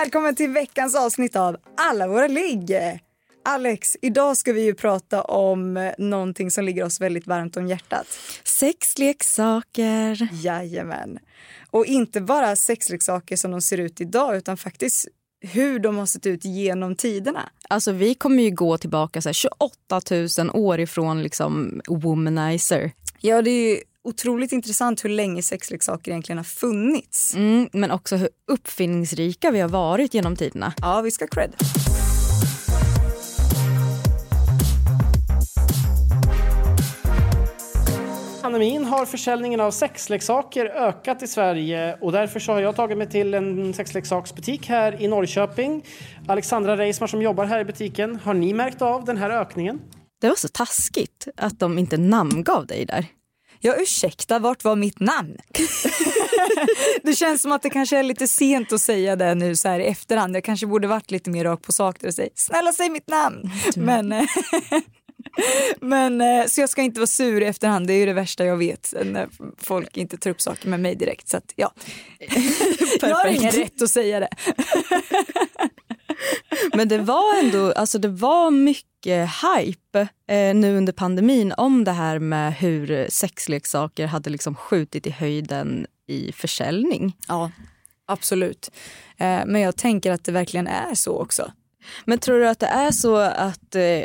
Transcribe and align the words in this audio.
Välkommen 0.00 0.34
till 0.34 0.50
veckans 0.50 0.94
avsnitt 0.94 1.36
av 1.36 1.56
Alla 1.76 2.08
våra 2.08 2.26
ligg. 2.26 2.76
Alex, 3.44 3.96
idag 4.02 4.36
ska 4.36 4.52
vi 4.52 4.64
ju 4.64 4.74
prata 4.74 5.22
om 5.22 5.92
någonting 5.98 6.50
som 6.50 6.64
ligger 6.64 6.84
oss 6.84 7.00
väldigt 7.00 7.26
varmt 7.26 7.56
om 7.56 7.66
hjärtat. 7.66 8.06
Sexleksaker. 8.44 10.28
Jajamän. 10.32 11.18
Och 11.70 11.86
inte 11.86 12.20
bara 12.20 12.56
sexleksaker 12.56 13.36
som 13.36 13.50
de 13.50 13.60
ser 13.60 13.78
ut 13.78 14.00
idag 14.00 14.36
utan 14.36 14.56
faktiskt 14.56 15.08
hur 15.40 15.78
de 15.78 15.96
har 15.96 16.06
sett 16.06 16.26
ut 16.26 16.44
genom 16.44 16.96
tiderna. 16.96 17.50
Alltså 17.68 17.92
vi 17.92 18.14
kommer 18.14 18.42
ju 18.42 18.50
gå 18.50 18.78
tillbaka 18.78 19.22
så 19.22 19.28
här, 19.28 19.34
28 19.34 20.00
000 20.38 20.50
år 20.66 20.80
ifrån 20.80 21.22
liksom 21.22 21.80
womanizer. 21.88 22.92
Ja, 23.20 23.42
det 23.42 23.50
är 23.50 23.82
otroligt 24.06 24.52
intressant 24.52 25.04
hur 25.04 25.10
länge 25.10 25.42
sexleksaker 25.42 26.10
egentligen 26.10 26.38
har 26.38 26.44
funnits. 26.44 27.34
Mm, 27.34 27.68
men 27.72 27.90
också 27.90 28.16
hur 28.16 28.28
uppfinningsrika 28.52 29.50
vi 29.50 29.60
har 29.60 29.68
varit 29.68 30.14
genom 30.14 30.36
tiderna. 30.36 30.72
Ja, 30.82 31.00
vi 31.00 31.10
ska 31.10 31.26
cred. 31.26 31.54
pandemin 38.46 38.84
har 38.84 39.06
försäljningen 39.06 39.60
av 39.60 39.70
sexleksaker 39.70 40.66
ökat 40.66 41.22
i 41.22 41.26
Sverige 41.26 41.96
och 42.00 42.12
därför 42.12 42.40
så 42.40 42.52
har 42.52 42.60
jag 42.60 42.76
tagit 42.76 42.98
mig 42.98 43.08
till 43.08 43.34
en 43.34 43.74
sexleksaksbutik 43.74 44.68
här 44.68 45.02
i 45.02 45.08
Norrköping. 45.08 45.84
Alexandra 46.26 46.76
Reismar 46.76 47.06
som 47.06 47.22
jobbar 47.22 47.44
här 47.44 47.60
i 47.60 47.64
butiken, 47.64 48.16
har 48.16 48.34
ni 48.34 48.54
märkt 48.54 48.82
av 48.82 49.04
den 49.04 49.16
här 49.16 49.30
ökningen? 49.30 49.80
Det 50.20 50.28
var 50.28 50.36
så 50.36 50.48
taskigt 50.48 51.28
att 51.36 51.58
de 51.58 51.78
inte 51.78 51.96
namngav 51.96 52.66
dig 52.66 52.84
där. 52.86 53.06
Ja, 53.60 53.74
ursäkta, 53.78 54.38
vart 54.38 54.64
var 54.64 54.76
mitt 54.76 55.00
namn? 55.00 55.36
det 57.02 57.14
känns 57.14 57.42
som 57.42 57.52
att 57.52 57.62
det 57.62 57.70
kanske 57.70 57.98
är 57.98 58.02
lite 58.02 58.28
sent 58.28 58.72
att 58.72 58.80
säga 58.80 59.16
det 59.16 59.34
nu 59.34 59.56
så 59.56 59.68
här 59.68 59.80
i 59.80 59.86
efterhand. 59.86 60.36
Jag 60.36 60.44
kanske 60.44 60.66
borde 60.66 60.88
varit 60.88 61.10
lite 61.10 61.30
mer 61.30 61.44
rakt 61.44 61.62
på 61.62 61.72
sak 61.72 62.04
och 62.04 62.14
säga 62.14 62.28
snälla 62.34 62.72
säg 62.72 62.90
mitt 62.90 63.08
namn. 63.08 63.50
Men, 63.76 64.12
eh, 64.12 64.24
men 65.80 66.20
eh, 66.20 66.46
så 66.46 66.60
jag 66.60 66.70
ska 66.70 66.82
inte 66.82 67.00
vara 67.00 67.06
sur 67.06 67.42
i 67.42 67.46
efterhand. 67.46 67.86
Det 67.86 67.92
är 67.92 67.98
ju 67.98 68.06
det 68.06 68.12
värsta 68.12 68.44
jag 68.44 68.56
vet 68.56 68.94
när 69.04 69.28
folk 69.58 69.96
inte 69.96 70.16
tar 70.16 70.30
upp 70.30 70.40
saker 70.40 70.68
med 70.68 70.80
mig 70.80 70.94
direkt. 70.94 71.28
Så 71.28 71.36
att, 71.36 71.52
ja. 71.56 71.72
jag 73.00 73.16
har 73.16 73.26
ingen 73.26 73.52
rätt 73.52 73.82
att 73.82 73.90
säga 73.90 74.20
det. 74.20 74.28
Men 76.74 76.88
det 76.88 76.98
var 76.98 77.38
ändå, 77.38 77.72
alltså 77.72 77.98
det 77.98 78.08
var 78.08 78.50
mycket 78.50 78.95
hype 79.14 80.08
eh, 80.28 80.54
nu 80.54 80.76
under 80.76 80.92
pandemin 80.92 81.52
om 81.56 81.84
det 81.84 81.92
här 81.92 82.18
med 82.18 82.54
hur 82.54 83.06
sexleksaker 83.10 84.06
hade 84.06 84.30
liksom 84.30 84.54
skjutit 84.54 85.06
i 85.06 85.10
höjden 85.10 85.86
i 86.06 86.32
försäljning. 86.32 87.16
Ja, 87.28 87.50
absolut. 88.06 88.70
Eh, 89.16 89.42
men 89.46 89.60
jag 89.60 89.76
tänker 89.76 90.12
att 90.12 90.24
det 90.24 90.32
verkligen 90.32 90.66
är 90.66 90.94
så 90.94 91.18
också. 91.18 91.52
Men 92.04 92.18
tror 92.18 92.38
du 92.38 92.48
att 92.48 92.58
det 92.58 92.66
är 92.66 92.90
så 92.90 93.16
att, 93.16 93.74
eh, 93.74 94.02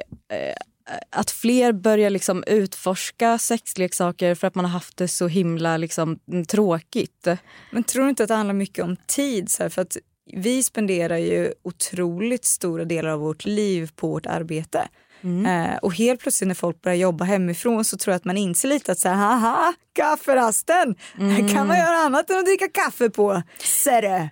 att 1.10 1.32
fler 1.32 1.72
börjar 1.72 2.10
liksom 2.10 2.44
utforska 2.48 3.38
sexleksaker 3.38 4.36
för 4.36 4.48
att 4.48 4.56
man 4.56 4.66
har 4.66 4.72
haft 4.72 4.98
det 4.98 5.08
så 5.08 5.28
himla 5.28 5.78
liksom, 5.78 6.20
tråkigt? 6.48 7.28
Men 7.72 7.84
tror 7.84 8.04
du 8.04 8.10
inte 8.10 8.24
att 8.24 8.30
det 8.30 8.36
handlar 8.36 8.54
mycket 8.54 8.86
om 8.86 8.96
tid? 9.08 9.52
Så 9.52 9.64
här, 9.64 9.70
för 9.70 9.82
att 9.82 9.98
vi 10.34 10.64
spenderar 10.64 11.18
ju 11.18 11.54
otroligt 11.64 12.46
stora 12.46 12.86
delar 12.86 13.10
av 13.10 13.20
vårt 13.20 13.46
liv 13.46 13.92
på 13.96 14.08
vårt 14.08 14.26
arbete. 14.26 14.88
Mm. 15.24 15.46
Eh, 15.46 15.78
och 15.78 15.96
helt 15.96 16.22
plötsligt 16.22 16.48
när 16.48 16.56
folk 16.56 16.82
börjar 16.82 16.98
jobba 16.98 17.26
hemifrån 17.26 17.86
så 17.86 17.98
tror 17.98 18.12
jag 18.12 18.18
att 18.18 18.26
man 18.26 18.38
inser 18.38 18.70
lite 18.70 18.92
att 18.92 19.00
så 19.00 19.10
här, 19.10 19.16
haha, 19.16 19.74
kafferasten, 19.94 20.96
mm. 21.20 21.48
kan 21.48 21.68
man 21.68 21.78
göra 21.78 21.98
annat 21.98 22.30
än 22.30 22.40
att 22.40 22.46
dricka 22.46 22.68
kaffe 22.68 23.10
på, 23.10 23.44
ser 23.60 24.30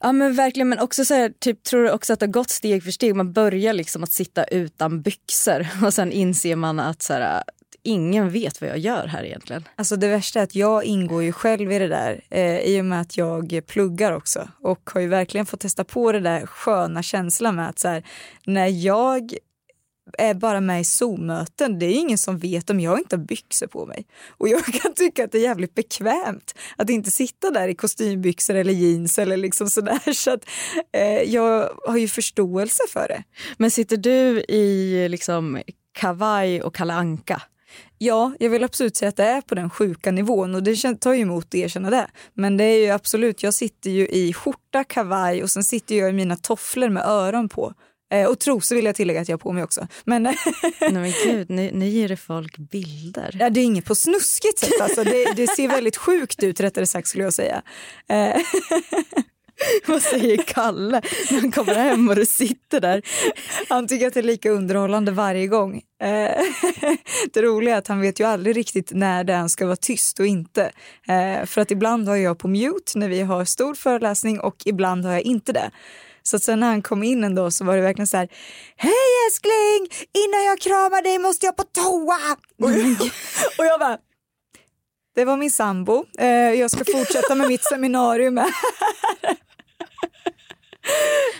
Ja 0.00 0.12
men 0.12 0.34
verkligen, 0.34 0.68
men 0.68 0.78
också 0.78 1.04
så 1.04 1.14
här, 1.14 1.32
typ, 1.38 1.62
tror 1.62 1.82
du 1.82 1.90
också 1.90 2.12
att 2.12 2.20
det 2.20 2.26
har 2.26 2.32
gått 2.32 2.50
steg 2.50 2.84
för 2.84 2.90
steg. 2.90 3.16
Man 3.16 3.32
börjar 3.32 3.72
liksom 3.72 4.02
att 4.02 4.12
sitta 4.12 4.44
utan 4.44 5.02
byxor 5.02 5.66
och 5.84 5.94
sen 5.94 6.12
inser 6.12 6.56
man 6.56 6.80
att 6.80 7.02
så 7.02 7.12
här, 7.12 7.42
ingen 7.86 8.30
vet 8.30 8.60
vad 8.60 8.70
jag 8.70 8.78
gör 8.78 9.06
här 9.06 9.24
egentligen. 9.24 9.68
Alltså 9.76 9.96
det 9.96 10.08
värsta 10.08 10.38
är 10.38 10.44
att 10.44 10.54
jag 10.54 10.84
ingår 10.84 11.22
ju 11.22 11.32
själv 11.32 11.72
i 11.72 11.78
det 11.78 11.88
där 11.88 12.20
eh, 12.30 12.58
i 12.58 12.80
och 12.80 12.84
med 12.84 13.00
att 13.00 13.16
jag 13.16 13.62
pluggar 13.66 14.12
också 14.12 14.48
och 14.62 14.90
har 14.94 15.00
ju 15.00 15.08
verkligen 15.08 15.46
fått 15.46 15.60
testa 15.60 15.84
på 15.84 16.12
det 16.12 16.20
där 16.20 16.46
sköna 16.46 17.02
känslan 17.02 17.54
med 17.54 17.68
att 17.68 17.78
så 17.78 17.88
här, 17.88 18.04
när 18.46 18.66
jag 18.66 19.32
är 20.18 20.34
bara 20.34 20.60
med 20.60 20.80
i 20.80 20.84
Zoom-möten. 20.84 21.78
Det 21.78 21.86
är 21.86 21.94
ingen 21.94 22.18
som 22.18 22.38
vet 22.38 22.70
om 22.70 22.80
jag 22.80 22.98
inte 22.98 23.16
har 23.16 23.24
byxor 23.24 23.66
på 23.66 23.86
mig. 23.86 24.06
Och 24.28 24.48
jag 24.48 24.64
kan 24.82 24.94
tycka 24.94 25.24
att 25.24 25.32
det 25.32 25.38
är 25.38 25.42
jävligt 25.42 25.74
bekvämt 25.74 26.54
att 26.76 26.90
inte 26.90 27.10
sitta 27.10 27.50
där 27.50 27.68
i 27.68 27.74
kostymbyxor 27.74 28.54
eller 28.54 28.72
jeans 28.72 29.18
eller 29.18 29.36
liksom 29.36 29.70
sådär. 29.70 30.12
Så 30.12 30.30
att 30.30 30.48
eh, 30.92 31.22
jag 31.22 31.70
har 31.86 31.96
ju 31.96 32.08
förståelse 32.08 32.82
för 32.92 33.08
det. 33.08 33.22
Men 33.56 33.70
sitter 33.70 33.96
du 33.96 34.40
i 34.40 35.08
liksom 35.08 35.62
kavaj 35.92 36.62
och 36.62 36.74
kalanka? 36.74 37.42
Ja, 37.98 38.32
jag 38.38 38.50
vill 38.50 38.64
absolut 38.64 38.96
säga 38.96 39.08
att 39.08 39.16
det 39.16 39.24
är 39.24 39.40
på 39.40 39.54
den 39.54 39.70
sjuka 39.70 40.10
nivån 40.10 40.54
och 40.54 40.62
det 40.62 40.94
tar 41.00 41.12
ju 41.12 41.20
emot 41.20 41.44
att 41.44 41.54
erkänna 41.54 41.90
det. 41.90 42.06
Men 42.34 42.56
det 42.56 42.64
är 42.64 42.84
ju 42.84 42.90
absolut, 42.90 43.42
jag 43.42 43.54
sitter 43.54 43.90
ju 43.90 44.08
i 44.08 44.32
skjorta, 44.32 44.84
kavaj 44.84 45.42
och 45.42 45.50
sen 45.50 45.64
sitter 45.64 45.94
jag 45.94 46.10
i 46.10 46.12
mina 46.12 46.36
tofflor 46.36 46.88
med 46.88 47.06
öron 47.06 47.48
på. 47.48 47.74
Eh, 48.12 48.26
och 48.26 48.38
trosor 48.38 48.76
vill 48.76 48.84
jag 48.84 48.94
tillägga 48.94 49.20
att 49.20 49.28
jag 49.28 49.36
har 49.36 49.38
på 49.38 49.52
mig 49.52 49.64
också. 49.64 49.88
Men, 50.04 50.22
Nej 50.80 50.92
men 50.92 51.12
gud, 51.24 51.50
nu, 51.50 51.70
nu 51.72 51.88
ger 51.88 52.08
det 52.08 52.16
folk 52.16 52.58
bilder. 52.58 53.36
Ja, 53.40 53.50
det 53.50 53.60
är 53.60 53.64
inget 53.64 53.84
på 53.84 53.94
snuskigt 53.94 54.58
sätt. 54.58 54.80
Alltså. 54.80 55.04
Det, 55.04 55.32
det 55.36 55.46
ser 55.46 55.68
väldigt 55.68 55.96
sjukt 55.96 56.42
ut 56.42 56.60
rättare 56.60 56.86
sagt 56.86 57.08
skulle 57.08 57.24
jag 57.24 57.34
säga. 57.34 57.62
Eh. 58.08 58.36
Vad 59.86 60.02
säger 60.02 60.36
Kalle 60.36 61.00
när 61.30 61.40
han 61.40 61.52
kommer 61.52 61.74
hem 61.74 62.08
och 62.08 62.16
du 62.16 62.26
sitter 62.26 62.80
där? 62.80 63.02
Han 63.68 63.88
tycker 63.88 64.06
att 64.06 64.14
det 64.14 64.20
är 64.20 64.24
lika 64.24 64.50
underhållande 64.50 65.12
varje 65.12 65.46
gång. 65.46 65.82
Eh, 66.02 66.08
det 67.32 67.42
roliga 67.42 67.74
är 67.74 67.78
att 67.78 67.88
han 67.88 68.00
vet 68.00 68.20
ju 68.20 68.24
aldrig 68.24 68.56
riktigt 68.56 68.90
när 68.94 69.24
det 69.24 69.48
ska 69.48 69.66
vara 69.66 69.76
tyst 69.76 70.20
och 70.20 70.26
inte. 70.26 70.72
Eh, 71.08 71.46
för 71.46 71.60
att 71.60 71.70
ibland 71.70 72.08
har 72.08 72.16
jag 72.16 72.38
på 72.38 72.48
mute 72.48 72.98
när 72.98 73.08
vi 73.08 73.20
har 73.20 73.44
stor 73.44 73.74
föreläsning 73.74 74.40
och 74.40 74.56
ibland 74.64 75.04
har 75.04 75.12
jag 75.12 75.22
inte 75.22 75.52
det. 75.52 75.70
Så 76.22 76.38
sen 76.38 76.60
när 76.60 76.66
han 76.66 76.82
kom 76.82 77.02
in 77.02 77.24
ändå 77.24 77.50
så 77.50 77.64
var 77.64 77.76
det 77.76 77.82
verkligen 77.82 78.06
så 78.06 78.16
här, 78.16 78.28
hej 78.76 78.92
älskling, 79.26 80.06
innan 80.24 80.44
jag 80.44 80.60
kramar 80.60 81.02
dig 81.02 81.18
måste 81.18 81.46
jag 81.46 81.56
på 81.56 81.62
toa. 81.62 82.36
Och, 82.62 82.68
och 83.58 83.66
jag 83.66 83.80
bara, 83.80 83.98
det 85.14 85.24
var 85.24 85.36
min 85.36 85.50
sambo, 85.50 86.04
eh, 86.18 86.28
jag 86.28 86.70
ska 86.70 86.84
fortsätta 86.84 87.34
med 87.34 87.48
mitt 87.48 87.64
seminarium. 87.64 88.40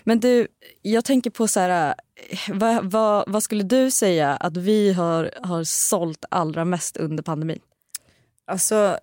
Men 0.04 0.20
du, 0.20 0.48
jag 0.82 1.04
tänker 1.04 1.30
på 1.30 1.48
så 1.48 1.60
här, 1.60 1.94
vad, 2.48 2.90
vad, 2.90 3.24
vad, 3.32 3.42
skulle 3.42 3.62
du 3.62 3.90
säga 3.90 4.36
att 4.36 4.56
vi 4.56 4.92
har, 4.92 5.30
har 5.42 5.64
sålt 5.64 6.24
allra 6.30 6.64
mest 6.64 6.96
under 6.96 7.22
pandemin? 7.22 7.60
Alltså, 8.46 8.98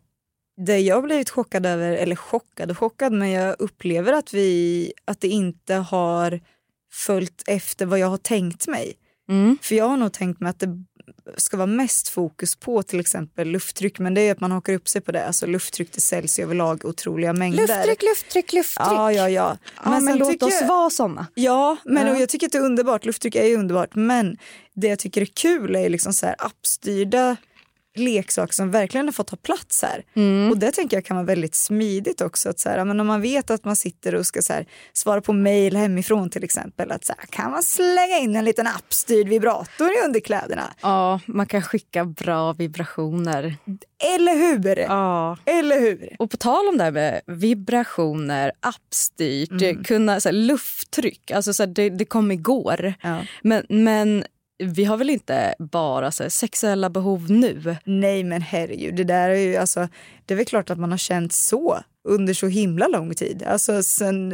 det 0.58 0.80
jag 0.80 1.04
blivit 1.04 1.30
chockad 1.30 1.66
över, 1.66 1.92
eller 1.92 2.16
chockad 2.16 2.72
och 2.72 2.78
chockad, 2.78 3.14
men 3.14 3.32
jag 3.32 3.56
upplever 3.60 4.14
att, 4.14 4.34
vi, 4.34 4.94
att 5.06 5.22
det 5.22 5.28
inte 5.28 5.76
har 5.76 6.42
följt 6.94 7.44
efter 7.48 7.86
vad 7.86 8.00
jag 8.00 8.08
har 8.08 8.18
tänkt 8.18 8.68
mig. 8.68 8.94
Mm. 9.30 9.58
För 9.62 9.76
jag 9.76 9.88
har 9.88 9.98
nog 9.98 10.14
tänkt 10.14 10.40
mig 10.40 10.50
att 10.50 10.60
det 10.60 10.84
ska 11.38 11.58
vara 11.58 11.68
mest 11.68 12.08
fokus 12.08 12.56
på 12.56 12.84
till 12.84 13.00
exempel 13.00 13.48
lufttryck 13.48 14.00
men 14.00 14.14
det 14.14 14.22
är 14.22 14.32
att 14.32 14.40
man 14.40 14.52
hakar 14.52 14.74
upp 14.74 14.88
sig 14.88 15.02
på 15.02 15.12
det. 15.12 15.26
Alltså 15.26 15.46
lufttryck 15.46 15.92
det 15.94 16.02
säljs 16.02 16.40
ju 16.40 16.44
överlag 16.44 16.86
otroliga 16.86 17.34
mängder. 17.34 17.68
Lufttryck, 17.68 18.02
lufttryck, 18.02 18.54
lufttryck. 18.54 18.88
Ja, 18.88 19.12
ja, 19.12 19.30
ja. 19.30 19.58
Men, 19.84 19.94
ja, 19.94 20.00
men 20.00 20.18
låt 20.18 20.44
oss 20.44 20.58
jag... 20.62 20.68
vara 20.68 20.90
såna. 20.90 21.28
Ja, 21.34 21.78
men 21.86 22.08
ja. 22.08 22.18
jag 22.18 22.30
tycker 22.30 22.46
att 22.46 22.52
det 22.52 22.58
är 22.58 22.66
underbart. 22.66 23.06
Lufttryck 23.06 23.36
är 23.36 23.46
ju 23.46 23.58
underbart 23.58 23.96
men 23.96 24.38
det 24.74 24.88
jag 24.88 25.00
tycker 25.00 25.22
är 25.22 25.26
kul 25.26 25.76
är 25.76 25.90
liksom 25.90 26.14
så 26.14 26.26
här 26.26 26.36
appstyrda 26.40 27.38
leksaker 27.96 28.54
som 28.54 28.72
verkligen 28.72 29.08
har 29.08 29.12
fått 29.14 29.28
ta 29.28 29.36
plats 29.36 29.82
här. 29.82 30.04
Mm. 30.16 30.52
Och 30.52 30.58
det 30.58 30.72
tänker 30.72 30.98
jag 30.98 31.06
kan 31.06 31.18
vara 31.18 31.26
väldigt 31.26 31.56
smidigt 31.56 32.22
också. 32.22 32.50
Att 32.50 32.60
så 32.60 32.70
här, 32.70 32.86
men 32.86 33.00
om 33.00 33.08
man 33.08 33.22
vet 33.22 33.52
att 33.52 33.66
man 33.66 33.76
sitter 33.76 34.16
och 34.16 34.26
ska 34.26 34.42
så 34.42 34.54
här, 34.54 34.66
svara 34.94 35.22
på 35.22 35.34
mejl 35.34 35.76
hemifrån 35.76 36.30
till 36.30 36.44
exempel. 36.44 36.92
Att 36.92 37.06
så 37.06 37.14
här, 37.18 37.26
kan 37.26 37.52
man 37.52 37.64
slänga 37.64 38.18
in 38.20 38.36
en 38.36 38.46
liten 38.46 38.68
appstyrd 38.68 39.28
vibrator 39.28 39.88
i 39.92 40.06
underkläderna? 40.06 40.74
Ja, 40.82 41.20
man 41.26 41.46
kan 41.46 41.62
skicka 41.62 42.06
bra 42.06 42.54
vibrationer. 42.54 43.56
Eller 44.16 44.36
hur? 44.36 44.78
Ja. 44.78 45.38
Eller 45.46 45.80
hur? 45.80 46.16
Och 46.20 46.32
på 46.32 46.38
tal 46.38 46.68
om 46.68 46.78
det 46.78 46.84
här 46.84 46.92
med 46.92 47.22
vibrationer, 47.28 48.52
appstyrt, 48.60 49.52
Mm. 49.52 49.84
kunna, 49.84 50.20
så 50.20 50.32
lufttryck. 50.32 51.32
Alltså, 51.32 51.54
så 51.54 51.66
det, 51.66 51.90
det 51.90 52.06
kom 52.06 52.32
igår. 52.32 52.94
Ja. 53.02 53.20
Men, 53.42 53.66
men 53.70 54.24
vi 54.64 54.84
har 54.86 54.98
väl 54.98 55.10
inte 55.10 55.56
bara 55.60 56.12
så 56.12 56.24
här, 56.24 56.30
sexuella 56.30 56.90
behov 56.90 57.32
nu? 57.32 57.76
Nej 57.84 58.24
men 58.24 58.42
herregud, 58.42 58.96
det 58.96 59.04
där 59.04 59.30
är 59.30 59.36
ju 59.36 59.56
alltså, 59.56 59.88
det 60.26 60.34
är 60.34 60.36
väl 60.36 60.46
klart 60.46 60.70
att 60.70 60.80
man 60.80 60.92
har 60.92 60.98
känt 60.98 61.34
så 61.34 61.80
under 62.08 62.34
så 62.34 62.48
himla 62.48 62.88
lång 62.88 63.14
tid. 63.14 63.44
Alltså 63.48 63.84
sen, 63.84 64.34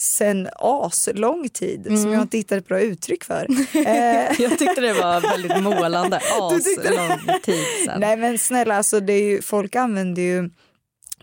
sen 0.00 0.48
aslång 0.52 1.48
tid 1.48 1.84
som 2.02 2.12
jag 2.12 2.22
inte 2.22 2.36
hittat 2.36 2.58
ett 2.58 2.68
bra 2.68 2.80
uttryck 2.80 3.24
för. 3.24 3.46
eh, 3.74 4.40
Jag 4.40 4.58
tyckte 4.58 4.80
det 4.80 4.92
var 4.92 5.20
väldigt 5.20 5.62
målande. 5.62 6.16
Aslång 6.40 6.60
tid 7.42 7.64
sen. 7.86 8.00
nej 8.00 8.16
men 8.16 8.38
snälla, 8.38 8.76
alltså 8.76 9.00
det 9.00 9.12
är 9.12 9.22
ju, 9.22 9.42
folk 9.42 9.76
använder 9.76 10.22
ju 10.22 10.50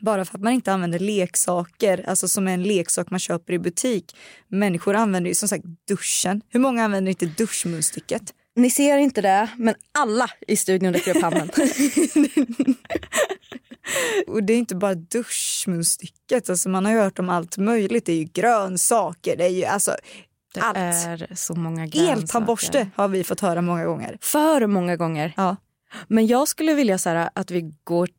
bara 0.01 0.25
för 0.25 0.38
att 0.38 0.44
man 0.44 0.53
inte 0.53 0.74
använder 0.74 1.00
leksaker, 1.00 2.09
alltså 2.09 2.27
som 2.27 2.47
en 2.47 2.63
leksak 2.63 3.09
man 3.09 3.19
köper 3.19 3.53
i 3.53 3.59
butik. 3.59 4.15
Människor 4.47 4.95
använder 4.95 5.30
ju 5.30 5.36
som 5.36 5.47
sagt 5.50 5.65
duschen. 5.88 6.42
Hur 6.50 6.59
många 6.59 6.83
använder 6.86 7.09
inte 7.09 7.25
duschmunstycket? 7.25 8.33
Ni 8.56 8.69
ser 8.69 8.97
inte 8.97 9.21
det, 9.21 9.50
men 9.57 9.75
alla 9.92 10.30
i 10.47 10.57
studion 10.57 10.94
räcker 10.94 11.15
upp 11.18 11.24
handen. 11.24 11.50
Och 14.27 14.44
det 14.44 14.53
är 14.53 14.57
inte 14.57 14.75
bara 14.75 14.95
duschmunstycket, 14.95 16.50
alltså 16.50 16.69
man 16.69 16.86
har 16.86 16.91
ju 16.91 17.00
hört 17.00 17.19
om 17.19 17.30
allt 17.30 17.57
möjligt. 17.57 18.06
Det 18.06 18.12
är 18.12 18.18
ju 18.18 18.24
grönsaker, 18.24 19.38
det 19.38 19.44
är 19.45 19.50
ju 19.50 19.65
alltså 19.65 19.95
Det 20.53 20.62
allt. 20.62 20.77
är 20.77 21.36
så 21.36 21.56
många 21.56 21.86
grönsaker. 21.86 22.21
Eltandborste 22.21 22.88
har 22.95 23.07
vi 23.07 23.24
fått 23.24 23.39
höra 23.39 23.62
många 23.62 23.86
gånger. 23.86 24.18
För 24.21 24.68
många 24.68 24.95
gånger. 24.95 25.33
Ja. 25.38 25.56
Men 26.07 26.27
jag 26.27 26.48
skulle 26.48 26.74
vilja 26.74 26.98
så 26.98 27.09
här, 27.09 27.30
att 27.36 27.51
vi 27.51 27.74
går 27.83 28.09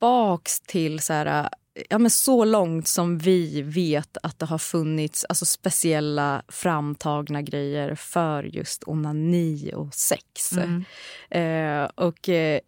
tillbaks 0.00 0.60
till 0.60 1.00
så, 1.00 1.12
här, 1.12 1.48
ja, 1.88 1.98
men 1.98 2.10
så 2.10 2.44
långt 2.44 2.88
som 2.88 3.18
vi 3.18 3.62
vet 3.62 4.16
att 4.22 4.38
det 4.38 4.46
har 4.46 4.58
funnits 4.58 5.24
alltså 5.28 5.44
speciella 5.44 6.42
framtagna 6.48 7.42
grejer 7.42 7.94
för 7.94 8.42
just 8.42 8.82
onani 8.86 9.72
och 9.74 9.94
sex. 9.94 10.52
Eh, 11.30 11.84
och 11.94 12.28
eh, 12.28 12.60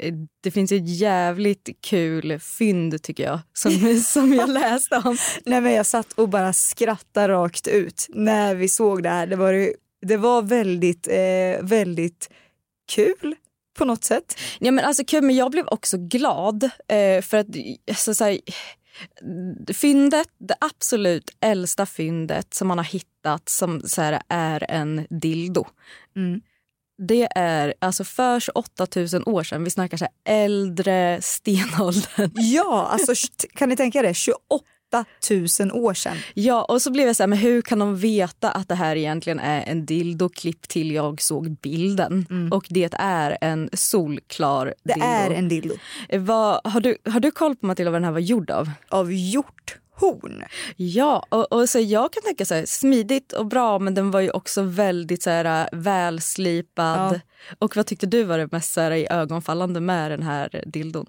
det 0.43 0.51
finns 0.51 0.73
ett 0.73 0.99
jävligt 0.99 1.69
kul 1.81 2.39
fynd 2.39 3.03
tycker 3.03 3.25
jag 3.25 3.41
som, 3.53 4.01
som 4.05 4.35
jag 4.35 4.51
läste 4.51 4.97
om. 4.97 5.17
Nej, 5.45 5.61
men 5.61 5.73
jag 5.73 5.87
satt 5.87 6.13
och 6.13 6.29
bara 6.29 6.53
skrattade 6.53 7.29
rakt 7.29 7.69
ut 7.69 8.07
när 8.09 8.55
vi 8.55 8.69
såg 8.69 9.03
det 9.03 9.09
här. 9.09 9.27
Det 9.27 9.37
var, 9.37 9.73
det 10.07 10.17
var 10.17 10.43
väldigt, 10.43 11.09
eh, 11.09 11.63
väldigt 11.63 12.31
kul 12.93 13.37
på 13.79 13.85
något 13.85 14.05
sätt. 14.05 14.39
Ja, 14.59 14.71
men 14.71 14.85
alltså, 14.85 15.05
kul, 15.05 15.23
men 15.23 15.37
jag 15.37 15.51
blev 15.51 15.67
också 15.67 15.97
glad 15.99 16.65
eh, 16.65 17.23
för 17.23 17.37
att 17.37 17.47
alltså, 17.91 18.15
så 18.15 18.25
här, 18.25 18.39
fyndet, 19.73 20.29
det 20.39 20.55
absolut 20.61 21.31
äldsta 21.41 21.87
fyndet 21.87 22.55
som 22.55 22.69
man 22.69 22.79
har 22.79 22.85
hittat 22.85 23.49
som 23.49 23.81
så 23.81 24.03
här, 24.03 24.23
är 24.29 24.71
en 24.71 25.07
dildo. 25.11 25.67
Mm. 26.17 26.41
Det 27.03 27.29
är 27.35 27.75
alltså 27.79 28.05
för 28.05 28.41
28 28.41 28.87
000 28.97 29.23
år 29.27 29.43
sedan. 29.43 29.65
Vi 29.65 29.71
snackar 29.71 29.97
så 29.97 30.05
här, 30.05 30.43
äldre 30.45 31.19
stenåldern. 31.23 32.31
Ja, 32.35 32.89
alltså 32.91 33.13
kan 33.55 33.69
ni 33.69 33.77
tänka 33.77 34.03
det? 34.03 34.15
28 34.15 34.55
000 35.61 35.73
år 35.73 35.94
sedan. 35.94 36.17
Ja, 36.35 36.64
och 36.64 36.82
så 36.82 36.90
blev 36.90 37.06
jag 37.06 37.17
så 37.17 37.23
här, 37.23 37.29
men 37.29 37.38
hur 37.38 37.62
kan 37.62 37.79
de 37.79 37.96
veta 37.96 38.50
att 38.50 38.69
det 38.69 38.75
här 38.75 38.96
egentligen 38.96 39.38
är 39.40 39.62
en 39.67 39.87
dildo 39.87 40.29
klipp 40.29 40.69
till 40.69 40.90
jag 40.90 41.23
såg 41.23 41.50
bilden? 41.62 42.26
Och 42.52 42.67
det 42.70 42.94
är 42.99 43.38
en 43.40 43.70
solklar 43.73 44.49
Mm. 44.58 44.75
Det 44.82 44.93
dildo. 44.94 45.06
är 45.06 45.31
en 45.31 45.49
dildo 45.49 45.75
Vad, 46.19 46.61
har, 46.64 46.81
du, 46.81 46.96
har 47.05 47.20
du 47.20 47.31
koll 47.31 47.56
på 47.56 47.67
Matilda 47.67 47.90
vad 47.90 48.00
den 48.00 48.05
här 48.05 48.12
var 48.12 48.19
gjord 48.20 48.50
av? 48.50 48.70
av 48.88 49.12
hjorthorn. 49.12 50.44
Ja, 50.76 51.26
och, 51.29 51.52
och 51.52 51.69
så 51.69 51.79
jag 51.79 52.12
kan 52.12 52.23
tänka 52.23 52.44
så 52.44 52.55
här, 52.55 52.67
smidigt 52.67 53.32
och 53.32 53.46
bra 53.46 53.79
men 53.79 53.94
den 53.94 54.11
var 54.11 54.20
ju 54.20 54.31
också 54.31 54.62
väldigt 54.62 55.23
så 55.23 55.31
här, 55.31 55.44
äh, 55.73 55.79
välslipad. 55.79 57.20
Och 57.58 57.76
vad 57.76 57.87
tyckte 57.87 58.06
du 58.06 58.23
var 58.25 58.38
det 58.38 58.52
mest 58.52 58.73
så 58.73 58.81
här, 58.81 58.90
i 58.90 59.06
ögonfallande 59.11 59.81
med 59.81 60.11
den 60.11 60.23
här 60.23 60.62
dildon? 60.67 61.06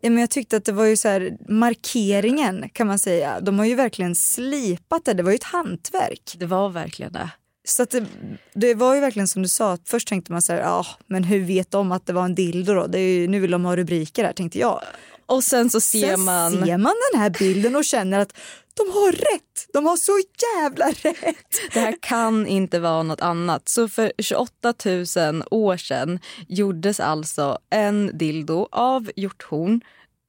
Ja, 0.00 0.10
men 0.10 0.18
jag 0.18 0.30
tyckte 0.30 0.56
att 0.56 0.64
det 0.64 0.72
var 0.72 0.84
ju 0.84 0.96
så 0.96 1.08
här, 1.08 1.36
markeringen 1.48 2.68
kan 2.72 2.86
man 2.86 2.98
säga. 2.98 3.40
De 3.40 3.58
har 3.58 3.66
ju 3.66 3.74
verkligen 3.74 4.14
slipat 4.14 5.04
det. 5.04 5.14
Det 5.14 5.22
var 5.22 5.30
ju 5.30 5.36
ett 5.36 5.44
hantverk. 5.44 6.36
Det 6.38 6.46
var 6.46 6.68
verkligen 6.68 7.12
det. 7.12 7.30
Så 7.64 7.84
det, 7.84 8.04
det 8.54 8.74
var 8.74 8.94
ju 8.94 9.00
verkligen 9.00 9.28
som 9.28 9.42
du 9.42 9.48
sa, 9.48 9.72
att 9.72 9.88
först 9.88 10.08
tänkte 10.08 10.32
man 10.32 10.42
så 10.42 10.52
här, 10.52 10.60
ja 10.60 10.86
men 11.06 11.24
hur 11.24 11.44
vet 11.44 11.70
de 11.70 11.92
att 11.92 12.06
det 12.06 12.12
var 12.12 12.24
en 12.24 12.34
dildo 12.34 12.74
då? 12.74 12.86
Det 12.86 12.98
är 12.98 13.20
ju, 13.20 13.28
nu 13.28 13.40
vill 13.40 13.50
de 13.50 13.64
ha 13.64 13.76
rubriker 13.76 14.24
här 14.24 14.32
tänkte 14.32 14.58
jag. 14.58 14.80
Och 15.26 15.44
sen 15.44 15.70
så 15.70 15.80
ser 15.80 16.10
Sen 16.10 16.20
man... 16.20 16.52
ser 16.52 16.78
man 16.78 16.94
den 17.12 17.20
här 17.20 17.30
bilden 17.30 17.76
och 17.76 17.84
känner 17.84 18.18
att 18.18 18.32
de 18.74 18.90
har 18.92 19.12
rätt. 19.12 19.66
De 19.72 19.86
har 19.86 19.96
så 19.96 20.18
jävla 20.56 20.86
rätt. 20.88 21.60
Det 21.72 21.80
här 21.80 21.96
kan 22.00 22.46
inte 22.46 22.78
vara 22.78 23.02
något 23.02 23.20
annat. 23.20 23.68
Så 23.68 23.88
för 23.88 24.12
28 24.18 24.74
000 25.16 25.42
år 25.50 25.76
sedan 25.76 26.18
gjordes 26.48 27.00
alltså 27.00 27.58
en 27.70 28.18
dildo 28.18 28.68
av 28.72 29.10
hjorthorn 29.16 29.80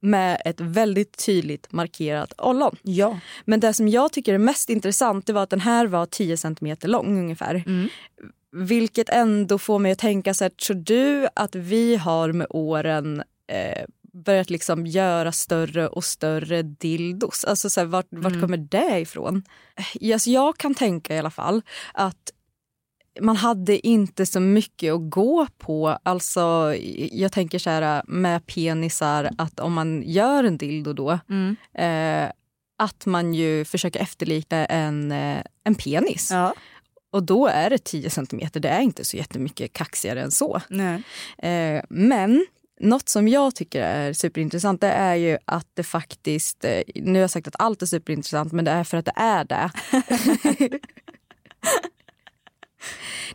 med 0.02 0.42
ett 0.44 0.60
väldigt 0.60 1.26
tydligt 1.26 1.72
markerat 1.72 2.32
ollon. 2.38 2.76
Ja. 2.82 3.18
Men 3.44 3.60
det 3.60 3.74
som 3.74 3.88
jag 3.88 4.12
tycker 4.12 4.34
är 4.34 4.38
mest 4.38 4.70
intressant 4.70 5.26
det 5.26 5.32
var 5.32 5.42
att 5.42 5.50
den 5.50 5.60
här 5.60 5.86
var 5.86 6.06
10 6.06 6.36
centimeter 6.36 6.88
lång 6.88 7.18
ungefär. 7.18 7.64
Vilket 8.52 9.08
ändå 9.08 9.58
får 9.58 9.78
mig 9.78 9.92
att 9.92 9.98
tänka 9.98 10.34
så 10.34 10.44
här, 10.44 10.50
tror 10.50 10.76
du 10.76 11.28
att 11.34 11.54
vi 11.54 11.96
har 11.96 12.32
med 12.32 12.46
åren 12.50 13.22
eh, 13.46 13.84
börjat 14.24 14.50
liksom 14.50 14.86
göra 14.86 15.32
större 15.32 15.88
och 15.88 16.04
större 16.04 16.62
dildos? 16.62 17.44
Alltså 17.44 17.70
så 17.70 17.80
här, 17.80 17.86
vart, 17.86 18.06
vart 18.10 18.40
kommer 18.40 18.56
det 18.56 19.00
ifrån? 19.00 19.42
Eh, 20.00 20.12
Alltså 20.12 20.30
jag 20.30 20.56
kan 20.56 20.74
tänka 20.74 21.14
i 21.14 21.18
alla 21.18 21.30
fall 21.30 21.62
att 21.94 22.30
man 23.20 23.36
hade 23.36 23.86
inte 23.86 24.26
så 24.26 24.40
mycket 24.40 24.92
att 24.92 25.10
gå 25.10 25.46
på. 25.58 25.98
Alltså, 26.02 26.74
jag 27.12 27.32
tänker 27.32 27.58
så 27.58 27.70
här 27.70 28.02
med 28.06 28.46
penisar 28.46 29.30
att 29.38 29.60
om 29.60 29.72
man 29.72 30.02
gör 30.06 30.44
en 30.44 30.56
dildo 30.58 30.92
då 30.92 31.10
eh, 31.82 32.28
att 32.78 33.06
man 33.06 33.34
ju 33.34 33.64
försöker 33.64 34.00
efterlikna 34.00 34.66
en, 34.66 35.12
eh, 35.12 35.42
en 35.64 35.74
penis. 35.74 36.30
ja. 36.30 36.54
Och 37.12 37.22
då 37.22 37.46
är 37.46 37.70
det 37.70 37.84
10 37.84 38.10
centimeter. 38.10 38.60
Det 38.60 38.68
är 38.68 38.80
inte 38.80 39.04
så 39.04 39.16
jättemycket 39.16 39.72
kaxigare 39.72 40.22
än 40.22 40.30
så. 40.30 40.60
Eh, 41.38 41.82
men 41.88 42.46
något 42.82 43.08
som 43.08 43.28
jag 43.28 43.54
tycker 43.54 43.82
är 43.82 44.12
superintressant 44.12 44.80
det 44.80 44.88
är 44.88 45.14
ju 45.14 45.38
att 45.44 45.66
det 45.74 45.82
faktiskt, 45.82 46.64
eh, 46.64 46.82
nu 46.94 47.12
har 47.12 47.20
jag 47.20 47.30
sagt 47.30 47.48
att 47.48 47.56
allt 47.58 47.82
är 47.82 47.86
superintressant 47.86 48.52
men 48.52 48.64
det 48.64 48.70
är 48.70 48.84
för 48.84 48.96
att 48.96 49.04
det 49.04 49.12
är 49.16 49.44
det. 49.44 49.70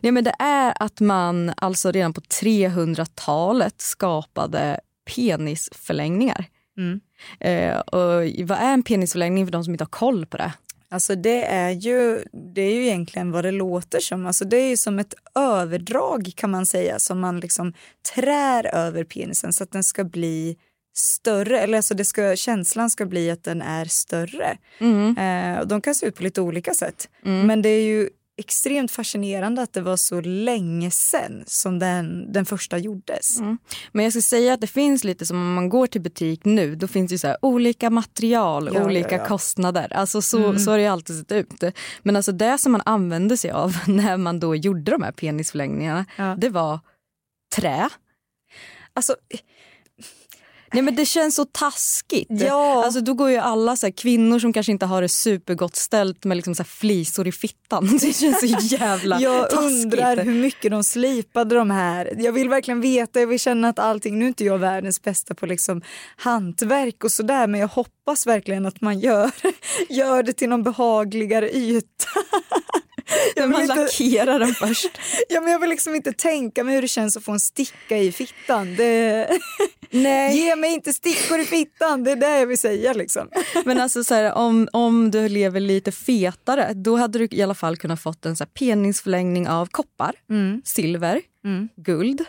Nej, 0.00 0.12
men 0.12 0.24
det 0.24 0.34
är 0.38 0.82
att 0.82 1.00
man 1.00 1.52
alltså 1.56 1.90
redan 1.90 2.12
på 2.12 2.20
300-talet 2.20 3.80
skapade 3.80 4.80
penisförlängningar. 5.14 6.44
Mm. 6.78 7.00
Eh, 7.40 7.78
och 7.78 8.26
vad 8.48 8.58
är 8.58 8.72
en 8.72 8.82
penisförlängning 8.82 9.46
för 9.46 9.52
de 9.52 9.64
som 9.64 9.74
inte 9.74 9.84
har 9.84 9.88
koll 9.88 10.26
på 10.26 10.36
det? 10.36 10.52
Alltså 10.90 11.14
det 11.14 11.44
är, 11.44 11.70
ju, 11.70 12.24
det 12.54 12.62
är 12.62 12.74
ju 12.74 12.86
egentligen 12.86 13.30
vad 13.30 13.44
det 13.44 13.50
låter 13.50 14.00
som. 14.00 14.26
Alltså 14.26 14.44
det 14.44 14.56
är 14.56 14.68
ju 14.68 14.76
som 14.76 14.98
ett 14.98 15.14
överdrag 15.34 16.32
kan 16.36 16.50
man 16.50 16.66
säga 16.66 16.98
som 16.98 17.20
man 17.20 17.40
liksom 17.40 17.72
trär 18.14 18.74
över 18.74 19.04
penisen 19.04 19.52
så 19.52 19.64
att 19.64 19.70
den 19.72 19.84
ska 19.84 20.04
bli 20.04 20.56
större. 20.96 21.60
Eller 21.60 21.76
alltså 21.76 21.94
det 21.94 22.04
ska, 22.04 22.36
känslan 22.36 22.90
ska 22.90 23.06
bli 23.06 23.30
att 23.30 23.44
den 23.44 23.62
är 23.62 23.84
större. 23.84 24.58
Eh, 25.18 25.58
och 25.60 25.68
de 25.68 25.80
kan 25.80 25.94
se 25.94 26.06
ut 26.06 26.16
på 26.16 26.22
lite 26.22 26.40
olika 26.40 26.74
sätt. 26.74 27.08
Men 27.46 27.62
det 27.62 27.68
är 27.68 27.82
ju 27.82 28.08
extremt 28.38 28.90
fascinerande 28.90 29.62
att 29.62 29.72
det 29.72 29.80
var 29.80 29.96
så 29.96 30.20
länge 30.20 30.90
sedan 30.90 31.44
som 31.46 31.78
den, 31.78 32.32
den 32.32 32.46
första 32.46 32.78
gjordes. 32.78 33.38
Men 33.92 34.04
jag 34.04 34.12
ska 34.12 34.22
säga 34.22 34.54
att 34.54 34.60
det 34.60 34.66
finns 34.66 35.04
lite 35.04 35.26
som 35.26 35.36
om 35.36 35.54
man 35.54 35.68
går 35.68 35.86
till 35.86 36.00
butik 36.00 36.44
nu, 36.44 36.76
då 36.76 36.86
finns 36.86 37.10
det 37.10 37.18
så 37.18 37.36
olika 37.42 37.90
material, 37.90 38.70
Ja, 38.74 38.84
olika 38.84 39.14
ja, 39.16 39.22
ja. 39.22 39.28
kostnader. 39.28 39.92
Alltså 39.92 40.22
så, 40.22 40.58
så 40.58 40.70
har 40.70 40.78
det 40.78 40.86
alltid 40.86 41.18
sett 41.18 41.32
ut. 41.32 41.74
Men 42.02 42.16
alltså 42.16 42.32
det 42.32 42.58
som 42.58 42.72
man 42.72 42.82
använde 42.84 43.36
sig 43.36 43.50
av 43.50 43.76
när 43.86 44.16
man 44.16 44.40
då 44.40 44.56
gjorde 44.56 44.92
de 44.92 45.02
här 45.02 45.12
penisförlängningarna, 45.12 46.06
det 46.36 46.48
var 46.48 46.80
trä. 47.56 47.88
Alltså, 48.94 49.16
Nej 50.72 50.82
men 50.82 50.94
det 50.94 51.06
känns 51.06 51.34
så 51.34 51.44
taskigt. 51.44 52.26
Ja. 52.30 52.84
Alltså 52.84 53.00
då 53.00 53.14
går 53.14 53.30
ju 53.30 53.36
alla 53.36 53.76
så 53.76 53.86
här, 53.86 53.92
kvinnor 53.92 54.38
som 54.38 54.52
kanske 54.52 54.72
inte 54.72 54.86
har 54.86 55.02
det 55.02 55.08
supergott 55.08 55.76
ställt 55.76 56.24
med 56.24 56.36
liksom 56.36 56.54
så 56.54 56.62
här 56.62 56.68
flisor 56.68 57.28
i 57.28 57.32
fittan. 57.32 57.86
Det 58.00 58.12
känns 58.12 58.40
så 58.40 58.46
jävla 58.76 59.20
Jag 59.20 59.50
taskigt. 59.50 59.84
undrar 59.84 60.16
hur 60.16 60.34
mycket 60.34 60.70
de 60.70 60.84
slipade 60.84 61.54
de 61.54 61.70
här. 61.70 62.14
Jag 62.18 62.32
vill 62.32 62.48
verkligen 62.48 62.80
veta, 62.80 63.20
jag 63.20 63.26
vill 63.26 63.38
känna 63.40 63.68
att 63.68 63.78
allting, 63.78 64.18
nu 64.18 64.24
är 64.24 64.28
inte 64.28 64.44
jag 64.44 64.58
världens 64.58 65.02
bästa 65.02 65.34
på 65.34 65.46
liksom 65.46 65.82
hantverk 66.16 67.04
och 67.04 67.12
sådär 67.12 67.46
men 67.46 67.60
jag 67.60 67.68
hoppas 67.68 68.26
verkligen 68.26 68.66
att 68.66 68.80
man 68.80 68.98
gör, 69.00 69.30
gör 69.88 70.22
det 70.22 70.32
till 70.32 70.48
någon 70.48 70.62
behagligare 70.62 71.50
yta. 71.56 71.86
Jag 73.36 73.50
man 73.50 73.62
inte, 73.62 73.74
lackerar 73.74 74.38
den 74.38 74.54
först. 74.54 74.90
ja, 75.28 75.40
men 75.40 75.52
jag 75.52 75.58
vill 75.58 75.70
liksom 75.70 75.94
inte 75.94 76.12
tänka 76.12 76.64
mig 76.64 76.74
hur 76.74 76.82
det 76.82 76.88
känns 76.88 77.16
att 77.16 77.24
få 77.24 77.32
en 77.32 77.40
sticka 77.40 77.98
i 77.98 78.12
fittan. 78.12 78.76
Det, 78.76 79.28
Nej. 79.90 80.36
ge 80.36 80.56
mig 80.56 80.74
inte 80.74 80.92
stickor 80.92 81.38
i 81.40 81.44
fittan, 81.44 82.04
det 82.04 82.10
är 82.12 82.16
det 82.16 82.38
jag 82.38 82.46
vill 82.46 82.58
säga. 82.58 82.92
Liksom. 82.92 83.28
Men 83.64 83.80
alltså 83.80 84.04
så 84.04 84.14
här, 84.14 84.34
om, 84.34 84.68
om 84.72 85.10
du 85.10 85.28
lever 85.28 85.60
lite 85.60 85.92
fetare 85.92 86.72
då 86.74 86.96
hade 86.96 87.18
du 87.18 87.28
i 87.30 87.42
alla 87.42 87.54
fall 87.54 87.76
kunnat 87.76 88.00
fått 88.00 88.26
en 88.26 88.36
så 88.36 88.44
här 88.44 88.48
penisförlängning 88.50 89.48
av 89.48 89.66
koppar, 89.66 90.14
silver, 90.64 91.20
Mm. 91.44 91.68
guld. 91.76 92.24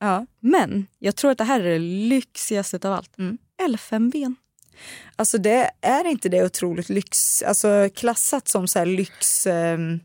Ja. 0.00 0.26
Men 0.40 0.86
jag 0.98 1.16
tror 1.16 1.30
att 1.30 1.38
det 1.38 1.44
här 1.44 1.60
är 1.60 1.70
det 1.72 1.78
lyxigaste 1.78 2.88
av 2.88 2.92
allt. 2.94 3.18
Mm. 3.18 3.38
Elfenben. 3.64 4.36
Alltså 5.16 5.38
det 5.38 5.70
är 5.80 6.06
inte 6.06 6.28
det 6.28 6.44
otroligt 6.44 6.88
lyx, 6.88 7.42
alltså 7.42 7.88
klassat 7.94 8.48
som 8.48 8.68
så 8.68 8.84
lyx... 8.84 9.46
ehm, 9.46 10.00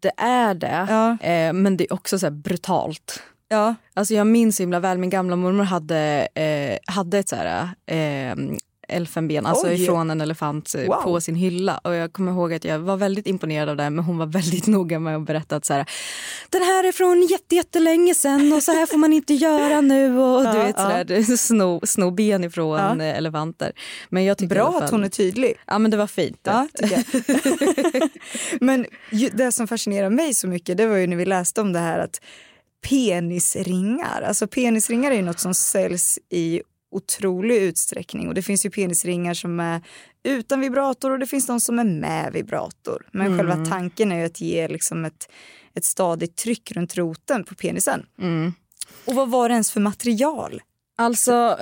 Det 0.00 0.12
är 0.16 0.54
det, 0.54 0.86
Ja. 0.88 1.10
eh, 1.28 1.52
men 1.52 1.76
det 1.76 1.84
är 1.84 1.92
också 1.92 2.18
så 2.18 2.30
brutalt. 2.30 3.22
Ja. 3.48 3.74
Alltså 3.94 4.14
jag 4.14 4.26
minns 4.26 4.60
himla 4.60 4.80
väl, 4.80 4.98
min 4.98 5.10
gamla 5.10 5.36
mormor 5.36 5.64
hade, 5.64 6.28
eh, 6.34 6.92
hade 6.94 7.18
ett 7.18 7.28
så 7.28 7.36
här, 7.36 7.68
eh, 7.86 8.36
elfenben, 8.88 9.46
alltså 9.46 9.66
Oj. 9.66 9.82
ifrån 9.82 10.10
en 10.10 10.20
elefant 10.20 10.74
eh, 10.74 10.86
Wow. 10.86 11.02
på 11.02 11.20
sin 11.20 11.34
hylla. 11.34 11.78
Och 11.84 11.94
jag 11.94 12.12
kommer 12.12 12.32
ihåg 12.32 12.54
att 12.54 12.64
jag 12.64 12.78
var 12.78 12.96
väldigt 12.96 13.26
imponerad 13.26 13.68
av 13.68 13.76
det 13.76 13.90
men 13.90 14.04
hon 14.04 14.18
var 14.18 14.26
väldigt 14.40 14.66
noga 14.66 14.98
med 14.98 15.16
att 15.16 15.26
berätta 15.26 15.56
att 15.56 15.64
så 15.64 15.74
här, 15.74 15.86
den 16.50 16.62
här 16.62 16.84
är 16.84 16.92
från 16.92 17.22
jätte, 17.26 17.54
jättelänge 17.54 18.14
sedan 18.14 18.52
och 18.52 18.62
så 18.62 18.72
här 18.72 18.86
får 18.86 18.96
man 18.98 19.12
inte 19.12 19.34
göra 19.46 19.80
nu 19.80 20.18
och 20.18 20.42
du 20.42 20.48
Ja, 20.48 20.52
vet 20.64 20.74
ja. 20.78 20.90
sådär, 20.90 21.36
sno, 21.36 21.80
sno 21.86 22.10
ben 22.10 22.44
ifrån 22.44 22.78
Ja. 23.00 23.04
eh, 23.04 23.18
elefanter. 23.18 23.72
Men 24.08 24.24
jag 24.24 24.38
tycker 24.38 24.54
Bra 24.54 24.72
fall- 24.72 24.82
att 24.82 24.90
hon 24.90 25.04
är 25.04 25.08
tydlig. 25.08 25.54
Ja 25.66 25.78
men 25.78 25.90
det 25.90 25.96
var 25.96 26.06
fint. 26.06 26.40
Ja. 26.42 26.68
Men 28.60 28.86
det 29.32 29.52
som 29.52 29.68
fascinerar 29.68 30.10
mig 30.10 30.34
så 30.34 30.48
mycket 30.48 30.76
det 30.76 30.86
var 30.86 30.96
ju 30.96 31.06
när 31.06 31.16
vi 31.16 31.24
läste 31.24 31.60
om 31.60 31.72
det 31.72 31.78
här 31.78 31.98
att 31.98 32.20
penisringar, 32.88 34.22
alltså 34.22 34.46
penisringar 34.46 35.10
är 35.10 35.14
ju 35.16 35.22
något 35.22 35.40
som 35.40 35.54
säljs 35.54 36.18
i 36.30 36.62
otrolig 36.90 37.56
utsträckning 37.56 38.28
och 38.28 38.34
det 38.34 38.42
finns 38.42 38.66
ju 38.66 38.70
penisringar 38.70 39.34
som 39.34 39.60
är 39.60 39.82
utan 40.22 40.60
vibrator 40.60 41.10
och 41.10 41.18
det 41.18 41.26
finns 41.26 41.46
de 41.46 41.60
som 41.60 41.78
är 41.78 41.84
med 41.84 42.32
vibrator. 42.32 43.06
Men 43.12 43.38
själva 43.38 43.66
tanken 43.70 44.12
är 44.12 44.18
ju 44.18 44.24
att 44.26 44.40
ge 44.40 44.68
liksom 44.68 45.04
ett, 45.04 45.28
ett 45.74 45.84
stadigt 45.84 46.36
tryck 46.36 46.72
runt 46.72 46.96
roten 46.96 47.44
på 47.44 47.54
penisen. 47.54 48.06
Och 49.04 49.14
vad 49.14 49.30
var 49.30 49.48
det 49.48 49.52
ens 49.52 49.72
för 49.72 49.80
material? 49.80 50.62
Alltså, 50.96 51.58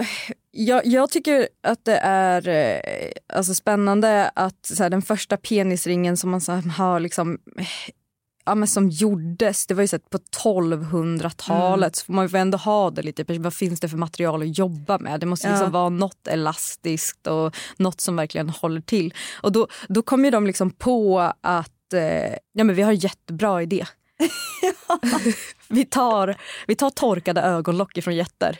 jag, 0.50 0.86
jag 0.86 1.10
tycker 1.10 1.48
att 1.62 1.84
det 1.84 1.96
är 2.02 2.48
eh, 2.48 3.12
alltså, 3.36 3.54
spännande 3.54 4.30
att 4.34 4.66
så 4.66 4.82
här, 4.82 4.90
den 4.90 5.02
första 5.02 5.36
penisringen 5.36 6.16
som 6.16 6.30
man 6.30 6.40
så 6.40 6.52
här, 6.52 6.62
har 6.62 7.00
liksom 7.00 7.38
eh, 7.58 7.66
Ja, 8.44 8.54
men 8.54 8.68
som 8.68 8.88
gjordes, 8.90 9.66
det 9.66 9.74
var 9.74 9.82
ju 9.82 9.88
så 9.88 9.98
på 9.98 10.18
1200-talet 10.18 11.96
så 11.96 12.04
får 12.04 12.12
man 12.12 12.26
ju 12.26 12.38
ändå 12.38 12.58
ha 12.58 12.90
det 12.90 13.02
lite, 13.02 13.24
vad 13.38 13.54
finns 13.54 13.80
det 13.80 13.88
för 13.88 13.96
material 13.96 14.42
att 14.42 14.58
jobba 14.58 14.98
med? 14.98 15.20
Det 15.20 15.26
måste 15.26 15.48
liksom 15.48 15.66
Ja. 15.66 15.70
vara 15.70 15.88
något 15.88 16.26
elastiskt 16.28 17.26
och 17.26 17.56
något 17.76 18.00
som 18.00 18.16
verkligen 18.16 18.48
håller 18.50 18.80
till. 18.80 19.14
Och 19.42 19.52
då, 19.52 19.66
då 19.88 20.02
kom 20.02 20.24
ju 20.24 20.30
de 20.30 20.46
liksom 20.46 20.70
på 20.70 21.32
att 21.40 21.92
eh, 21.92 22.32
ja, 22.52 22.64
men 22.64 22.74
vi 22.74 22.82
har 22.82 22.92
en 22.92 22.98
jättebra 22.98 23.62
idé. 23.62 23.86
vi, 25.68 25.84
tar, 25.84 26.36
vi 26.66 26.74
tar 26.74 26.90
torkade 26.90 27.40
ögonlock 27.42 27.96
ifrån 27.96 28.16
getter. 28.16 28.58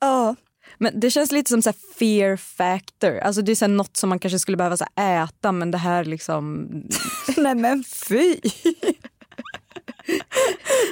Ja, 0.00 0.36
men 0.84 1.00
det 1.00 1.10
känns 1.10 1.32
lite 1.32 1.50
som 1.50 1.62
så 1.62 1.68
här 1.68 1.76
fear 1.98 2.36
factor. 2.36 3.18
Alltså 3.18 3.42
det 3.42 3.52
är 3.52 3.56
så 3.56 3.64
här 3.64 3.72
något 3.72 3.96
som 3.96 4.08
man 4.08 4.18
kanske 4.18 4.38
skulle 4.38 4.56
behöva 4.56 4.76
så 4.76 4.86
äta 4.96 5.52
men 5.52 5.70
det 5.70 5.78
här 5.78 6.04
liksom... 6.04 6.68
nej 7.36 7.54
men 7.54 7.84
fy! 7.84 8.36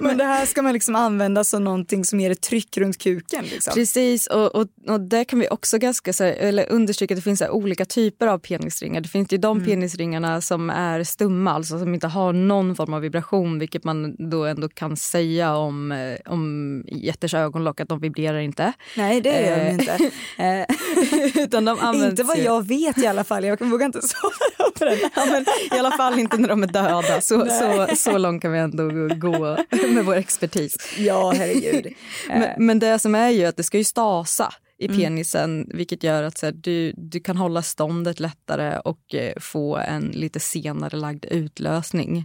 Men 0.00 0.19
det 0.19 0.25
här 0.25 0.47
ska 0.47 0.62
man 0.62 0.73
liksom 0.73 0.97
använda 0.97 1.45
som 1.45 1.64
någonting 1.64 2.04
som 2.04 2.21
ger 2.21 2.31
ett 2.31 2.40
tryck 2.40 2.76
runt 2.76 2.99
kuken. 2.99 3.45
Liksom. 3.45 3.75
Precis 3.75 4.26
och, 4.26 4.54
och, 4.54 4.66
och 4.88 5.00
där 5.00 5.25
kan 5.25 5.38
vi 5.38 5.49
också 5.49 5.78
ganska 5.78 6.12
så 6.12 6.25
här, 6.25 6.33
eller 6.33 6.73
understryka 6.73 7.14
att 7.14 7.19
det 7.19 7.23
finns 7.23 7.38
så 7.38 7.45
här 7.45 7.52
olika 7.52 7.85
typer 7.85 8.26
av 8.26 8.38
penisringar. 8.38 9.00
Det 9.00 9.09
finns 9.09 9.33
ju 9.33 9.38
de 9.38 9.64
penisringarna 9.64 10.40
som 10.40 10.71
är 10.71 11.04
stumma, 11.04 11.52
alltså 11.52 11.78
som 11.78 11.95
inte 11.95 12.07
har 12.07 12.33
någon 12.33 12.76
form 12.76 12.95
av 12.95 13.00
vibration 13.00 13.59
vilket 13.59 13.85
man 13.85 14.31
då 14.31 14.45
ändå 14.45 14.69
kan 14.69 14.97
säga 14.97 15.57
om, 15.57 15.92
eh, 15.92 16.33
om 16.33 16.85
jätters 16.88 17.35
ögonlock 17.35 17.81
att 17.81 17.88
de 17.88 18.00
vibrerar 18.00 18.38
inte. 18.38 18.73
Nej, 18.97 19.21
det 19.21 19.42
gör 19.47 19.57
de 19.57 19.62
Eh, 19.62 19.73
inte. 19.73 19.99
Utan 21.43 21.65
de 21.65 21.79
används 21.81 22.11
inte 22.11 22.23
vad 22.23 22.37
ju- 22.39 22.45
jag 22.45 22.67
vet 22.67 22.99
i 22.99 23.07
alla 23.07 23.25
fall. 23.25 23.45
Jag 23.45 23.61
vågar 23.61 23.87
inte 23.87 24.03
svara 24.09 24.71
på 24.79 24.85
det. 24.85 24.99
Ja, 25.17 25.27
men 25.27 25.45
I 25.77 25.79
alla 25.79 25.91
fall 25.91 26.19
inte 26.19 26.37
när 26.37 26.49
de 26.49 26.63
är 26.63 26.67
döda. 26.67 27.21
Så, 27.21 27.47
så, 27.47 27.87
så 27.97 28.19
långt 28.19 28.43
kan 28.43 28.53
vi 28.53 28.59
ändå 28.59 28.89
gå 29.17 29.57
med 29.89 30.05
vår 30.05 30.15
expertis. 30.15 30.77
Ja, 30.99 31.33
herregud. 31.37 31.87
Men, 32.29 32.67
men 32.67 32.79
det 32.79 32.99
som 32.99 33.15
är 33.15 33.31
ju 33.31 33.45
att 33.45 33.57
det 33.57 33.63
ska 33.63 33.79
ju 33.79 33.85
stasa 33.85 34.55
i 34.79 34.89
penisen 34.89 35.71
vilket 35.75 36.03
gör 36.03 36.23
att 36.23 36.39
så 36.39 36.47
här, 36.47 36.53
du, 36.53 36.93
du 36.97 37.21
kan 37.21 37.37
hålla 37.37 37.63
ståndet 37.63 38.21
lättare 38.21 38.79
och 38.85 39.15
eh, 39.15 39.33
få 39.41 39.77
en 39.77 40.05
lite 40.05 40.41
senare 40.41 40.97
lagd 40.97 41.25
utlösning. 41.25 42.19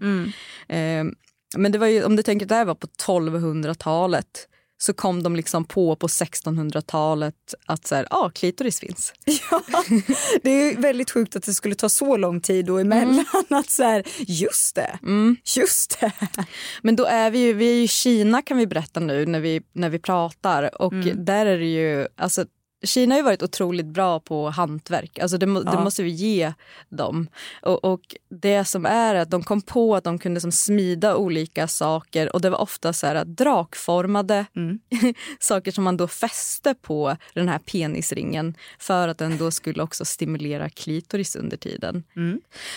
Eh, 0.70 1.04
men 1.58 1.72
det 1.72 1.78
var 1.78 1.88
ju, 1.88 2.04
om 2.04 2.16
du 2.16 2.24
tänker 2.24 2.46
att 2.46 2.50
det 2.50 2.56
här 2.56 2.66
var 2.66 2.76
på 2.76 2.88
1200-talet 2.88 4.48
så 4.78 4.94
kom 4.94 5.24
de 5.24 5.36
liksom 5.36 5.66
på 5.66 5.96
på 5.96 6.08
1600-talet 6.08 7.36
att 7.66 7.88
så 7.88 7.96
här, 7.96 8.08
ah, 8.10 8.30
klitoris 8.30 8.80
finns. 8.80 9.14
Ja, 9.52 9.62
det 10.44 10.50
är 10.50 10.82
väldigt 10.82 11.12
sjukt 11.12 11.36
att 11.36 11.44
det 11.44 11.54
skulle 11.54 11.76
ta 11.76 11.90
så 11.90 12.18
lång 12.18 12.42
tid 12.42 12.66
då 12.66 12.78
emellan. 12.78 13.26
Att 13.50 13.70
så 13.70 13.84
här, 13.84 14.04
just 14.28 14.76
det, 14.76 15.00
just 15.56 16.00
det. 16.00 16.12
Men 16.82 16.96
då 16.96 17.06
är 17.06 17.32
vi 17.32 17.40
ju, 17.40 17.54
vi 17.54 17.70
är 17.70 17.84
i 17.84 17.88
Kina 17.88 18.42
kan 18.42 18.58
vi 18.58 18.68
berätta 18.68 19.00
nu 19.00 19.26
när 19.26 19.40
vi, 19.40 19.62
när 19.74 19.90
vi 19.90 20.00
pratar 20.00 20.82
och 20.82 20.94
där 21.16 21.46
är 21.46 21.58
det 21.58 21.66
ju, 21.66 22.08
alltså 22.18 22.46
Kina 22.84 23.16
har 23.16 23.20
ju 23.20 23.24
varit 23.24 23.44
otroligt 23.44 23.86
bra 23.86 24.20
på 24.20 24.50
hantverk, 24.50 25.20
alltså 25.20 25.38
det, 25.38 25.46
må, 25.46 25.60
det 25.64 25.72
Ja. 25.74 25.84
måste 25.84 26.04
vi 26.04 26.10
ge 26.10 26.54
dem. 26.90 27.28
Och, 27.62 27.84
och 27.86 28.16
det 28.30 28.66
som 28.66 28.86
är 28.86 29.16
att 29.16 29.30
de 29.30 29.44
kom 29.44 29.62
på 29.62 29.96
att 29.96 30.04
de 30.04 30.20
kunde 30.20 30.42
som 30.42 30.52
smida 30.52 31.16
olika 31.16 31.68
saker 31.68 32.36
och 32.36 32.42
det 32.42 32.50
var 32.50 32.62
ofta 32.62 32.94
så 32.94 33.08
här 33.08 33.26
drakformade 33.26 34.46
saker 35.40 35.72
som 35.72 35.84
man 35.84 35.98
då 35.98 36.08
fäste 36.08 36.76
på 36.82 37.18
den 37.34 37.50
här 37.50 37.60
penisringen 37.60 38.56
för 38.80 39.08
att 39.08 39.18
den 39.18 39.38
då 39.38 39.52
skulle 39.52 39.84
också 39.84 40.06
stimulera 40.06 40.70
klitoris 40.70 41.36
under 41.36 41.58
tiden. 41.58 42.04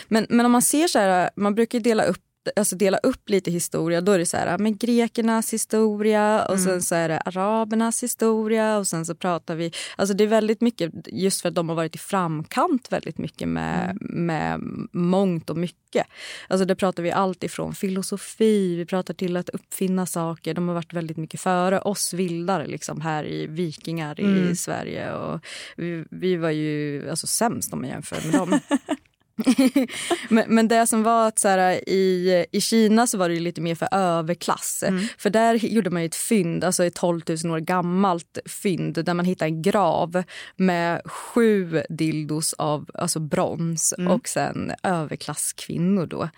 Men, 0.08 0.26
men 0.28 0.46
om 0.46 0.52
man 0.52 0.62
ser 0.62 0.88
så 0.88 0.98
här, 0.98 1.30
man 1.36 1.54
brukar 1.54 1.80
dela 1.80 2.04
upp 2.04 2.22
Alltså 2.56 2.76
dela 2.76 2.98
upp 2.98 3.28
lite 3.28 3.50
historia, 3.50 4.00
då 4.00 4.12
är 4.12 4.18
det 4.18 4.26
så 4.26 4.36
här, 4.36 4.58
men 4.58 4.76
grekernas 4.76 5.52
historia 5.52 6.44
och 6.44 6.58
sen 6.58 6.82
så 6.82 6.94
är 6.94 7.08
det 7.08 7.20
arabernas 7.20 8.02
historia 8.02 8.78
och 8.78 8.86
sen 8.86 9.06
så 9.06 9.14
pratar 9.14 9.54
vi, 9.54 9.72
alltså 9.96 10.14
det 10.14 10.24
är 10.24 10.28
väldigt 10.28 10.60
mycket 10.60 10.92
just 11.06 11.40
för 11.40 11.48
att 11.48 11.54
de 11.54 11.68
har 11.68 11.76
varit 11.76 11.94
i 11.94 11.98
framkant 11.98 12.92
väldigt 12.92 13.18
mycket 13.18 13.48
med, 13.48 13.98
med 14.00 14.60
mångt 14.92 15.50
och 15.50 15.56
mycket. 15.56 16.06
Alltså 16.48 16.64
det 16.64 16.76
pratar 16.76 17.02
vi 17.02 17.10
allt 17.10 17.44
ifrån 17.44 17.74
filosofi, 17.74 18.76
vi 18.76 18.86
pratar 18.86 19.14
till 19.14 19.36
att 19.36 19.48
uppfinna 19.48 20.06
saker, 20.06 20.54
de 20.54 20.68
har 20.68 20.74
varit 20.74 20.92
väldigt 20.92 21.16
mycket 21.16 21.40
före 21.40 21.80
oss 21.80 22.12
vildare 22.12 22.66
liksom 22.66 23.00
här 23.00 23.26
i 23.26 23.46
vikingar 23.46 24.20
i 24.20 24.56
Sverige 24.56 25.12
och 25.12 25.40
vi, 25.76 26.04
vi 26.10 26.36
var 26.36 26.50
ju 26.50 27.10
alltså 27.10 27.26
sämst 27.26 27.72
om 27.72 27.80
man 27.80 27.90
jämför 27.90 28.26
med 28.26 28.34
dem. 28.34 28.60
men, 30.28 30.54
men 30.54 30.68
det 30.68 30.86
som 30.86 31.02
var 31.02 31.28
att 31.28 31.38
så 31.38 31.48
här, 31.48 31.88
i, 31.88 32.46
i 32.52 32.60
Kina 32.60 33.06
så 33.06 33.18
var 33.18 33.28
det 33.28 33.40
lite 33.40 33.60
mer 33.60 33.74
för 33.74 33.88
överklass. 33.92 34.84
För 35.18 35.30
där 35.30 35.54
gjorde 35.54 35.90
man 35.90 36.02
ett 36.02 36.14
fynd, 36.14 36.64
alltså 36.64 36.84
ett 36.84 36.94
12 36.94 37.20
000 37.44 37.54
år 37.54 37.58
gammalt 37.58 38.38
fynd 38.62 39.04
där 39.04 39.14
man 39.14 39.24
hittade 39.24 39.48
en 39.48 39.62
grav 39.62 40.22
med 40.56 41.02
sju 41.04 41.82
dildos 41.88 42.52
av 42.52 42.90
alltså 42.94 43.20
brons 43.20 43.94
och 44.08 44.28
sen 44.28 44.72
överklasskvinnor 44.82 46.06
då. 46.06 46.28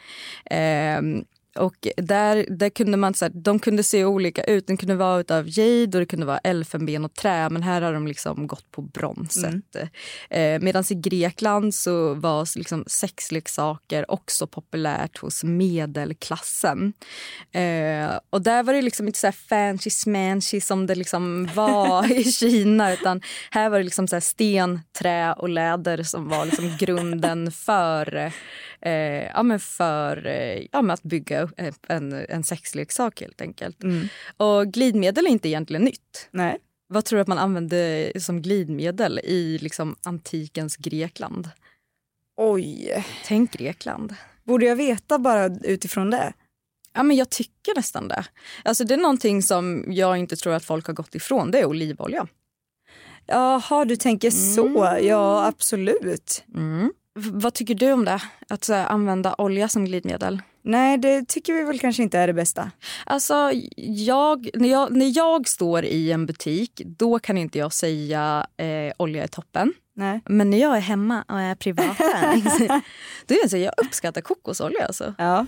Ehm, 0.50 1.24
och 1.54 1.86
där, 1.96 2.46
där 2.48 2.70
kunde 2.70 2.96
man, 2.96 3.14
så 3.14 3.24
här, 3.24 3.32
de 3.34 3.58
kunde 3.58 3.82
se 3.82 4.04
olika 4.04 4.44
ut. 4.44 4.66
Den 4.66 4.76
kunde 4.76 4.94
vara 4.94 5.36
av 5.38 5.44
jade 5.46 5.98
och 5.98 6.00
det 6.00 6.06
kunde 6.06 6.26
vara 6.26 6.38
elfenben 6.38 7.04
och 7.04 7.14
trä 7.14 7.50
men 7.50 7.62
här 7.62 7.82
har 7.82 7.92
de 7.92 8.06
liksom 8.06 8.46
gått 8.46 8.70
på 8.70 8.82
bronset. 8.82 9.54
Mm. 9.74 9.88
Eh, 10.30 10.64
Medan 10.64 10.84
i 10.90 10.94
Grekland 10.94 11.74
så 11.74 12.14
var 12.14 12.58
liksom 12.58 12.84
sexleksaker 12.86 14.10
också 14.10 14.46
populärt 14.46 15.18
hos 15.18 15.44
medelklassen. 15.44 16.92
Eh, 17.52 18.18
och 18.30 18.42
där 18.42 18.62
var 18.62 18.74
det 18.74 18.82
liksom 18.82 19.06
inte 19.06 19.18
så 19.18 19.26
här 19.26 19.32
fancy 19.48 19.90
smancy 19.90 20.60
som 20.60 20.86
det 20.86 20.94
liksom 20.94 21.48
var 21.54 22.12
i 22.12 22.24
Kina 22.32 22.92
utan 22.92 23.20
här 23.50 23.70
var 23.70 23.78
det 23.78 23.84
liksom 23.84 24.08
så 24.08 24.20
sten, 24.20 24.80
trä 24.98 25.32
och 25.32 25.48
läder 25.48 26.02
som 26.02 26.28
var 26.28 26.44
liksom 26.44 26.76
grunden 26.78 27.52
för 27.52 28.32
eh, 28.82 29.24
ja, 29.24 29.42
men 29.42 29.60
för 29.60 30.26
eh, 30.26 30.66
ja, 30.72 30.82
men 30.82 30.90
att 30.90 31.02
bygga 31.02 31.48
en, 31.88 32.12
en 32.28 32.44
sexleksak 32.44 33.20
helt 33.20 33.40
enkelt. 33.40 33.82
Mm. 33.82 34.08
Och 34.36 34.72
glidmedel 34.72 35.26
är 35.26 35.30
inte 35.30 35.48
egentligen 35.48 35.82
nytt. 35.82 36.28
Nej. 36.30 36.58
Vad 36.88 37.04
tror 37.04 37.16
du 37.16 37.20
att 37.20 37.28
man 37.28 37.38
använde 37.38 38.12
som 38.18 38.42
glidmedel 38.42 39.18
i 39.24 39.58
liksom, 39.58 39.96
antikens 40.02 40.76
Grekland? 40.76 41.50
Oj. 42.36 43.04
Tänk 43.24 43.52
Grekland. 43.52 44.14
Borde 44.44 44.66
jag 44.66 44.76
veta 44.76 45.18
bara 45.18 45.46
utifrån 45.46 46.10
det? 46.10 46.32
Ja, 46.94 47.02
men 47.02 47.16
jag 47.16 47.30
tycker 47.30 47.74
nästan 47.76 48.08
det. 48.08 48.24
Alltså, 48.64 48.84
det 48.84 48.94
är 48.94 48.98
någonting 48.98 49.42
som 49.42 49.84
jag 49.88 50.16
inte 50.16 50.36
tror 50.36 50.54
att 50.54 50.64
folk 50.64 50.86
har 50.86 50.94
gått 50.94 51.14
ifrån. 51.14 51.50
Det 51.50 51.58
är 51.58 51.64
olivolja. 51.64 52.26
Jaha, 53.26 53.84
du 53.84 53.96
tänker 53.96 54.30
så. 54.30 54.84
Mm. 54.84 55.06
Ja, 55.06 55.46
absolut. 55.46 56.44
Mm. 56.54 56.92
Vad 57.14 57.54
tycker 57.54 57.74
du 57.74 57.92
om 57.92 58.04
det? 58.04 58.22
Att 58.48 58.68
här, 58.68 58.86
använda 58.86 59.34
olja 59.38 59.68
som 59.68 59.84
glidmedel? 59.84 60.42
Nej, 60.62 60.98
det 60.98 61.28
tycker 61.28 61.52
vi 61.52 61.62
väl 61.62 61.78
kanske 61.78 62.02
inte 62.02 62.18
är 62.18 62.26
det 62.26 62.32
bästa. 62.32 62.70
Alltså, 63.06 63.50
jag, 63.76 64.48
när, 64.54 64.68
jag, 64.68 64.96
när 64.96 65.16
jag 65.16 65.48
står 65.48 65.84
i 65.84 66.12
en 66.12 66.26
butik 66.26 66.82
då 66.84 67.18
kan 67.18 67.38
inte 67.38 67.58
jag 67.58 67.72
säga 67.72 68.46
eh, 68.56 68.92
olja 68.96 69.22
är 69.22 69.28
toppen. 69.28 69.72
Nej. 69.96 70.20
Men 70.28 70.50
när 70.50 70.58
jag 70.58 70.76
är 70.76 70.80
hemma 70.80 71.24
och 71.28 71.40
är 71.40 71.54
privat 71.54 71.98
då 73.26 73.34
är 73.34 73.42
det 73.42 73.48
så, 73.48 73.56
jag 73.56 73.74
uppskattar 73.76 74.20
kokosolja. 74.20 74.86
Alltså. 74.86 75.14
Ja. 75.18 75.46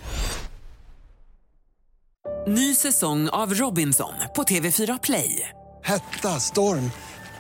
Ny 2.47 2.75
säsong 2.75 3.29
av 3.29 3.55
Robinson 3.55 4.15
på 4.37 4.43
TV4 4.43 4.99
Play. 5.03 5.49
Hetta, 5.83 6.29
storm, 6.29 6.91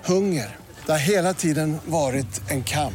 hunger. 0.04 0.57
Det 0.87 0.93
har 0.93 0.99
hela 0.99 1.35
tiden 1.35 1.76
varit 1.87 2.50
en 2.50 2.64
kamp. 2.64 2.95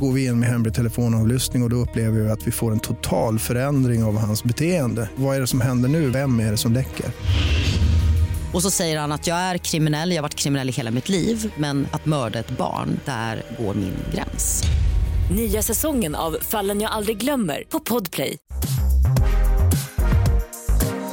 går 0.00 0.12
vi 0.12 0.26
in 0.26 0.40
med 0.40 0.48
hemlig 0.48 0.74
telefonavlyssning 0.74 1.62
och, 1.62 1.66
och 1.66 1.70
då 1.70 1.76
upplever 1.76 2.20
vi 2.20 2.30
att 2.30 2.46
vi 2.46 2.50
får 2.50 2.72
en 2.72 2.80
total 2.80 3.38
förändring 3.38 4.04
av 4.04 4.18
hans 4.18 4.44
beteende. 4.44 5.08
Vad 5.16 5.36
är 5.36 5.40
det 5.40 5.46
som 5.46 5.60
händer 5.60 5.88
nu? 5.88 6.10
Vem 6.10 6.40
är 6.40 6.50
det 6.50 6.56
som 6.56 6.72
läcker? 6.72 7.06
Och 8.54 8.62
så 8.62 8.70
säger 8.70 8.98
han 8.98 9.12
att 9.12 9.26
jag 9.26 9.36
är 9.36 9.58
kriminell, 9.58 10.10
jag 10.10 10.16
har 10.16 10.22
varit 10.22 10.34
kriminell 10.34 10.68
i 10.68 10.72
hela 10.72 10.90
mitt 10.90 11.08
liv 11.08 11.52
men 11.56 11.86
att 11.92 12.06
mörda 12.06 12.38
ett 12.38 12.50
barn, 12.50 13.00
där 13.04 13.42
går 13.58 13.74
min 13.74 13.94
gräns. 14.14 14.62
Nya 15.36 15.62
säsongen 15.62 16.14
av 16.14 16.36
Fallen 16.40 16.80
jag 16.80 16.90
aldrig 16.90 17.18
glömmer 17.18 17.64
på 17.68 17.80
Podplay. 17.80 18.36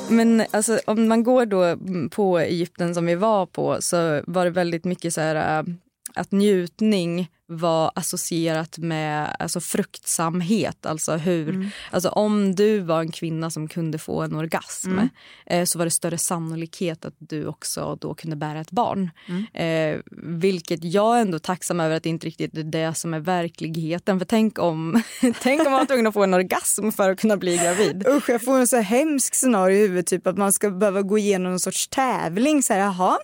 Men 0.09 0.43
alltså, 0.51 0.79
om 0.85 1.07
man 1.07 1.23
går 1.23 1.45
då 1.45 1.77
på 2.09 2.39
Egypten 2.39 2.95
som 2.95 3.05
vi 3.05 3.15
var 3.15 3.45
på 3.45 3.77
så 3.79 4.21
var 4.27 4.45
det 4.45 4.51
väldigt 4.51 4.85
mycket 4.85 5.13
så 5.13 5.21
här 5.21 5.59
äh, 5.59 5.65
att 6.13 6.31
njutning 6.31 7.27
var 7.51 7.91
associerat 7.95 8.77
med 8.77 9.35
alltså 9.39 9.59
fruktsamhet. 9.59 10.85
Alltså, 10.85 11.15
hur, 11.15 11.49
mm. 11.49 11.69
alltså 11.91 12.09
om 12.09 12.55
du 12.55 12.79
var 12.79 13.01
en 13.01 13.11
kvinna 13.11 13.49
som 13.49 13.67
kunde 13.67 13.97
få 13.97 14.21
en 14.21 14.35
orgasm 14.35 14.91
mm. 14.91 15.09
eh, 15.45 15.65
så 15.65 15.77
var 15.77 15.85
det 15.85 15.91
större 15.91 16.17
sannolikhet 16.17 17.05
att 17.05 17.13
du 17.17 17.47
också 17.47 17.97
då 18.01 18.13
kunde 18.13 18.35
bära 18.35 18.61
ett 18.61 18.71
barn. 18.71 19.09
Mm. 19.27 19.45
Eh, 19.53 20.01
vilket 20.23 20.83
jag 20.83 21.17
är 21.17 21.21
ändå 21.21 21.39
tacksam 21.39 21.79
över 21.79 21.95
att 21.95 22.03
det 22.03 22.09
inte 22.09 22.27
riktigt 22.27 22.57
är 22.57 22.63
det 22.63 22.93
som 22.93 23.13
är 23.13 23.19
verkligheten. 23.19 24.19
För 24.19 24.25
tänk 24.25 24.59
om, 24.59 25.03
tänk 25.41 25.65
om 25.65 25.71
man 25.71 25.79
var 25.79 25.85
tvungen 25.85 26.07
att 26.07 26.13
få 26.13 26.23
en 26.23 26.33
orgasm 26.33 26.91
för 26.91 27.11
att 27.11 27.19
kunna 27.19 27.37
bli 27.37 27.57
gravid. 27.57 28.07
Usch, 28.07 28.29
jag 28.29 28.43
får 28.43 28.59
en 28.59 28.67
så 28.67 28.77
hemsk 28.77 29.35
scenario 29.35 29.77
i 29.77 29.81
huvudet. 29.81 30.07
Typ 30.07 30.27
att 30.27 30.37
man 30.37 30.53
ska 30.53 30.69
behöva 30.69 31.01
gå 31.01 31.17
igenom 31.17 31.51
en 31.51 31.59
sorts 31.59 31.87
tävling. 31.87 32.63
Så 32.63 32.73
här, 32.73 32.79
jaha. 32.79 33.17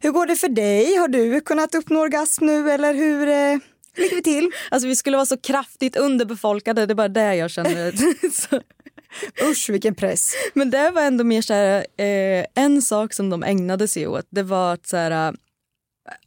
Hur 0.00 0.10
går 0.10 0.26
det 0.26 0.36
för 0.36 0.48
dig? 0.48 0.96
Har 0.96 1.08
du 1.08 1.40
kunnat 1.40 1.74
uppnå 1.74 2.00
orgasm 2.00 2.46
nu 2.46 2.70
eller 2.70 2.94
hur 2.94 3.28
eh, 3.28 3.58
ligger 3.96 4.16
vi 4.16 4.22
till? 4.22 4.50
Alltså 4.70 4.88
vi 4.88 4.96
skulle 4.96 5.16
vara 5.16 5.26
så 5.26 5.36
kraftigt 5.36 5.96
underbefolkade, 5.96 6.86
det 6.86 6.92
är 6.92 6.94
bara 6.94 7.08
det 7.08 7.34
jag 7.34 7.50
känner. 7.50 7.94
Usch 9.50 9.70
vilken 9.70 9.94
press. 9.94 10.32
Men 10.54 10.70
det 10.70 10.90
var 10.90 11.02
ändå 11.02 11.24
mer 11.24 11.42
så 11.42 11.54
här, 11.54 11.86
eh, 11.96 12.46
en 12.54 12.82
sak 12.82 13.12
som 13.14 13.30
de 13.30 13.42
ägnade 13.42 13.88
sig 13.88 14.06
åt 14.06 14.26
det 14.30 14.42
var 14.42 14.72
att 14.74 14.86
så 14.86 14.96
här, 14.96 15.34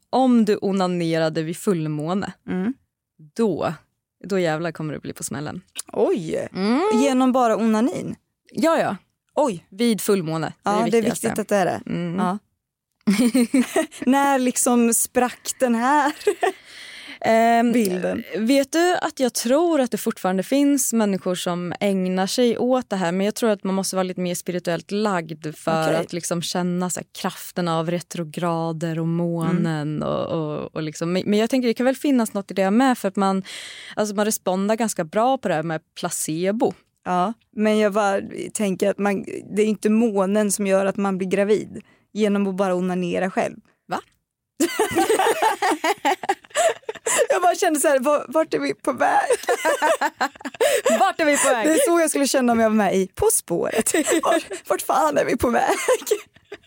om 0.09 0.45
du 0.45 0.57
onanerade 0.61 1.43
vid 1.43 1.57
fullmåne 1.57 2.33
mm. 2.47 2.73
då, 3.35 3.73
då 4.23 4.39
jävlar 4.39 4.71
kommer 4.71 4.93
du 4.93 4.99
bli 4.99 5.13
på 5.13 5.23
smällen. 5.23 5.61
Oj, 5.93 6.47
mm. 6.53 6.81
genom 7.01 7.31
bara 7.31 7.57
onanin? 7.57 8.15
Ja 8.51 8.79
ja. 8.79 8.97
Oj. 9.35 9.65
Vid 9.69 10.01
fullmåne. 10.01 10.53
Det 10.63 10.69
är 10.69 10.79
ja, 10.79 10.87
det 10.91 10.97
är 10.97 11.01
viktigt 11.01 11.39
att 11.39 11.47
det 11.47 11.55
är 11.55 11.65
det. 11.65 11.81
Mm. 11.85 12.15
Ja. 12.15 12.37
När 14.05 14.39
liksom 14.39 14.93
sprack 14.93 15.51
den 15.59 15.75
här 15.75 16.13
ehm, 17.21 17.71
bilden? 17.71 18.23
Vet 18.37 18.71
du 18.71 18.95
att 19.01 19.19
jag 19.19 19.33
tror 19.33 19.81
att 19.81 19.91
det 19.91 19.97
fortfarande 19.97 20.43
finns 20.43 20.93
människor 20.93 21.35
som 21.35 21.73
ägnar 21.79 22.27
sig 22.27 22.57
åt 22.57 22.89
det 22.89 22.95
här 22.95 23.11
men 23.11 23.25
jag 23.25 23.35
tror 23.35 23.49
att 23.49 23.63
man 23.63 23.75
måste 23.75 23.95
vara 23.95 24.03
lite 24.03 24.21
mer 24.21 24.35
spirituellt 24.35 24.91
lagd 24.91 25.55
för 25.55 25.89
okay. 25.89 25.95
att 25.95 26.13
liksom 26.13 26.41
känna 26.41 26.89
så 26.89 26.99
här, 26.99 27.07
kraften 27.21 27.67
av 27.67 27.91
retrograder 27.91 28.99
och 28.99 29.07
månen. 29.07 29.95
Mm. 29.95 30.07
Och, 30.07 30.25
och, 30.25 30.75
och 30.75 30.81
liksom. 30.81 31.13
Men 31.13 31.33
jag 31.33 31.49
tänker 31.49 31.67
det 31.67 31.73
kan 31.73 31.85
väl 31.85 31.95
finnas 31.95 32.33
något 32.33 32.51
i 32.51 32.53
det 32.53 32.71
med 32.71 32.97
för 32.97 33.07
att 33.07 33.15
man, 33.15 33.43
alltså 33.95 34.15
man 34.15 34.25
respondar 34.25 34.75
ganska 34.75 35.03
bra 35.03 35.37
på 35.37 35.47
det 35.47 35.53
här 35.53 35.63
med 35.63 35.81
placebo. 35.99 36.73
Ja, 37.05 37.33
men 37.55 37.77
jag 37.77 37.93
bara 37.93 38.21
tänker 38.53 38.89
att 38.89 38.97
man, 38.97 39.25
det 39.55 39.61
är 39.61 39.65
inte 39.65 39.89
månen 39.89 40.51
som 40.51 40.67
gör 40.67 40.85
att 40.85 40.97
man 40.97 41.17
blir 41.17 41.27
gravid 41.27 41.81
genom 42.13 42.47
att 42.47 42.55
bara 42.55 42.75
onanera 42.75 43.31
själv. 43.31 43.55
Va? 43.87 43.99
jag 47.29 47.41
bara 47.41 47.55
kände 47.55 47.79
så 47.79 47.87
här, 47.87 47.99
vart 48.31 48.53
är 48.53 48.59
vi 48.59 48.73
på 48.73 48.93
väg? 48.93 49.29
vart 50.99 51.19
är 51.19 51.25
vi 51.25 51.37
på 51.37 51.49
väg? 51.49 51.67
Det 51.67 51.73
är 51.73 51.85
så 51.85 51.99
jag 51.99 52.09
skulle 52.09 52.27
känna 52.27 52.51
om 52.51 52.59
jag 52.59 52.69
var 52.69 52.77
med 52.77 52.95
i 52.95 53.07
På 53.07 53.25
spåret. 53.33 53.93
Vart, 54.23 54.69
vart 54.69 54.81
fan 54.81 55.17
är 55.17 55.25
vi 55.25 55.37
på 55.37 55.49
väg? 55.49 55.75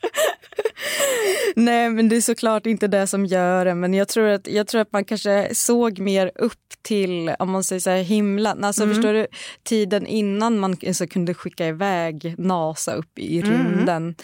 Nej 1.57 1.90
men 1.90 2.09
det 2.09 2.16
är 2.16 2.20
såklart 2.20 2.66
inte 2.66 2.87
det 2.87 3.07
som 3.07 3.26
gör 3.26 3.64
det 3.64 3.74
men 3.74 3.94
jag 3.94 4.09
tror 4.09 4.28
att, 4.28 4.46
jag 4.46 4.66
tror 4.66 4.80
att 4.80 4.92
man 4.92 5.04
kanske 5.04 5.54
såg 5.54 5.98
mer 5.98 6.30
upp 6.35 6.61
till 6.83 7.35
om 7.38 7.50
man 7.50 7.64
säger 7.64 7.80
så 7.80 7.90
här, 7.90 8.02
himlen. 8.02 8.64
Alltså 8.64 8.83
mm. 8.83 8.94
förstår 8.94 9.12
du 9.12 9.26
tiden 9.62 10.07
innan 10.07 10.59
man 10.59 10.76
alltså, 10.87 11.07
kunde 11.07 11.35
skicka 11.35 11.66
iväg 11.66 12.35
NASA 12.38 12.94
upp 12.94 13.18
i 13.18 13.40
mm. 13.40 13.50
rymden. 13.50 14.02
Mm 14.02 14.14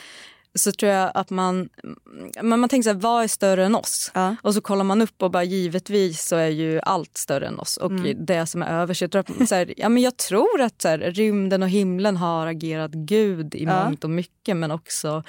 så 0.54 0.72
tror 0.72 0.92
jag 0.92 1.10
att 1.14 1.30
man, 1.30 1.68
man, 2.42 2.60
man 2.60 2.68
tänker 2.68 2.82
så 2.82 2.94
här, 2.94 3.00
vad 3.00 3.24
är 3.24 3.28
större 3.28 3.64
än 3.64 3.74
oss? 3.74 4.10
Ja. 4.14 4.36
Och 4.42 4.54
så 4.54 4.60
kollar 4.60 4.84
man 4.84 5.02
upp 5.02 5.22
och 5.22 5.30
bara 5.30 5.44
givetvis 5.44 6.24
så 6.24 6.36
är 6.36 6.48
ju 6.48 6.80
allt 6.82 7.16
större 7.16 7.46
än 7.46 7.58
oss 7.58 7.76
och 7.76 7.90
mm. 7.90 8.26
det 8.26 8.46
som 8.46 8.62
är 8.62 8.80
över. 8.80 8.94
Så 8.94 9.04
jag 9.04 9.12
tror, 9.12 9.20
att, 9.20 9.48
så 9.48 9.54
här, 9.54 9.74
ja, 9.76 9.88
men 9.88 10.02
jag 10.02 10.16
tror 10.16 10.60
att 10.60 10.82
så 10.82 10.88
här, 10.88 10.98
rymden 10.98 11.62
och 11.62 11.68
himlen 11.68 12.16
har 12.16 12.46
agerat 12.46 12.90
gud 12.90 13.54
i 13.54 13.64
ja. 13.64 13.84
mångt 13.84 14.04
och 14.04 14.10
mycket 14.10 14.56
men 14.56 14.70
också 14.70 15.22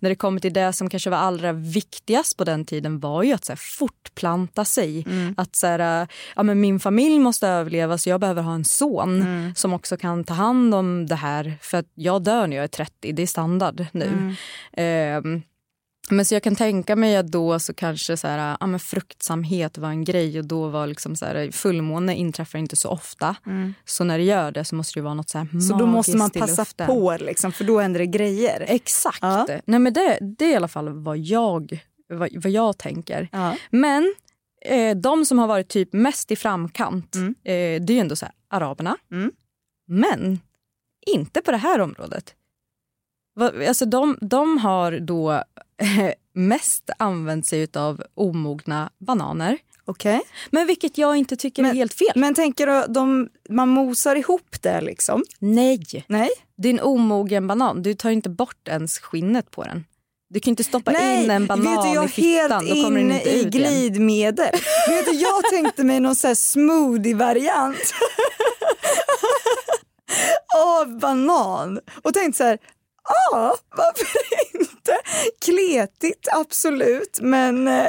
när 0.00 0.10
det 0.10 0.16
kommer 0.16 0.40
till 0.40 0.52
det 0.52 0.72
som 0.72 0.90
kanske 0.90 1.10
var 1.10 1.18
allra 1.18 1.52
viktigast 1.52 2.36
på 2.36 2.44
den 2.44 2.64
tiden 2.64 3.00
var 3.00 3.22
ju 3.22 3.32
att 3.32 3.44
så 3.44 3.52
här, 3.52 3.60
fortplanta 3.78 4.64
sig. 4.64 5.04
Mm. 5.06 5.34
Att 5.36 5.56
så 5.56 5.66
här, 5.66 6.08
ja, 6.36 6.42
men 6.42 6.60
min 6.60 6.80
familj 6.80 7.18
måste 7.18 7.48
överleva 7.48 7.98
så 7.98 8.08
jag 8.08 8.20
behöver 8.20 8.42
ha 8.42 8.54
en 8.54 8.64
son 8.64 9.20
mm. 9.20 9.54
som 9.54 9.72
också 9.72 9.96
kan 9.96 10.24
ta 10.24 10.34
hand 10.34 10.74
om 10.74 11.06
det 11.06 11.14
här. 11.14 11.58
För 11.62 11.78
att 11.78 11.86
jag 11.94 12.22
dör 12.22 12.46
när 12.46 12.56
jag 12.56 12.64
är 12.64 12.68
30, 12.68 13.12
det 13.12 13.22
är 13.22 13.26
standard 13.26 13.86
nu. 13.92 14.34
Eh, 14.72 15.22
men 16.10 16.24
så 16.24 16.34
jag 16.34 16.42
kan 16.42 16.56
tänka 16.56 16.96
mig 16.96 17.16
att 17.16 17.26
då 17.26 17.58
så 17.58 17.74
kanske 17.74 18.16
så 18.16 18.28
här, 18.28 18.56
ja, 18.60 18.66
men 18.66 18.80
fruktsamhet 18.80 19.78
var 19.78 19.88
en 19.88 20.04
grej 20.04 20.38
och 20.38 20.44
då 20.44 20.68
var 20.68 20.86
liksom 20.86 21.16
så 21.16 21.26
här, 21.26 21.50
fullmåne 21.50 22.16
inträffar 22.16 22.58
inte 22.58 22.76
så 22.76 22.88
ofta. 22.88 23.36
Mm. 23.46 23.74
Så 23.84 24.04
när 24.04 24.18
det 24.18 24.24
gör 24.24 24.52
det 24.52 24.64
så 24.64 24.74
måste 24.74 24.98
det 24.98 25.02
vara 25.02 25.14
något 25.14 25.28
så 25.30 25.38
här 25.38 25.60
Så 25.60 25.76
då 25.76 25.86
måste 25.86 26.16
man 26.16 26.30
passa 26.30 26.86
på 26.86 27.16
liksom, 27.20 27.52
för 27.52 27.64
då 27.64 27.80
händer 27.80 28.00
det 28.00 28.06
grejer? 28.06 28.64
Exakt. 28.68 29.18
Ja. 29.22 29.46
Nej, 29.64 29.78
men 29.80 29.92
det, 29.92 30.18
det 30.38 30.44
är 30.44 30.52
i 30.52 30.56
alla 30.56 30.68
fall 30.68 30.88
vad 30.88 31.18
jag 31.18 31.80
vad, 32.08 32.28
vad 32.42 32.52
jag 32.52 32.78
tänker. 32.78 33.28
Ja. 33.32 33.56
Men 33.70 34.14
eh, 34.64 34.96
de 34.96 35.24
som 35.24 35.38
har 35.38 35.46
varit 35.46 35.68
typ 35.68 35.92
mest 35.92 36.30
i 36.30 36.36
framkant, 36.36 37.14
Mm. 37.14 37.28
eh, 37.44 37.84
det 37.84 37.92
är 37.92 37.94
ju 37.94 37.98
ändå 37.98 38.16
så 38.16 38.24
här, 38.26 38.34
araberna. 38.50 38.96
Mm. 39.12 39.32
Men 39.88 40.40
inte 41.06 41.40
på 41.40 41.50
det 41.50 41.56
här 41.56 41.80
området. 41.80 42.34
Alltså 43.68 43.86
de, 43.86 44.18
de 44.20 44.58
har 44.58 44.92
då 44.92 45.30
eh, 45.32 45.42
mest 46.34 46.90
använt 46.98 47.46
sig 47.46 47.68
av 47.74 48.02
omogna 48.14 48.90
bananer. 48.98 49.58
Okej. 49.84 50.20
Men 50.50 50.66
vilket 50.66 50.98
jag 50.98 51.16
inte 51.16 51.36
tycker 51.36 51.62
är 51.62 51.66
Men- 51.66 51.76
helt 51.76 51.94
fel. 51.94 52.12
Men 52.14 52.34
tänker 52.34 52.66
du, 52.66 52.92
de, 52.92 53.28
man 53.48 53.68
mosar 53.68 54.16
ihop 54.16 54.62
det 54.62 54.80
liksom? 54.80 55.24
Nej, 55.38 56.04
Nej? 56.06 56.28
det 56.56 56.68
är 56.68 56.72
en 56.72 56.80
omogen 56.80 57.46
banan. 57.46 57.82
Du 57.82 57.94
tar 57.94 58.10
inte 58.10 58.30
bort 58.30 58.68
ens 58.68 58.98
skinnet 58.98 59.50
på 59.50 59.62
den. 59.64 59.84
Du 60.28 60.40
kan 60.40 60.50
inte 60.50 60.64
stoppa 60.64 60.90
Nej, 60.90 61.24
in 61.24 61.30
en 61.30 61.46
banan 61.46 61.64
vet 61.76 61.82
du, 61.84 61.88
jag 61.88 62.04
i 62.04 62.06
är 62.06 62.08
fittan. 62.08 62.66
helt 62.66 62.76
Då 62.78 62.84
kommer 62.84 63.00
inne 63.00 63.22
i 63.22 63.44
glidmedel. 63.44 64.50
vet 64.88 65.04
du, 65.06 65.12
jag 65.12 65.44
tänkte 65.50 65.84
mig 65.84 66.00
någon 66.00 66.16
smoothie-variant 66.36 67.76
av 70.80 70.98
banan. 70.98 71.80
Och 72.02 72.14
tänkte 72.14 72.36
så 72.38 72.44
här, 72.44 72.58
ja, 73.04 73.56
varför 73.76 74.06
inte? 74.60 74.96
Kletigt, 75.44 76.28
absolut, 76.32 77.18
men 77.22 77.68
eh, 77.68 77.86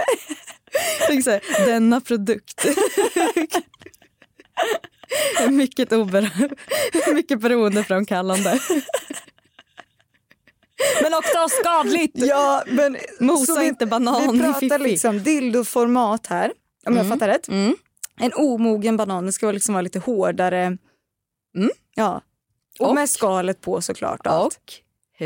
här, 1.08 1.65
denna 1.65 2.02
produkt. 2.02 2.65
är 5.39 5.50
mycket, 5.52 5.91
ober- 5.91 7.13
mycket 7.13 7.39
beroendeframkallande. 7.39 8.60
Men 11.04 11.13
också 11.13 11.50
skadligt. 11.50 12.12
ja, 12.15 12.63
men 12.67 12.97
Mosa 13.19 13.60
vi- 13.60 13.67
inte 13.67 13.86
banan 13.86 14.32
Vi 14.32 14.39
pratar 14.39 14.80
liksom 14.80 15.24
dildoformat 15.24 16.28
här, 16.28 16.52
om 16.86 16.97
jag 16.97 17.08
fattar 17.10 17.28
rätt. 17.28 17.47
Mm. 17.47 17.76
En 18.19 18.34
omogen 18.34 18.97
banan, 18.97 19.26
det 19.26 19.32
ska 19.32 19.52
liksom 19.52 19.74
vara 19.74 19.82
lite 19.82 20.00
hårdare. 20.00 20.78
Mm. 21.58 21.71
Ja. 21.95 22.21
Och, 22.80 22.88
Och? 22.89 22.95
med 22.95 23.10
skalet 23.10 23.62
på 23.62 23.82
såklart. 23.82 24.28
och. 24.28 24.45
Och 24.45 24.54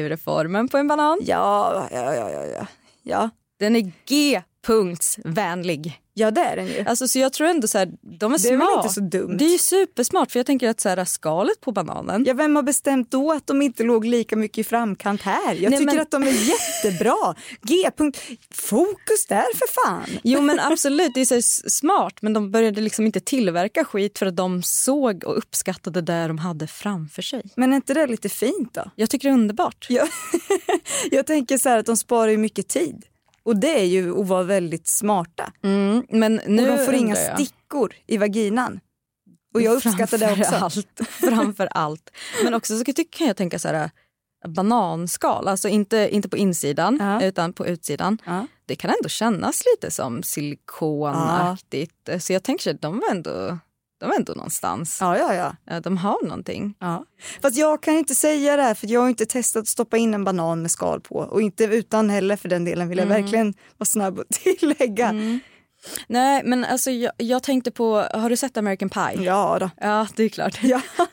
hur 0.01 0.11
är 0.11 0.17
formen 0.17 0.67
på 0.67 0.77
en 0.77 0.87
banan? 0.87 1.17
Ja, 1.21 1.87
ja, 1.91 2.15
ja, 2.15 2.29
ja, 2.31 2.45
ja. 2.45 2.67
Ja, 3.03 3.29
Den 3.59 3.75
är 3.75 3.91
G-punktsvänlig. 4.05 6.01
Ja 6.17 6.31
det 6.31 6.41
är 6.41 6.55
den 6.55 6.67
ju. 6.67 6.85
Alltså, 6.87 7.07
så 7.07 7.19
jag 7.19 7.33
tror 7.33 7.47
ändå 7.47 7.67
så 7.67 7.77
här, 7.77 7.85
de 8.19 8.33
är 8.33 8.37
Det 8.43 8.49
är 8.49 8.57
väl 8.57 8.67
smart. 8.67 8.85
inte 8.85 8.93
så 8.93 8.99
dumt? 9.01 9.37
Det 9.37 9.45
är 9.45 9.49
ju 9.51 9.57
supersmart 9.57 10.31
för 10.31 10.39
jag 10.39 10.45
tänker 10.45 10.69
att 10.69 10.79
så 10.79 10.89
här, 10.89 11.05
skalet 11.05 11.61
på 11.61 11.71
bananen. 11.71 12.23
Ja, 12.27 12.33
vem 12.33 12.55
har 12.55 12.63
bestämt 12.63 13.11
då 13.11 13.31
att 13.31 13.47
de 13.47 13.61
inte 13.61 13.83
låg 13.83 14.05
lika 14.05 14.35
mycket 14.35 14.57
i 14.57 14.63
framkant 14.63 15.21
här? 15.21 15.53
Jag 15.53 15.69
Nej, 15.69 15.79
tycker 15.79 15.85
men- 15.93 15.99
att 15.99 16.11
de 16.11 16.23
är 16.23 16.31
jättebra. 16.31 17.35
G-punkt. 17.61 18.19
Fokus 18.53 19.25
där 19.29 19.57
för 19.57 19.85
fan. 19.85 20.09
Jo 20.23 20.41
men 20.41 20.59
absolut, 20.59 21.13
det 21.13 21.21
är 21.21 21.25
så 21.41 21.69
smart 21.69 22.13
men 22.21 22.33
de 22.33 22.51
började 22.51 22.81
liksom 22.81 23.05
inte 23.05 23.19
tillverka 23.19 23.85
skit 23.85 24.19
för 24.19 24.25
att 24.25 24.35
de 24.35 24.63
såg 24.63 25.23
och 25.23 25.37
uppskattade 25.37 26.01
det 26.01 26.27
de 26.27 26.37
hade 26.37 26.67
framför 26.67 27.21
sig. 27.21 27.43
Men 27.55 27.71
är 27.71 27.75
inte 27.75 27.93
det 27.93 28.07
lite 28.07 28.29
fint 28.29 28.73
då? 28.73 28.91
Jag 28.95 29.09
tycker 29.09 29.27
det 29.27 29.31
är 29.31 29.33
underbart. 29.33 29.85
Jag, 29.89 30.07
jag 31.11 31.25
tänker 31.27 31.57
så 31.57 31.69
här 31.69 31.77
att 31.77 31.85
de 31.85 31.97
sparar 31.97 32.31
ju 32.31 32.37
mycket 32.37 32.67
tid. 32.67 33.05
Och 33.45 33.55
det 33.57 33.79
är 33.79 33.85
ju 33.85 34.19
att 34.19 34.27
vara 34.27 34.43
väldigt 34.43 34.87
smarta. 34.87 35.51
Mm, 35.63 36.05
men 36.09 36.41
nu 36.47 36.71
och 36.71 36.77
de 36.77 36.85
får 36.85 36.93
inga 36.93 37.15
stickor 37.15 37.93
i 38.07 38.17
vaginan. 38.17 38.79
Och 39.53 39.61
jag 39.61 39.73
uppskattar 39.73 40.17
det 40.17 40.27
Framför 40.27 40.41
också. 40.41 40.55
Allt, 40.55 41.01
framför 41.09 41.67
allt. 41.71 42.09
Men 42.43 42.53
också 42.53 42.77
så 42.77 42.85
kan 43.09 43.27
jag 43.27 43.37
tänka 43.37 43.59
så 43.59 43.67
här 43.67 43.89
bananskal, 44.47 45.47
alltså 45.47 45.67
inte, 45.67 46.09
inte 46.11 46.29
på 46.29 46.37
insidan 46.37 46.97
Ja. 47.01 47.21
utan 47.21 47.53
på 47.53 47.67
utsidan. 47.67 48.17
Ja. 48.25 48.47
Det 48.65 48.75
kan 48.75 48.89
ändå 48.89 49.09
kännas 49.09 49.63
lite 49.73 49.91
som 49.91 50.23
silikonaktigt. 50.23 52.09
Så 52.19 52.33
jag 52.33 52.43
tänker 52.43 52.73
att 52.73 52.81
de 52.81 52.99
var 52.99 53.11
ändå, 53.11 53.57
de 53.99 54.09
var 54.09 54.15
ändå 54.15 54.33
någonstans. 54.33 54.97
Ja, 55.01 55.17
ja, 55.17 55.33
ja. 55.33 55.55
Ja, 55.65 55.79
De 55.79 55.97
har 55.97 56.23
någonting. 56.23 56.75
Ja. 56.79 57.05
Fast 57.41 57.57
jag 57.57 57.83
kan 57.83 57.93
inte 57.93 58.15
säga 58.15 58.55
det 58.55 58.61
här 58.63 58.73
för 58.73 58.87
jag 58.87 59.01
har 59.01 59.09
inte 59.09 59.25
testat 59.25 59.61
att 59.61 59.67
stoppa 59.67 59.97
in 59.97 60.13
en 60.13 60.23
banan 60.23 60.61
med 60.61 60.71
skal 60.71 61.01
på. 61.01 61.15
Och 61.15 61.41
inte 61.41 61.63
utan 61.63 62.09
heller 62.09 62.35
för 62.35 62.49
den 62.49 62.65
delen 62.65 62.89
vill 62.89 62.97
jag 62.97 63.05
verkligen 63.05 63.53
vara 63.77 63.85
snabb 63.85 64.19
att 64.19 64.29
tillägga. 64.59 65.13
Nej 66.07 66.41
men 66.45 66.65
alltså 66.65 66.91
jag, 66.91 67.11
jag 67.17 67.43
tänkte 67.43 67.71
på, 67.71 67.95
har 68.13 68.29
du 68.29 68.37
sett 68.37 68.57
American 68.57 68.89
Pie? 68.89 69.23
Ja 69.23 69.57
då. 69.59 69.69
Ja, 69.77 70.07
det 70.15 70.23
är 70.23 70.29
klart. 70.29 70.59
Ja. 70.63 70.81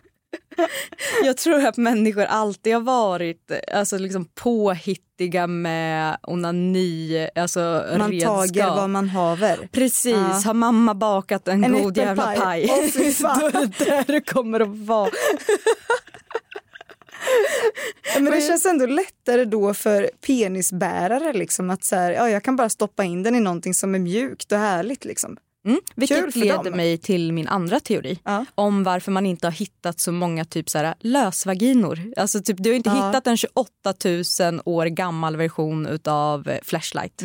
Jag 1.25 1.37
tror 1.37 1.67
att 1.67 1.77
människor 1.77 2.25
alltid 2.25 2.75
har 2.75 2.81
varit 2.81 3.51
alltså, 3.73 3.99
liksom 3.99 4.25
påhittiga 4.25 5.47
med 5.47 6.17
onani, 6.23 7.29
alltså 7.35 7.85
Man 7.99 8.11
redskap. 8.11 8.37
tager 8.37 8.67
vad 8.67 8.91
man 8.91 9.09
haver. 9.09 9.69
Precis, 9.73 10.13
Ja. 10.15 10.43
har 10.45 10.55
mamma 10.55 10.95
bakat 10.95 11.49
en, 11.49 11.65
En 11.65 11.73
god 11.83 11.97
jävla 11.97 12.23
paj. 12.37 12.67
Då 12.67 12.73
är 12.75 13.53
det 13.53 13.85
där 13.85 14.05
det 14.07 14.21
kommer 14.21 14.61
att 14.61 14.77
vara. 14.79 15.11
Men 18.15 18.25
det 18.25 18.41
känns 18.41 18.67
ändå 18.67 18.87
lättare 18.87 19.45
då 19.45 19.75
för 19.75 20.11
penisbärare 20.27 21.33
liksom 21.33 21.71
att 21.71 21.85
så 21.85 21.97
här, 21.97 22.13
ja, 22.13 22.31
jag 22.31 22.43
kan 22.43 22.57
bara 22.57 22.69
stoppa 22.69 23.05
in 23.05 23.23
den 23.23 23.35
i 23.35 23.41
någonting 23.41 23.75
som 23.75 23.95
är 23.95 23.99
mjukt 23.99 24.53
och 24.53 24.59
härligt 24.59 25.05
liksom. 25.05 25.37
Mm, 25.65 25.81
vilket 25.95 26.37
leder 26.37 26.65
dem. 26.65 26.77
mig 26.77 26.99
till 26.99 27.33
min 27.33 27.49
andra 27.49 27.81
teori 27.81 28.19
Ja. 28.25 28.45
om 28.55 28.85
varför 28.85 29.13
man 29.13 29.27
inte 29.27 29.47
har 29.47 29.53
hittat 29.53 30.01
så 30.01 30.13
många 30.13 30.45
typ 30.45 30.71
så 30.71 30.79
här, 30.79 30.95
lösvaginor. 31.01 32.01
Alltså, 32.17 32.41
typ, 32.43 32.57
du 32.61 32.71
har 32.71 32.77
inte 32.77 32.91
Ja. 32.91 33.07
hittat 33.07 33.27
en 33.27 33.37
28 33.37 33.95
000 34.41 34.61
år 34.65 34.87
gammal 34.87 35.37
version 35.37 35.87
utav 35.87 36.49
eh, 36.49 36.59
Flashlight. 36.63 37.23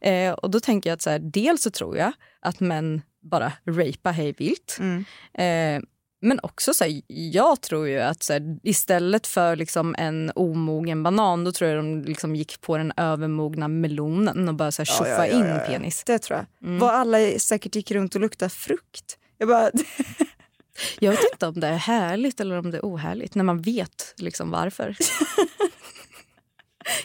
Eh, 0.00 0.32
och 0.32 0.50
då 0.50 0.60
tänker 0.60 0.90
jag 0.90 0.94
att 0.94 1.02
så 1.02 1.10
här, 1.10 1.18
dels 1.18 1.62
så 1.62 1.70
tror 1.70 1.96
jag 1.96 2.12
att 2.40 2.60
män 2.60 3.02
bara 3.22 3.52
rapar 3.66 4.12
hej 4.12 4.34
vilt. 4.38 4.76
Mm. 4.80 5.04
Eh, 5.34 5.82
men 6.22 6.40
också 6.42 6.74
så 6.74 6.84
här, 6.84 7.02
jag 7.06 7.60
tror 7.60 7.88
ju 7.88 8.00
att 8.00 8.22
så 8.22 8.32
här, 8.32 8.58
istället 8.62 9.26
för 9.26 9.56
liksom 9.56 9.94
en 9.98 10.32
omogen 10.34 11.02
banan 11.02 11.44
då 11.44 11.52
tror 11.52 11.70
jag 11.70 11.78
de 11.78 12.02
liksom 12.02 12.36
gick 12.36 12.60
på 12.60 12.76
den 12.76 12.92
övermogna 12.96 13.68
melonen 13.68 14.48
och 14.48 14.54
bara 14.54 14.72
så 14.72 14.82
här, 14.82 14.86
tjoffa 14.86 15.26
ja, 15.26 15.26
ja, 15.26 15.38
in 15.38 15.46
ja, 15.46 15.54
ja. 15.54 15.66
penis. 15.66 16.02
Det 16.06 16.18
tror 16.18 16.38
jag. 16.38 16.68
Mm. 16.68 16.78
Vad 16.78 16.90
alla 16.90 17.38
säkert 17.38 17.74
gick 17.74 17.90
runt 17.90 18.14
och 18.14 18.20
luktade 18.20 18.50
frukt. 18.50 19.18
Jag 19.38 19.48
bara, 19.48 19.70
Jag 20.98 21.10
vet 21.10 21.32
inte 21.32 21.46
om 21.46 21.60
det 21.60 21.66
är 21.66 21.76
härligt 21.76 22.40
eller 22.40 22.58
om 22.58 22.70
det 22.70 22.78
är 22.78 22.82
ohärligt 22.82 23.34
när 23.34 23.44
man 23.44 23.62
vet 23.62 24.14
liksom 24.16 24.50
varför. 24.50 24.96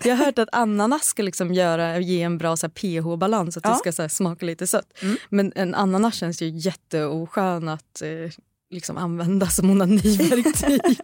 Jag 0.04 0.16
har 0.16 0.26
hört 0.26 0.40
att 0.40 0.50
ananas 0.52 1.04
ska 1.04 1.24
liksom 1.24 1.54
göra, 1.54 2.00
ge 2.00 2.22
en 2.22 2.38
bra 2.38 2.56
pH-balans, 2.56 3.58
att 3.58 3.66
Ja. 3.66 3.70
det 3.70 3.78
ska 3.78 3.92
så 3.92 4.10
smaka 4.10 4.46
lite 4.46 4.68
sött. 4.68 5.02
Mm. 5.02 5.18
Men 5.30 5.54
en 5.56 5.76
ananas 5.76 6.16
känns 6.16 6.42
ju 6.42 6.50
jätteoskön 6.50 7.70
att 7.70 8.02
eh, 8.02 8.32
liksom 8.70 8.98
använda 8.98 9.48
som 9.48 9.70
onaniverktyg. 9.70 10.82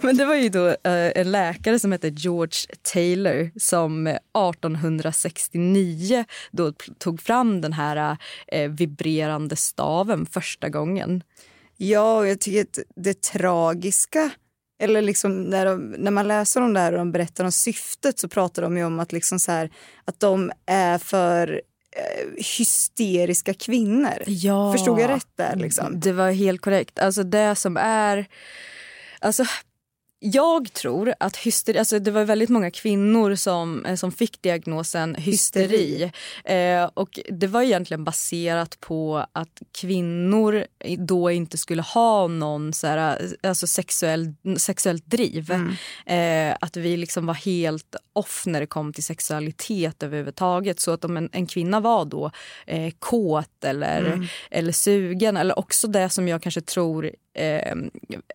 Men 0.00 0.16
det 0.16 0.24
var 0.24 0.34
ju 0.34 0.48
då 0.48 0.68
eh, 0.68 1.12
en 1.14 1.30
läkare 1.30 1.78
som 1.78 1.92
hette 1.92 2.08
George 2.08 2.58
Taylor 2.82 3.50
som 3.56 4.06
eh, 4.06 4.14
1869 4.14 6.24
då 6.50 6.72
tog 6.98 7.20
fram 7.20 7.60
den 7.60 7.72
här 7.72 8.16
eh, 8.46 8.70
vibrerande 8.70 9.56
staven 9.56 10.26
första 10.26 10.68
gången. 10.68 11.22
ja, 11.76 12.18
och 12.18 12.26
jag 12.26 12.40
tycker 12.40 12.60
att 12.60 12.78
det 12.96 13.22
tragiska 13.22 14.30
eller 14.78 15.02
liksom 15.02 15.42
när, 15.42 15.66
de, 15.66 15.94
när 15.98 16.10
man 16.10 16.28
läser 16.28 16.60
om 16.60 16.74
det 16.74 16.80
här 16.80 16.92
och 16.92 16.98
de 16.98 17.12
berättar 17.12 17.44
om 17.44 17.52
syftet 17.52 18.18
så 18.18 18.28
pratar 18.28 18.62
de 18.62 18.76
ju 18.76 18.84
om 18.84 19.00
att, 19.00 19.12
liksom 19.12 19.38
så 19.38 19.52
här, 19.52 19.70
att 20.04 20.20
de 20.20 20.52
är 20.66 20.98
för 20.98 21.62
eh, 21.96 22.44
hysteriska 22.58 23.54
kvinnor. 23.54 24.22
Ja. 24.26 24.72
Förstod 24.72 25.00
jag 25.00 25.10
rätt 25.10 25.36
där? 25.36 25.56
Liksom? 25.56 26.00
Det 26.00 26.12
var 26.12 26.30
helt 26.30 26.60
korrekt. 26.60 26.98
Alltså 26.98 27.22
det 27.22 27.54
som 27.54 27.76
är... 27.76 28.26
Alltså, 29.18 29.44
jag 30.32 30.72
tror 30.72 31.14
att 31.20 31.36
hysteri, 31.36 31.78
alltså 31.78 31.98
det 31.98 32.10
var 32.10 32.24
väldigt 32.24 32.48
många 32.48 32.70
kvinnor 32.70 33.34
som, 33.34 33.84
eh, 33.84 33.94
som 33.94 34.12
fick 34.12 34.42
diagnosen 34.42 35.14
hysteri. 35.14 36.12
Eh, 36.44 36.90
och 36.94 37.20
det 37.30 37.46
var 37.46 37.62
egentligen 37.62 38.04
baserat 38.04 38.80
på 38.80 39.26
att 39.32 39.62
kvinnor 39.80 40.66
då 40.98 41.30
inte 41.30 41.58
skulle 41.58 41.82
ha 41.82 42.26
någon 42.26 42.72
så 42.72 42.86
här, 42.86 43.18
alltså 43.42 43.66
sexuell, 43.66 44.34
sexuellt 44.56 45.06
driv. 45.06 45.50
Eh, 46.06 46.56
att 46.60 46.76
vi 46.76 46.96
liksom 46.96 47.26
var 47.26 47.34
helt 47.34 47.96
off 48.12 48.42
när 48.46 48.60
det 48.60 48.66
kom 48.66 48.92
till 48.92 49.04
sexualitet 49.04 50.02
överhuvudtaget. 50.02 50.80
Så 50.80 50.90
att 50.90 51.04
om 51.04 51.16
en, 51.16 51.28
en 51.32 51.46
kvinna 51.46 51.80
var 51.80 52.04
då 52.04 52.30
eh, 52.66 52.92
kåt 52.98 53.64
eller, 53.64 54.28
eller 54.50 54.72
sugen 54.72 55.36
eller 55.36 55.58
också 55.58 55.88
det 55.88 56.08
som 56.08 56.28
jag 56.28 56.42
kanske 56.42 56.60
tror 56.60 57.10
eh, 57.36 57.76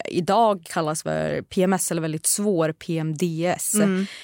idag 0.10 0.64
kallas 0.70 1.04
för 1.04 1.42
PMS 1.42 1.92
eller 1.92 2.02
väldigt 2.02 2.26
svår 2.26 2.72
PMDS. 2.72 3.76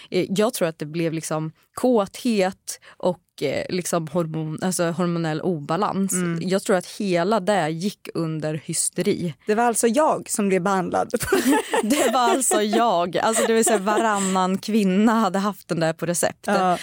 Eh, 0.09 0.25
jag 0.29 0.53
tror 0.53 0.67
att 0.67 0.79
det 0.79 0.85
blev 0.85 1.13
liksom 1.13 1.51
kåthet 1.73 2.79
och 2.97 3.19
eh, 3.41 3.65
liksom 3.69 4.07
hormon, 4.07 4.59
alltså 4.61 4.91
hormonell 4.91 5.41
obalans. 5.41 6.13
Jag 6.41 6.63
tror 6.63 6.75
att 6.75 6.85
hela 6.85 7.39
det 7.39 7.69
gick 7.69 8.09
under 8.13 8.61
hysteri. 8.65 9.33
Det 9.45 9.55
var 9.55 9.63
alltså 9.63 9.87
jag 9.87 10.29
som 10.29 10.47
blev 10.49 10.61
behandlad. 10.61 11.09
Det 11.83 12.11
var 12.13 12.29
alltså 12.29 12.61
jag. 12.61 13.17
Alltså 13.17 13.47
det 13.47 13.53
vill 13.53 13.65
säga 13.65 13.77
varannan 13.77 14.57
kvinna 14.57 15.11
hade 15.11 15.39
haft 15.39 15.67
den 15.67 15.79
där 15.79 15.93
på 15.93 16.05
recept. 16.05 16.47
Ja. 16.47 16.73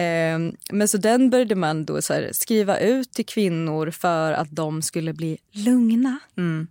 Eh, 0.00 0.38
men 0.72 0.88
så 0.88 0.96
den 0.96 1.30
började 1.30 1.54
man 1.54 1.84
då 1.84 2.00
skriva 2.32 2.78
ut 2.78 3.12
till 3.12 3.26
kvinnor 3.26 3.90
för 3.90 4.32
att 4.32 4.50
de 4.50 4.82
skulle 4.82 5.12
bli 5.12 5.38
lugna. 5.52 6.18
Mm. 6.36 6.66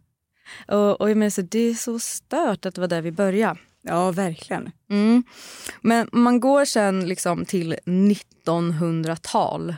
Och, 0.68 1.02
och 1.02 1.10
jag 1.10 1.18
menar, 1.18 1.30
så 1.30 1.42
det 1.42 1.60
är 1.60 1.74
så 1.74 2.00
stört 2.00 2.66
att 2.66 2.76
det 2.76 2.82
var 2.82 2.88
där 2.88 3.02
vi 3.02 3.12
började. 3.12 3.60
Ja, 3.82 4.12
verkligen. 4.12 4.72
Mm. 4.90 5.24
Men 5.82 6.10
man 6.12 6.40
går 6.40 6.66
sen 6.66 7.08
liksom 7.08 7.46
till 7.46 7.76
1900-tal. 7.86 9.76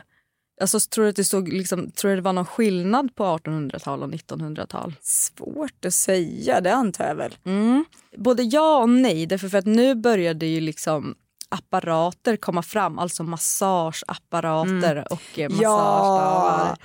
Alltså, 0.60 0.80
tror 0.80 1.04
du 1.04 1.10
att 1.10 1.16
det, 1.16 1.24
stod, 1.24 1.52
liksom, 1.52 1.90
tror 1.90 2.10
du 2.10 2.16
det 2.16 2.22
var 2.22 2.32
någon 2.32 2.46
skillnad 2.46 3.14
på 3.14 3.24
1800-tal 3.24 4.02
och 4.02 4.10
1900-tal? 4.10 4.94
Svårt 5.00 5.84
att 5.84 5.94
säga, 5.94 6.60
det 6.60 6.74
antar 6.74 7.06
jag 7.06 7.14
väl. 7.14 7.34
Mm. 7.44 7.84
Både 8.16 8.42
ja 8.42 8.78
och 8.78 8.88
nej. 8.88 9.26
Därför 9.26 9.48
för 9.48 9.58
att 9.58 9.66
nu 9.66 9.94
började 9.94 10.46
ju 10.46 10.60
liksom 10.60 11.14
apparater 11.52 12.36
komma 12.36 12.62
fram. 12.62 12.98
Alltså 12.98 13.22
massageapparater 13.22 15.04
och 15.10 15.38
eh, 15.38 15.48
massagestavar. 15.48 16.76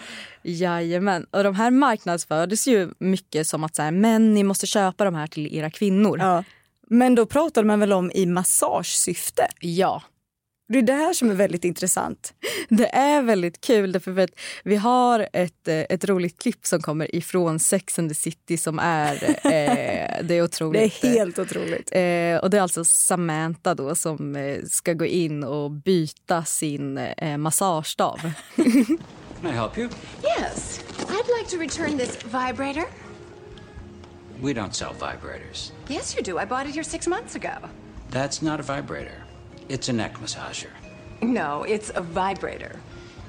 Jajamän. 0.43 1.25
Och 1.31 1.43
de 1.43 1.55
här 1.55 1.71
marknadsfördes 1.71 2.67
ju 2.67 2.89
mycket 2.99 3.47
som 3.47 3.63
att 3.63 3.75
så 3.75 3.81
här, 3.81 3.91
men 3.91 4.33
ni 4.33 4.43
måste 4.43 4.67
köpa 4.67 5.05
de 5.05 5.15
här 5.15 5.27
till 5.27 5.55
era 5.55 5.69
kvinnor. 5.69 6.19
Ja. 6.19 6.43
Men 6.89 7.15
då 7.15 7.25
pratade 7.25 7.67
man 7.67 7.79
väl 7.79 7.93
om 7.93 8.11
i 8.11 8.25
massagesyfte? 8.25 9.47
ja. 9.59 10.01
Det 10.69 10.77
är 10.77 10.81
det 10.81 10.93
här 10.93 11.13
som 11.13 11.29
är 11.29 11.33
väldigt 11.33 11.63
intressant. 11.63 12.33
Det 12.69 12.95
är 12.95 13.21
väldigt 13.21 13.61
kul 13.61 13.91
därför 13.91 14.13
för 14.13 14.21
att 14.21 14.39
vi 14.63 14.75
har 14.75 15.27
ett, 15.33 15.67
eh, 15.67 15.75
ett 15.79 16.05
roligt 16.05 16.41
klipp 16.41 16.65
som 16.65 16.81
kommer 16.81 17.15
ifrån 17.15 17.59
Sex 17.59 17.99
and 17.99 18.09
the 18.09 18.15
City 18.15 18.57
som 18.57 18.79
är, 18.79 19.13
eh, 19.23 20.23
det 20.23 20.35
är 20.35 20.43
otroligt. 20.43 21.01
Det 21.01 21.07
är 21.07 21.11
helt 21.11 21.39
otroligt. 21.39 21.89
Eh, 21.91 22.43
och 22.43 22.49
det 22.49 22.57
är 22.57 22.61
alltså 22.61 22.85
Samantha 22.85 23.75
då 23.75 23.95
som 23.95 24.35
eh, 24.35 24.63
ska 24.69 24.93
gå 24.93 25.05
in 25.05 25.43
och 25.43 25.71
byta 25.71 26.43
sin 26.43 26.97
eh, 26.97 27.37
massagestav. 27.37 28.19
Can 29.41 29.51
I 29.51 29.55
help 29.55 29.77
you? 29.77 29.89
Yes, 30.39 30.79
I'd 30.99 31.39
like 31.39 31.49
to 31.49 31.57
return 31.57 31.97
this 31.97 32.17
vibrator. 32.25 32.85
We 34.41 34.53
don't 34.53 34.73
sell 34.73 34.93
vibrators. 34.93 35.71
Yes, 35.89 36.15
you 36.15 36.23
do. 36.23 36.39
I 36.39 36.45
bought 36.45 36.67
it 36.69 36.75
here 36.75 36.83
six 36.83 37.07
months 37.07 37.35
ago. 37.35 37.69
That's 38.11 38.41
not 38.41 38.59
a 38.59 38.75
vibrator. 38.75 39.26
It's 39.69 39.89
a 39.89 39.93
neck 39.93 40.15
massager. 40.17 40.69
No, 41.21 41.63
it's 41.63 41.91
a 41.95 42.01
vibrator. 42.01 42.79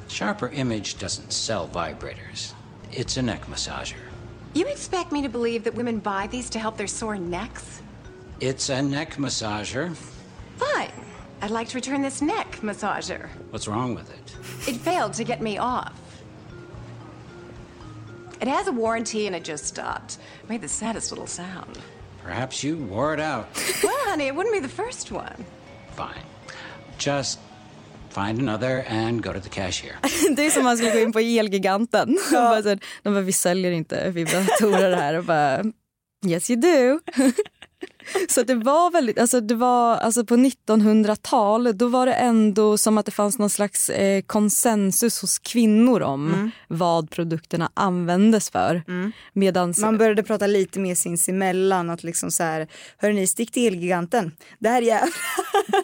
Sharper 0.08 0.48
Image 0.48 0.98
doesn't 0.98 1.32
sell 1.32 1.68
vibrators. 1.68 2.52
It's 2.92 3.16
a 3.16 3.22
neck 3.22 3.46
massager. 3.46 3.96
You 4.54 4.66
expect 4.66 5.12
me 5.12 5.22
to 5.22 5.28
believe 5.28 5.64
that 5.64 5.74
women 5.74 5.98
buy 5.98 6.26
these 6.26 6.48
to 6.50 6.58
help 6.58 6.76
their 6.76 6.86
sore 6.86 7.16
necks? 7.18 7.82
It's 8.40 8.68
a 8.68 8.80
neck 8.80 9.14
massager. 9.16 9.94
Fine. 10.56 10.92
I'd 11.42 11.50
like 11.50 11.68
to 11.68 11.76
return 11.76 12.02
this 12.02 12.22
neck 12.22 12.58
massager. 12.62 13.28
What's 13.50 13.68
wrong 13.68 13.94
with 13.94 14.10
it? 14.10 14.68
It 14.68 14.76
failed 14.76 15.12
to 15.14 15.24
get 15.24 15.40
me 15.40 15.58
off. 15.58 16.00
It 18.40 18.48
has 18.48 18.68
a 18.68 18.72
warranty 18.72 19.26
and 19.26 19.34
it 19.34 19.44
just 19.44 19.66
stopped. 19.66 20.18
Made 20.48 20.62
the 20.62 20.68
saddest 20.68 21.10
little 21.10 21.26
sound. 21.26 21.78
Perhaps 22.22 22.62
you 22.62 22.76
wore 22.76 23.14
it 23.14 23.20
out. 23.20 23.48
Well, 23.82 23.96
honey, 24.06 24.26
it 24.26 24.34
wouldn't 24.34 24.54
be 24.54 24.60
the 24.60 24.68
first 24.68 25.10
one. 25.10 25.44
Fine. 25.98 26.24
Just 26.98 27.40
find 28.10 28.40
another 28.40 28.84
and 28.88 29.22
go 29.22 29.32
to 29.32 29.40
the 29.40 29.48
cashier. 29.48 29.96
det 30.36 30.46
är 30.46 30.50
som 30.50 30.60
om 30.60 30.64
man 30.64 30.76
skulle 30.76 30.92
gå 30.92 30.98
in 30.98 31.12
på 31.12 31.18
Elgiganten. 31.18 32.18
Här, 32.30 32.78
de 33.02 33.14
bara, 33.14 33.20
vi 33.20 33.32
säljer 33.32 33.70
inte 33.70 34.10
vibratorer 34.10 34.96
här. 34.96 35.14
Och 35.14 35.24
bara, 35.24 35.64
yes 36.26 36.50
you 36.50 36.60
do. 36.60 37.00
Så 38.28 38.42
det 38.42 38.54
var 38.54 38.90
väldigt, 38.90 39.18
alltså 39.18 39.40
det 39.40 39.54
var, 39.54 39.96
alltså 39.96 40.24
på 40.24 40.36
1900-tal 40.36 41.78
då 41.78 41.88
var 41.88 42.06
det 42.06 42.12
ändå 42.12 42.78
som 42.78 42.98
att 42.98 43.06
det 43.06 43.12
fanns 43.12 43.38
någon 43.38 43.50
slags 43.50 43.90
eh, 43.90 44.22
konsensus 44.22 45.20
hos 45.20 45.38
kvinnor 45.38 46.02
om 46.02 46.50
vad 46.68 47.10
produkterna 47.10 47.70
användes 47.74 48.50
för. 48.50 48.82
Medans, 49.32 49.78
Man 49.78 49.98
började 49.98 50.22
prata 50.22 50.46
lite 50.46 50.80
mer 50.80 50.94
sinsemellan. 50.94 51.90
Att 51.90 52.04
liksom 52.04 52.30
så 52.30 52.42
här, 52.42 52.68
hörni, 52.98 53.26
stick 53.26 53.50
till 53.50 53.66
Elgiganten. 53.66 54.32
Där, 54.58 54.82
jävlar. 54.82 55.12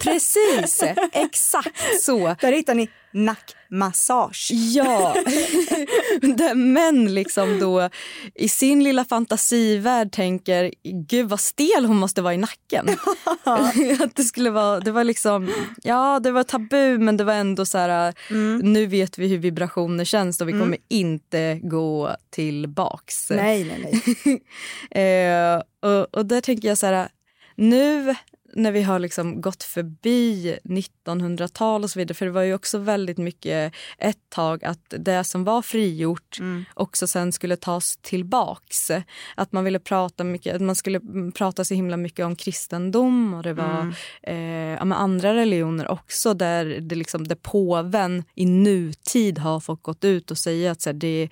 precis, 0.02 0.82
exakt 1.12 2.02
så. 2.02 2.36
Där 2.40 2.52
hittar 2.52 2.74
ni 2.74 2.88
nackmassage. 3.14 4.50
Ja, 4.52 5.14
där 6.20 6.54
män 6.54 7.14
liksom 7.14 7.58
då 7.58 7.90
i 8.34 8.48
sin 8.48 8.84
lilla 8.84 9.04
fantasivärld 9.04 10.12
tänker 10.12 10.72
gud 11.08 11.28
vad 11.28 11.40
stel 11.40 11.84
hon 11.84 11.96
måste 11.96 12.22
vara 12.22 12.34
i 12.34 12.36
nacken. 12.36 12.88
att 14.00 14.16
det 14.16 14.24
skulle 14.24 14.50
vara, 14.50 14.80
det 14.80 14.90
var 14.90 15.04
liksom, 15.04 15.52
ja 15.82 16.20
det 16.20 16.30
var 16.30 16.42
tabu 16.42 16.98
men 16.98 17.16
det 17.16 17.24
var 17.24 17.34
ändå 17.34 17.66
så 17.66 17.78
här, 17.78 18.14
nu 18.62 18.86
vet 18.86 19.18
vi 19.18 19.28
hur 19.28 19.38
vibrationer 19.38 20.04
känns 20.04 20.40
och 20.40 20.48
vi 20.48 20.52
kommer 20.52 20.78
inte 20.88 21.60
gå 21.62 22.16
tillbaks. 22.30 23.30
Nej, 23.30 23.64
nej, 23.64 24.02
nej. 24.24 24.40
Eh, 24.90 25.62
och, 25.80 26.14
och 26.14 26.26
där 26.26 26.40
tänker 26.40 26.68
jag 26.68 26.78
så 26.78 26.86
här, 26.86 27.08
nu 27.56 28.14
när 28.56 28.72
vi 28.72 28.82
har 28.82 28.98
liksom 28.98 29.40
gått 29.40 29.62
förbi 29.62 30.58
1900-tal 30.64 31.84
och 31.84 31.90
så 31.90 31.98
vidare, 31.98 32.14
för 32.14 32.26
det 32.26 32.32
var 32.32 32.42
ju 32.42 32.54
också 32.54 32.78
väldigt 32.78 33.18
mycket 33.18 33.74
ett 33.98 34.18
tag 34.28 34.64
att 34.64 34.94
det 34.98 35.24
som 35.24 35.44
var 35.44 35.62
frigjort 35.62 36.38
också 36.74 37.06
sen 37.06 37.32
skulle 37.32 37.56
tas 37.56 37.96
tillbaks. 37.96 38.90
Att 39.34 39.52
man 39.52 39.64
ville 39.64 39.78
prata 39.78 40.24
mycket, 40.24 40.54
att 40.54 40.62
man 40.62 40.74
skulle 40.74 40.98
mm, 40.98 41.32
prata 41.32 41.64
så 41.64 41.74
himla 41.74 41.96
mycket 41.96 42.26
om 42.26 42.36
kristendom 42.36 43.34
och 43.34 43.42
det 43.42 43.52
var 43.52 43.94
eh, 44.22 44.36
ja, 44.78 44.84
men 44.84 44.92
andra 44.92 45.34
religioner 45.34 45.90
också 45.90 46.34
där 46.34 46.64
det 46.64 46.94
liksom, 46.94 47.28
där 47.28 47.36
påven 47.36 48.24
i 48.34 48.46
nutid 48.46 49.38
har 49.38 49.60
fått 49.60 49.82
gått 49.82 50.04
ut 50.04 50.30
och 50.30 50.38
säga 50.38 50.72
att 50.72 50.82
så 50.82 50.88
här, 50.88 50.94
det 50.94 51.28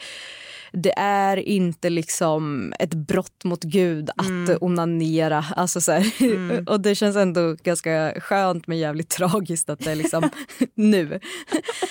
det 0.73 0.99
är 0.99 1.37
inte 1.37 1.91
liksom 1.91 2.73
ett 2.79 2.95
brott 2.95 3.45
mot 3.45 3.63
Gud 3.63 4.11
att 4.11 4.63
onanera. 4.63 5.45
Alltså 5.57 5.81
så 5.81 5.93
här. 5.93 6.65
Och 6.71 6.81
det 6.81 6.95
känns 6.95 7.17
ändå 7.17 7.57
ganska 7.63 8.15
skönt 8.21 8.67
men 8.67 8.79
jävligt 8.79 9.09
tragiskt 9.09 9.71
att 9.71 9.79
det 9.81 9.91
är 9.91 9.97
liksom 9.97 10.31
nu. 10.75 11.21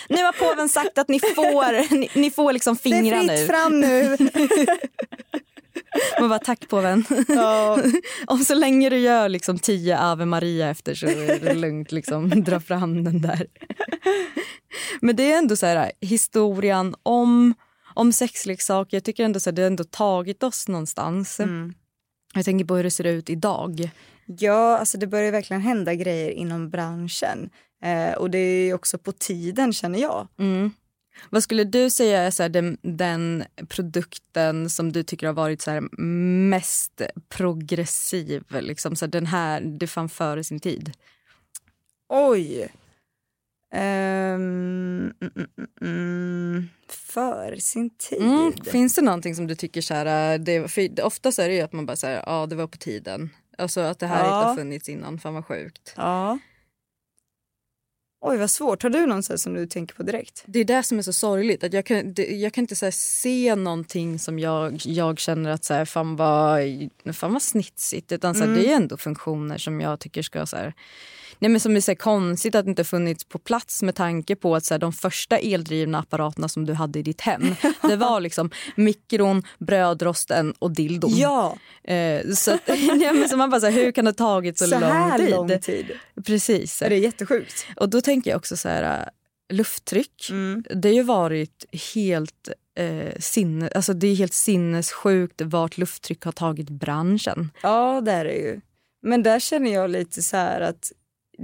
Nu 0.10 0.24
har 0.24 0.50
påven 0.50 0.70
sagt 0.70 0.98
att 0.98 1.10
ni 1.10 1.20
får, 1.20 1.96
ni, 1.96 2.10
ni 2.16 2.32
får 2.32 2.54
liksom 2.54 2.78
Det 2.84 2.90
är 2.90 2.94
fingra 2.94 3.18
fritt 3.20 3.32
nu. 3.32 3.46
fram 3.46 3.80
nu. 3.80 4.18
Man 6.20 6.30
bara 6.30 6.40
tack 6.40 6.68
påven. 6.70 7.06
Ja. 7.28 7.80
Om 8.28 8.40
så 8.40 8.54
länge 8.54 8.90
du 8.90 8.98
gör 8.98 9.30
liksom 9.30 9.60
tio 9.60 9.98
Ave 10.00 10.26
Maria 10.26 10.70
efter 10.70 10.96
så 10.96 11.06
är 11.08 11.40
det 11.40 11.54
lugnt. 11.54 11.92
Liksom, 11.92 12.30
dra 12.44 12.60
fram 12.60 13.04
den 13.04 13.22
där. 13.22 13.48
Men 15.02 15.16
det 15.16 15.32
är 15.32 15.38
ändå 15.38 15.56
så 15.56 15.66
här, 15.66 15.92
historien 16.02 16.96
om, 17.04 17.54
om 18.02 18.14
sexleksaker. 18.14 18.98
Jag 18.98 19.04
tycker 19.04 19.26
ändå 19.26 19.40
så 19.40 19.50
här, 19.50 19.56
det 19.56 19.62
har 19.62 19.68
ändå 19.68 19.84
tagit 19.84 20.44
oss 20.44 20.68
någonstans. 20.68 21.40
Jag 22.34 22.46
tänker 22.46 22.66
på 22.66 22.76
hur 22.76 22.84
det 22.84 22.92
ser 22.92 23.04
ut 23.04 23.30
idag. 23.30 23.92
Ja, 24.26 24.78
alltså 24.78 24.98
det 24.98 25.08
börjar 25.08 25.32
verkligen 25.32 25.62
hända 25.62 25.94
grejer 25.94 26.30
inom 26.30 26.70
branschen. 26.70 27.50
Eh, 27.84 28.14
och 28.14 28.30
det 28.30 28.38
är 28.38 28.74
också 28.74 28.98
på 28.98 29.12
tiden 29.12 29.74
känner 29.74 30.00
jag. 30.00 30.28
Vad 31.30 31.44
skulle 31.44 31.64
du 31.64 31.90
säga 31.90 32.22
är 32.22 32.32
så 32.32 32.44
här, 32.44 32.50
den, 32.50 32.78
den 32.82 33.44
produkten 33.70 34.70
som 34.70 34.92
du 34.92 35.04
tycker 35.04 35.28
har 35.28 35.34
varit 35.34 35.62
så 35.62 35.72
här, 35.72 35.82
mest 36.50 37.02
progressiv? 37.30 38.44
Liksom, 38.50 38.96
så 38.96 39.06
här, 39.06 39.12
den 39.12 39.26
här, 39.26 39.62
det 39.62 39.88
fann 39.88 40.10
före 40.10 40.44
sin 40.44 40.60
tid. 40.60 40.92
Oj. 42.10 42.70
Ehm, 43.74 45.14
mm, 45.22 45.32
mm, 45.36 45.68
mm, 45.82 46.70
för 46.90 47.56
sin 47.56 47.90
tid. 47.90 48.22
Mm. 48.22 48.54
Finns 48.54 48.96
det 48.96 49.02
någonting 49.02 49.36
som 49.36 49.48
du 49.48 49.56
tycker 49.56 49.82
så 49.82 49.94
här, 49.94 50.38
det, 50.38 50.68
för 50.68 51.06
oftast 51.06 51.40
är 51.40 51.48
det 51.50 51.56
ju 51.56 51.62
att 51.62 51.74
man 51.74 51.86
bara 51.86 51.98
säger 51.98 52.24
ja 52.26 52.46
det 52.46 52.56
var 52.56 52.68
på 52.68 52.78
tiden. 52.78 53.30
Alltså 53.58 53.80
att 53.82 54.00
det 54.00 54.08
här 54.08 54.26
Ja. 54.26 54.26
inte 54.26 54.48
har 54.48 54.56
funnits 54.56 54.90
innan, 54.90 55.20
fan 55.20 55.34
vad 55.34 55.46
sjukt. 55.46 55.94
Ja. 55.98 56.40
Oj 58.24 58.38
vad 58.38 58.52
svårt. 58.52 58.84
Har 58.84 58.90
du 58.90 59.06
någon 59.06 59.24
sån 59.24 59.34
här 59.34 59.38
som 59.38 59.54
du 59.54 59.68
tänker 59.68 59.96
på 59.96 60.04
direkt? 60.04 60.44
Det 60.46 60.60
är 60.60 60.66
det 60.66 60.84
som 60.84 60.98
är 60.98 61.02
så 61.02 61.14
sorgligt. 61.14 61.64
Att 61.64 61.74
jag, 61.74 61.86
kan, 61.86 62.14
det, 62.14 62.24
jag 62.26 62.54
kan 62.54 62.64
inte 62.64 62.76
så 62.76 62.86
här, 62.86 62.92
se 62.92 63.56
någonting 63.56 64.20
som 64.20 64.40
jag, 64.40 64.80
jag 64.86 65.20
känner 65.20 65.50
att 65.50 65.64
så 65.64 65.74
här, 65.74 65.86
fan, 65.86 66.16
vad, 66.16 66.62
fan 67.14 67.34
vad 67.34 67.42
snitsigt. 67.42 68.12
Utan 68.12 68.36
så 68.36 68.46
det 68.46 68.72
är 68.72 68.76
ändå 68.76 68.98
funktioner 68.98 69.58
som 69.58 69.82
jag 69.82 70.00
tycker 70.00 70.22
ska... 70.22 70.46
Så 70.46 70.58
här, 70.58 70.74
nej, 71.40 71.52
men 71.52 71.60
som 71.60 71.76
är 71.76 71.82
så 71.82 71.96
konstigt 71.96 72.56
att 72.56 72.66
det 72.66 72.70
inte 72.70 72.84
funnits 72.84 73.24
på 73.24 73.40
plats 73.40 73.84
med 73.84 73.96
tanke 73.96 74.36
på 74.36 74.56
att 74.56 74.66
så 74.66 74.74
här, 74.74 74.80
de 74.80 74.94
första 74.94 75.38
eldrivna 75.38 76.00
apparaterna 76.00 76.48
som 76.48 76.66
du 76.66 76.74
hade 76.74 77.00
i 77.00 77.04
ditt 77.04 77.22
hem 77.22 77.56
det 77.82 77.96
var 77.96 78.20
liksom 78.20 78.50
mikron, 78.76 79.44
brödrosten 79.60 80.54
och 80.60 80.72
dildon. 80.72 81.12
Ja, 81.18 81.58
Eh, 81.84 82.32
så, 82.34 82.54
att, 82.54 82.62
ja, 83.02 83.14
men 83.14 83.30
så 83.30 83.38
man 83.38 83.50
bara 83.50 83.62
så 83.62 83.68
här, 83.68 83.74
hur 83.74 83.92
kan 83.92 84.06
det 84.06 84.12
ha 84.12 84.16
tagit 84.16 84.58
så, 84.58 84.68
så 84.68 84.76
här 84.76 85.18
lång 85.18 85.20
tid? 85.20 85.32
lång 85.32 85.60
tid. 85.60 85.92
Precis. 86.26 86.80
Det 86.80 86.86
är 86.86 86.92
jättesjukt. 86.92 87.66
Och 87.76 87.90
då 87.90 88.02
tänker 88.02 88.32
jag 88.32 88.38
också 88.38 88.58
så 88.58 88.70
här, 88.70 89.10
Lufttryck. 89.52 90.32
Det 90.76 90.90
har 90.90 90.96
ju 90.96 91.04
varit 91.04 91.66
helt, 91.96 92.50
eh, 92.78 93.20
sinne, 93.20 93.70
alltså 93.76 93.94
det 93.94 94.08
är 94.08 94.16
helt 94.16 94.34
sinnessjukt 94.34 95.42
vart 95.42 95.78
lufttryck 95.78 96.24
har 96.24 96.32
tagit 96.32 96.70
branschen. 96.70 97.52
Ja, 97.64 98.02
det 98.02 98.12
är 98.12 98.26
det 98.26 98.34
ju. 98.34 98.62
Men 99.02 99.24
där 99.24 99.40
känner 99.40 99.74
jag 99.74 99.90
lite 99.90 100.22
så 100.22 100.38
här 100.38 100.62
att 100.62 100.92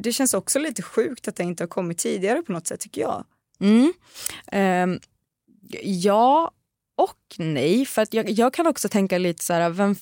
det 0.03 0.13
känns 0.13 0.33
också 0.33 0.60
lite 0.60 0.81
sjukt 0.81 1.27
att 1.27 1.36
det 1.36 1.43
inte 1.43 1.63
har 1.63 1.67
kommit 1.67 1.97
tidigare 1.97 2.41
på 2.41 2.51
något 2.51 2.67
sätt 2.67 2.79
tycker 2.79 3.01
jag. 3.01 3.25
Mm. 3.60 3.93
Um, 4.91 4.99
ja 5.81 6.51
och 6.95 7.36
nej. 7.38 7.86
För 7.86 8.01
att 8.01 8.13
jag, 8.13 8.29
jag 8.29 8.53
kan 8.53 8.67
också 8.67 8.89
tänka 8.89 9.17
lite 9.17 9.43
så 9.43 9.53
här, 9.53 9.69
vem, 9.69 9.95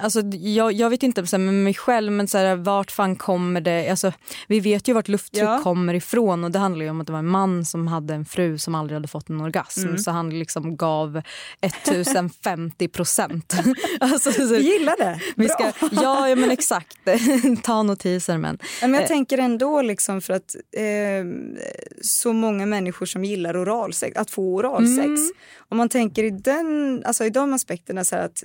Alltså, 0.00 0.20
jag, 0.32 0.72
jag 0.72 0.90
vet 0.90 1.02
inte 1.02 1.26
så 1.26 1.36
här, 1.36 1.44
med 1.44 1.54
mig 1.54 1.74
själv, 1.74 2.12
men 2.12 2.28
så 2.28 2.38
här, 2.38 2.56
vart 2.56 2.90
fan 2.90 3.16
kommer 3.16 3.60
det... 3.60 3.88
Alltså, 3.90 4.12
vi 4.48 4.60
vet 4.60 4.88
ju 4.88 4.92
vart 4.92 5.08
lufttryck 5.08 5.42
Ja. 5.44 5.60
kommer 5.62 5.94
ifrån. 5.94 6.44
och 6.44 6.50
Det 6.50 6.58
handlar 6.58 6.84
ju 6.84 6.90
om 6.90 7.00
att 7.00 7.06
det 7.06 7.12
var 7.12 7.18
en 7.18 7.26
man 7.26 7.64
som 7.64 7.86
hade 7.88 8.14
en 8.14 8.24
fru 8.24 8.58
som 8.58 8.74
aldrig 8.74 8.96
hade 8.96 9.08
fått 9.08 9.30
en 9.30 9.40
orgasm. 9.40 9.80
Mm. 9.86 9.98
Så 9.98 10.10
han 10.10 10.30
liksom 10.38 10.76
gav 10.76 11.22
1050 11.60 12.88
procent. 12.88 13.54
alltså, 14.00 14.32
så, 14.32 14.46
Vi 14.46 14.72
gillar 14.78 14.96
det. 14.98 15.20
vi 15.36 15.48
ska, 15.48 15.72
ja, 15.92 16.28
ja, 16.28 16.36
men 16.36 16.50
exakt. 16.50 16.98
Ta 17.62 17.82
notiser. 17.82 18.38
Men. 18.38 18.58
Ja, 18.80 18.86
men 18.88 18.94
jag 18.94 19.02
Eh, 19.02 19.08
tänker 19.08 19.38
ändå 19.38 19.82
liksom 19.82 20.20
för 20.20 20.34
att 20.34 20.54
eh, 20.76 21.24
så 22.02 22.32
många 22.32 22.66
människor 22.66 23.06
som 23.06 23.24
gillar 23.24 23.62
oralsex, 23.62 24.16
att 24.16 24.30
få 24.30 24.54
oralsex. 24.54 25.06
Mm. 25.06 25.32
Om 25.68 25.76
man 25.78 25.88
tänker 25.88 26.24
i, 26.24 26.30
den, 26.30 27.02
alltså 27.06 27.24
i 27.24 27.30
de 27.30 27.52
aspekterna 27.52 28.04
så 28.04 28.16
att 28.16 28.44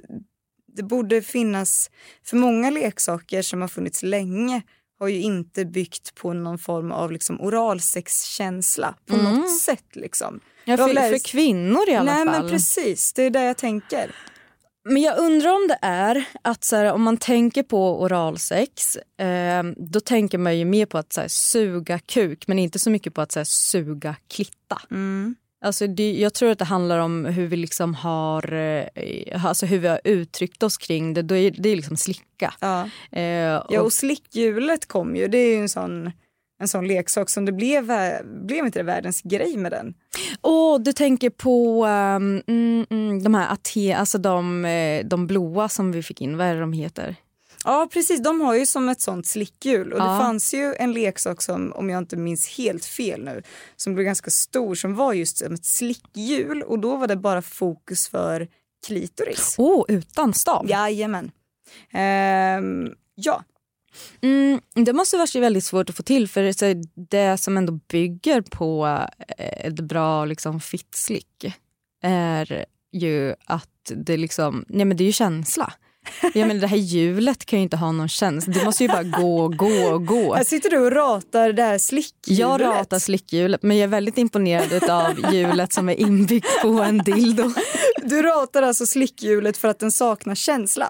det 0.78 0.84
borde 0.84 1.22
finnas, 1.22 1.90
för 2.26 2.38
många 2.38 2.70
leksaker 2.70 3.42
som 3.42 3.62
har 3.62 3.68
funnits 3.68 4.04
länge 4.04 4.62
har 5.00 5.08
ju 5.08 5.22
inte 5.22 5.66
byggt 5.66 6.16
på 6.16 6.34
någon 6.34 6.58
form 6.60 6.92
av 6.92 7.12
liksom 7.12 7.42
oralsexkänsla 7.42 8.96
på 9.08 9.16
Mm. 9.16 9.34
något 9.36 9.60
sätt. 9.60 9.86
Liksom. 9.96 10.40
Ja, 10.66 10.72
Jag 10.78 10.88
för, 10.90 10.94
lär- 10.96 11.10
för 11.12 11.20
kvinnor 11.32 11.90
i 11.90 11.96
alla 11.96 12.14
Nej, 12.14 12.26
fall. 12.26 12.42
men 12.42 12.52
precis, 12.52 13.14
det 13.14 13.24
är 13.24 13.30
det 13.30 13.44
jag 13.44 13.58
tänker. 13.58 14.16
Men 14.90 15.02
jag 15.02 15.18
undrar 15.20 15.50
om 15.50 15.68
det 15.68 15.78
är 15.82 16.26
att 16.42 16.64
så 16.64 16.76
här, 16.76 16.94
om 16.94 17.02
man 17.02 17.18
tänker 17.18 17.64
på 17.64 18.02
oralsex 18.02 18.96
eh, 19.20 19.64
då 19.78 20.00
tänker 20.00 20.38
man 20.38 20.58
ju 20.58 20.66
mer 20.66 20.86
på 20.86 20.98
att 20.98 21.14
så 21.14 21.22
här, 21.22 21.28
suga 21.28 22.00
kuk 22.00 22.48
men 22.48 22.60
inte 22.60 22.80
så 22.80 22.90
mycket 22.90 23.14
på 23.14 23.22
att 23.22 23.32
så 23.32 23.40
här, 23.40 23.46
suga 23.46 24.16
klitta. 24.28 24.82
Mm. 24.92 25.36
Alltså 25.66 25.88
det, 25.88 26.12
jag 26.12 26.34
tror 26.34 26.52
att 26.52 26.60
det 26.60 26.66
handlar 26.66 27.00
om 27.00 27.26
hur 27.26 27.48
vi 27.48 27.56
liksom 27.56 27.96
har, 27.96 28.54
eh, 28.54 29.46
alltså 29.46 29.66
hur 29.66 29.80
vi 29.80 29.88
har 29.88 30.00
uttryckt 30.04 30.64
oss 30.64 30.78
kring 30.78 31.14
det. 31.14 31.22
Då 31.22 31.36
är, 31.36 31.52
det 31.52 31.70
är 31.70 31.76
liksom 31.76 31.98
slicka. 31.98 32.54
Ja. 32.60 32.90
Eh, 33.12 33.64
Ja, 33.70 33.82
och 33.82 33.94
slickhjulet 33.94 34.86
kom 34.88 35.16
ju. 35.16 35.28
Det 35.28 35.38
är 35.38 35.56
ju 35.56 35.62
en 35.62 35.70
sån, 35.70 36.12
en 36.62 36.68
sån 36.68 36.88
leksak 36.88 37.30
som 37.30 37.46
det 37.46 37.52
blev, 37.52 37.92
blev 38.46 38.66
inte 38.66 38.80
det 38.80 38.84
världens 38.84 39.22
grej 39.22 39.58
med 39.58 39.72
den. 39.72 39.94
Åh, 40.42 40.80
du 40.80 40.94
tänker 40.94 41.30
på 41.30 41.86
mm, 41.86 42.86
mm, 42.90 43.24
de 43.24 43.34
här 43.36 43.54
ate, 43.54 43.96
alltså 43.96 44.18
de, 44.18 44.66
eh, 44.66 45.06
de 45.06 45.28
blåa 45.28 45.70
som 45.70 45.92
vi 45.92 46.04
fick 46.04 46.22
in. 46.22 46.38
Vad 46.38 46.48
är 46.48 46.54
det 46.54 46.62
de 46.62 46.74
heter? 46.74 47.16
Ja 47.64 47.90
precis, 47.94 48.24
de 48.24 48.42
har 48.42 48.56
ju 48.56 48.66
som 48.66 48.90
ett 48.90 49.02
sånt 49.02 49.28
slickhjul 49.28 49.94
och 49.94 50.00
Ja. 50.00 50.04
det 50.04 50.20
fanns 50.20 50.54
ju 50.54 50.76
en 50.76 50.94
leksak 50.94 51.42
som, 51.42 51.74
om 51.74 51.90
jag 51.90 51.98
inte 51.98 52.18
minns 52.18 52.58
helt 52.58 52.86
fel 52.86 53.24
nu, 53.24 53.44
som 53.76 53.94
blev 53.94 54.06
ganska 54.06 54.32
stor 54.32 54.76
som 54.76 54.96
var 54.96 55.14
just 55.14 55.38
som 55.38 55.54
ett 55.54 55.66
slickhjul 55.66 56.64
och 56.64 56.80
då 56.80 56.96
var 56.96 57.08
det 57.08 57.16
bara 57.16 57.42
fokus 57.42 58.08
för 58.08 58.48
klitoris. 58.88 59.56
Åh, 59.58 59.86
utan 59.88 60.34
stav? 60.34 60.70
Jajamän. 60.70 61.32
Ehm, 61.92 62.90
ja. 63.16 63.44
Mm, 64.22 64.62
det 64.74 64.94
måste 64.94 65.18
vara 65.18 65.42
väldigt 65.42 65.64
svårt 65.64 65.90
att 65.90 65.96
få 65.96 66.04
till 66.04 66.28
för 66.28 66.54
det 67.10 67.38
som 67.38 67.58
ändå 67.58 67.80
bygger 67.88 68.42
på 68.42 68.88
eh, 69.38 69.66
ett 69.68 69.80
bra 69.80 70.26
liksom, 70.26 70.60
fittslick 70.60 71.56
är 72.04 72.66
ju 72.92 73.36
att 73.46 73.92
det 73.96 74.18
liksom, 74.18 74.66
nej 74.68 74.86
men 74.86 74.98
det 74.98 75.04
är 75.04 75.06
ju 75.06 75.12
känsla. 75.12 75.74
Jag 76.22 76.48
menar, 76.48 76.62
det 76.62 76.68
här 76.68 76.78
hjulet 76.78 77.46
kan 77.46 77.60
ju 77.60 77.64
inte 77.64 77.78
ha 77.78 77.92
någon 77.92 78.08
känsla. 78.10 78.54
Det 78.54 78.66
måste 78.66 78.84
ju 78.84 78.90
bara 78.90 79.04
gå, 79.04 79.48
gå, 79.48 79.98
gå. 79.98 80.36
Här 80.36 80.44
sitter 80.44 80.70
du 80.70 80.78
och 80.78 80.92
ratar 80.92 81.54
det 81.54 81.64
här 81.64 81.78
slickhjulet. 81.78 82.40
Jag 82.40 82.62
ratar 82.62 83.00
slickhjulet 83.00 83.64
men 83.64 83.78
jag 83.78 83.84
är 83.84 83.88
väldigt 83.88 84.18
imponerad 84.18 84.90
av 84.90 85.34
hjulet 85.34 85.74
som 85.74 85.90
är 85.90 85.94
inbyggt 85.94 86.62
på 86.62 86.68
en 86.68 86.98
dildo. 86.98 87.52
Du 88.04 88.22
ratar 88.22 88.64
alltså 88.64 88.86
slickhjulet 88.86 89.58
för 89.58 89.68
att 89.68 89.80
den 89.80 89.92
saknar 89.92 90.36
känsla. 90.36 90.90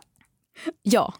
Ja. 0.83 1.13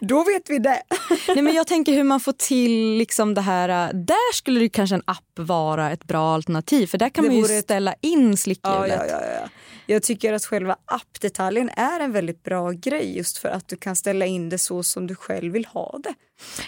Då 0.00 0.24
vet 0.24 0.50
vi 0.50 0.58
det. 0.58 0.82
Nej, 1.28 1.42
men 1.42 1.54
jag 1.54 1.66
tänker 1.66 1.92
hur 1.92 2.04
man 2.04 2.20
får 2.20 2.32
till 2.32 2.96
liksom 2.98 3.34
det 3.34 3.40
här. 3.40 3.68
äh, 3.68 3.94
Där 3.94 4.32
skulle 4.34 4.60
det 4.60 4.68
kanske 4.68 4.94
en 4.96 5.02
app 5.04 5.38
vara 5.38 5.90
ett 5.92 6.04
bra 6.04 6.34
alternativ 6.34 6.86
för 6.86 6.98
där 6.98 7.08
kan 7.08 7.24
Det 7.24 7.30
man 7.30 7.38
ju 7.38 7.44
ett- 7.58 7.64
ställa 7.64 7.94
in 8.00 8.36
slickhjulet. 8.36 8.90
ja, 8.98 9.06
ja, 9.08 9.20
ja. 9.42 9.48
Jag 9.86 10.02
tycker 10.02 10.32
att 10.32 10.44
själva 10.44 10.76
appdetaljen 10.84 11.68
är 11.68 12.00
en 12.00 12.12
väldigt 12.12 12.42
bra 12.42 12.70
grej 12.70 13.16
just 13.16 13.38
för 13.38 13.48
att 13.48 13.68
du 13.68 13.76
kan 13.76 13.96
ställa 13.96 14.26
in 14.26 14.48
det 14.48 14.58
så 14.58 14.82
som 14.82 15.06
du 15.06 15.14
själv 15.14 15.52
vill 15.52 15.64
ha 15.66 15.98
det. 16.04 16.14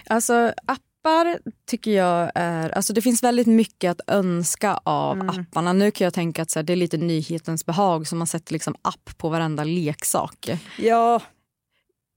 Alltså 0.07 0.53
appar 0.67 1.39
tycker 1.67 1.91
jag 1.91 2.33
är, 2.35 2.71
alltså 2.71 2.93
det 2.93 3.03
finns 3.03 3.23
väldigt 3.23 3.47
mycket 3.47 3.91
att 3.91 4.01
önska 4.07 4.81
av 4.85 5.17
Mm. 5.21 5.29
apparna. 5.41 5.73
Nu 5.73 5.91
kan 5.91 6.05
jag 6.05 6.15
tänka 6.15 6.43
att 6.43 6.51
så 6.51 6.59
här, 6.59 6.65
det 6.65 6.73
är 6.73 6.77
lite 6.77 6.97
nyhetens 6.97 7.67
behag 7.67 8.07
som 8.07 8.19
man 8.19 8.27
sätter 8.27 8.53
liksom 8.53 8.75
app 8.83 9.11
på 9.19 9.29
varenda 9.29 9.65
leksak. 9.65 10.51
Ja, 10.79 11.21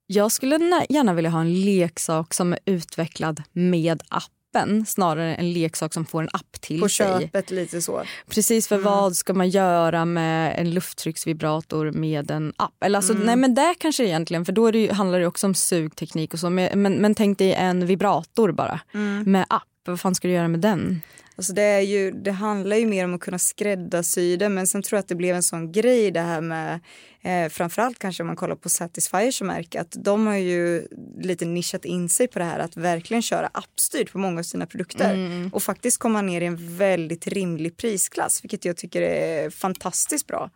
Jag 0.08 0.32
skulle 0.32 0.56
gärna 0.90 1.14
vilja 1.14 1.30
ha 1.32 1.42
en 1.42 1.62
leksak 1.66 2.34
som 2.34 2.54
är 2.54 2.60
utvecklad 2.66 3.44
med 3.54 4.02
appen 4.08 4.86
snarare 4.86 5.34
än 5.36 5.40
en 5.46 5.54
leksak 5.54 5.94
som 5.94 6.06
får 6.06 6.22
en 6.22 6.30
app 6.34 6.62
till 6.62 6.82
på 6.82 6.90
sig. 6.90 7.20
köpet 7.22 7.52
lite 7.52 7.82
så. 7.82 8.04
Precis, 8.30 8.68
för 8.68 8.78
vad 8.78 9.16
ska 9.16 9.34
man 9.34 9.50
göra 9.50 10.06
med 10.06 10.60
en 10.60 10.74
lufttrycksvibrator 10.74 11.92
med 11.92 12.32
en 12.32 12.54
app? 12.58 12.84
Eller 12.86 13.00
alltså, 13.00 13.14
Mm. 13.14 13.26
Nej 13.26 13.36
men 13.36 13.56
det 13.56 13.76
kanske 13.80 14.04
egentligen, 14.06 14.46
för 14.46 14.54
då 14.54 14.72
det 14.72 14.92
handlar 14.94 15.20
det 15.20 15.28
också 15.28 15.48
om 15.48 15.54
sugteknik 15.56 16.34
och 16.34 16.40
så. 16.40 16.50
Men, 16.50 16.82
men, 16.82 16.94
men 16.94 17.16
tänk 17.16 17.38
dig 17.38 17.54
en 17.54 17.86
vibrator 17.86 18.52
bara 18.52 18.80
Mm. 18.94 19.24
med 19.32 19.46
app. 19.50 19.64
Vad 19.86 20.00
fan 20.00 20.16
ska 20.16 20.28
du 20.28 20.34
göra 20.34 20.48
med 20.48 20.60
den? 20.60 21.02
Alltså 21.38 21.54
det, 21.54 21.62
är 21.62 21.82
ju, 21.82 22.12
det 22.12 22.32
handlar 22.32 22.76
ju 22.76 22.86
mer 22.86 23.06
om 23.06 23.14
att 23.14 23.22
kunna 23.22 23.40
skräddarsy 23.40 24.38
det 24.38 24.50
men 24.50 24.68
sen 24.68 24.82
tror 24.84 24.98
jag 24.98 25.02
att 25.02 25.08
det 25.08 25.16
blev 25.16 25.36
en 25.36 25.44
sån 25.44 25.72
grej 25.72 26.12
det 26.12 26.22
här 26.22 26.42
med 26.42 26.80
eh, 27.22 27.50
framförallt 27.50 28.00
kanske 28.00 28.24
om 28.24 28.28
man 28.28 28.36
kollar 28.36 28.56
på 28.56 28.70
Satisfyer 28.70 29.32
som 29.32 29.48
märke 29.48 29.82
att 29.82 29.96
de 30.00 30.28
har 30.28 30.36
ju 30.36 30.88
lite 31.22 31.46
nischat 31.46 31.86
in 31.86 32.10
sig 32.10 32.28
på 32.28 32.40
det 32.40 32.46
här 32.46 32.60
att 32.60 32.78
verkligen 32.78 33.22
köra 33.22 33.50
appstyrt 33.54 34.12
på 34.12 34.18
många 34.18 34.40
av 34.40 34.44
sina 34.44 34.66
produkter 34.66 35.14
Mm. 35.14 35.50
och 35.54 35.64
faktiskt 35.64 35.98
komma 35.98 36.22
ner 36.22 36.42
i 36.42 36.46
en 36.46 36.78
väldigt 36.78 37.28
rimlig 37.28 37.78
prisklass 37.78 38.44
vilket 38.44 38.66
jag 38.66 38.78
tycker 38.78 39.02
är 39.02 39.50
fantastiskt 39.50 40.28
bra. 40.28 40.50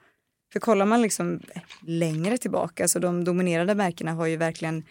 För 0.54 0.60
kollar 0.60 0.86
man 0.86 1.02
liksom 1.02 1.42
längre 1.88 2.38
tillbaka 2.38 2.88
så 2.88 3.00
de 3.00 3.24
dominerande 3.24 3.76
märkena 3.76 4.12
har 4.12 4.26
ju 4.26 4.38
verkligen 4.38 4.84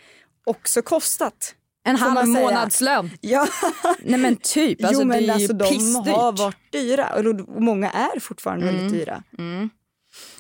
också 0.46 0.82
kostat. 0.82 1.54
En 1.88 1.96
halv 1.96 2.28
månadslön. 2.28 3.10
Ja. 3.20 3.48
Nej 4.02 4.20
men 4.20 4.36
typ. 4.36 4.84
Alltså, 4.84 5.02
jo 5.02 5.08
men 5.08 5.18
det 5.22 5.28
är 5.28 5.32
alltså 5.32 5.52
ju 5.52 5.58
de 5.58 5.68
pissdyrt. 5.68 6.14
har 6.16 6.32
varit 6.32 6.72
dyra 6.72 7.14
och 7.14 7.60
många 7.62 7.90
är 7.90 8.20
fortfarande 8.20 8.66
väldigt 8.66 8.92
dyra. 8.92 9.22
Mm. 9.38 9.70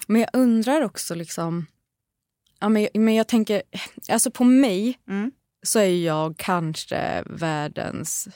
Men 0.06 0.20
jag 0.20 0.30
undrar 0.32 0.82
också 0.82 1.14
liksom... 1.14 1.66
Ja, 2.60 2.68
men, 2.68 2.88
men 2.94 3.14
jag 3.14 3.28
tänker, 3.28 3.62
alltså 4.08 4.30
på 4.30 4.44
mig 4.44 4.98
Mm. 5.08 5.30
så 5.62 5.78
är 5.78 6.04
jag 6.04 6.36
kanske 6.36 7.22
världens 7.26 8.28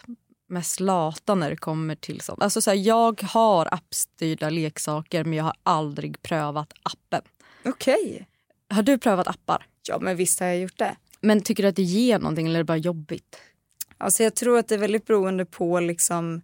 mest 0.48 0.80
lata 0.80 1.34
när 1.34 1.50
det 1.50 1.56
kommer 1.56 1.94
till 1.94 2.20
sånt. 2.20 2.42
Alltså 2.42 2.60
så 2.60 2.70
här, 2.70 2.76
jag 2.76 3.22
har 3.22 3.74
appstyrda 3.74 4.50
leksaker 4.50 5.24
men 5.24 5.32
jag 5.32 5.44
har 5.44 5.54
aldrig 5.62 6.22
prövat 6.22 6.72
appen. 6.82 7.22
Okej. 7.64 8.26
Har 8.68 8.82
du 8.82 8.98
prövat 8.98 9.28
appar? 9.28 9.66
Ja 9.88 9.98
men 10.00 10.16
visst 10.16 10.40
har 10.40 10.46
jag 10.46 10.58
gjort 10.58 10.78
det. 10.78 10.96
Men 11.22 11.40
tycker 11.40 11.62
du 11.62 11.68
att 11.68 11.76
det 11.76 11.82
ger 11.82 12.18
någonting 12.18 12.46
eller 12.46 12.58
är 12.58 12.62
det 12.62 12.64
bara 12.64 12.76
jobbigt? 12.76 13.36
Alltså 13.98 14.22
jag 14.22 14.34
tror 14.34 14.58
att 14.58 14.68
det 14.68 14.74
är 14.74 14.78
väldigt 14.78 15.06
beroende 15.06 15.44
på 15.44 15.80
liksom 15.80 16.42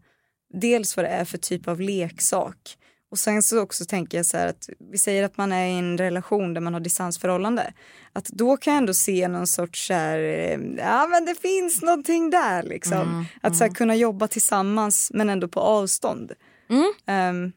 dels 0.55 0.97
vad 0.97 1.05
det 1.05 1.09
är 1.09 1.25
för 1.25 1.39
typ 1.39 1.69
av 1.69 1.81
leksak. 1.81 2.77
Och 3.11 3.19
sen 3.19 3.43
så 3.43 3.61
också 3.61 3.85
tänker 3.85 4.19
jag 4.19 4.27
så 4.27 4.37
här 4.37 4.49
att 4.49 4.69
vi 4.91 4.99
säger 4.99 5.25
att 5.25 5.37
man 5.37 5.53
är 5.53 5.67
i 5.67 5.79
en 5.79 5.99
relation 5.99 6.55
där 6.55 6.61
man 6.61 6.75
har 6.75 6.81
distansförhållande. 6.81 7.73
Att 8.13 8.29
då 8.29 8.57
kan 8.57 8.73
jag 8.73 8.79
ändå 8.79 8.95
se 8.95 9.29
någon 9.29 9.47
sorts 9.47 9.87
så 9.87 9.95
här, 9.95 10.19
eh, 10.19 10.59
ja 10.77 11.07
men 11.07 11.25
det 11.25 11.35
finns 11.35 11.83
någonting 11.83 12.31
där 12.31 12.63
liksom. 12.63 12.93
Mm, 12.93 13.25
att 13.41 13.57
så 13.57 13.65
här, 13.65 13.75
kunna 13.75 13.97
jobba 13.97 14.29
tillsammans 14.29 15.11
men 15.15 15.31
ändå 15.31 15.49
på 15.49 15.61
avstånd. 15.61 16.33
Mm. 16.71 16.93
Ehm, 17.07 17.53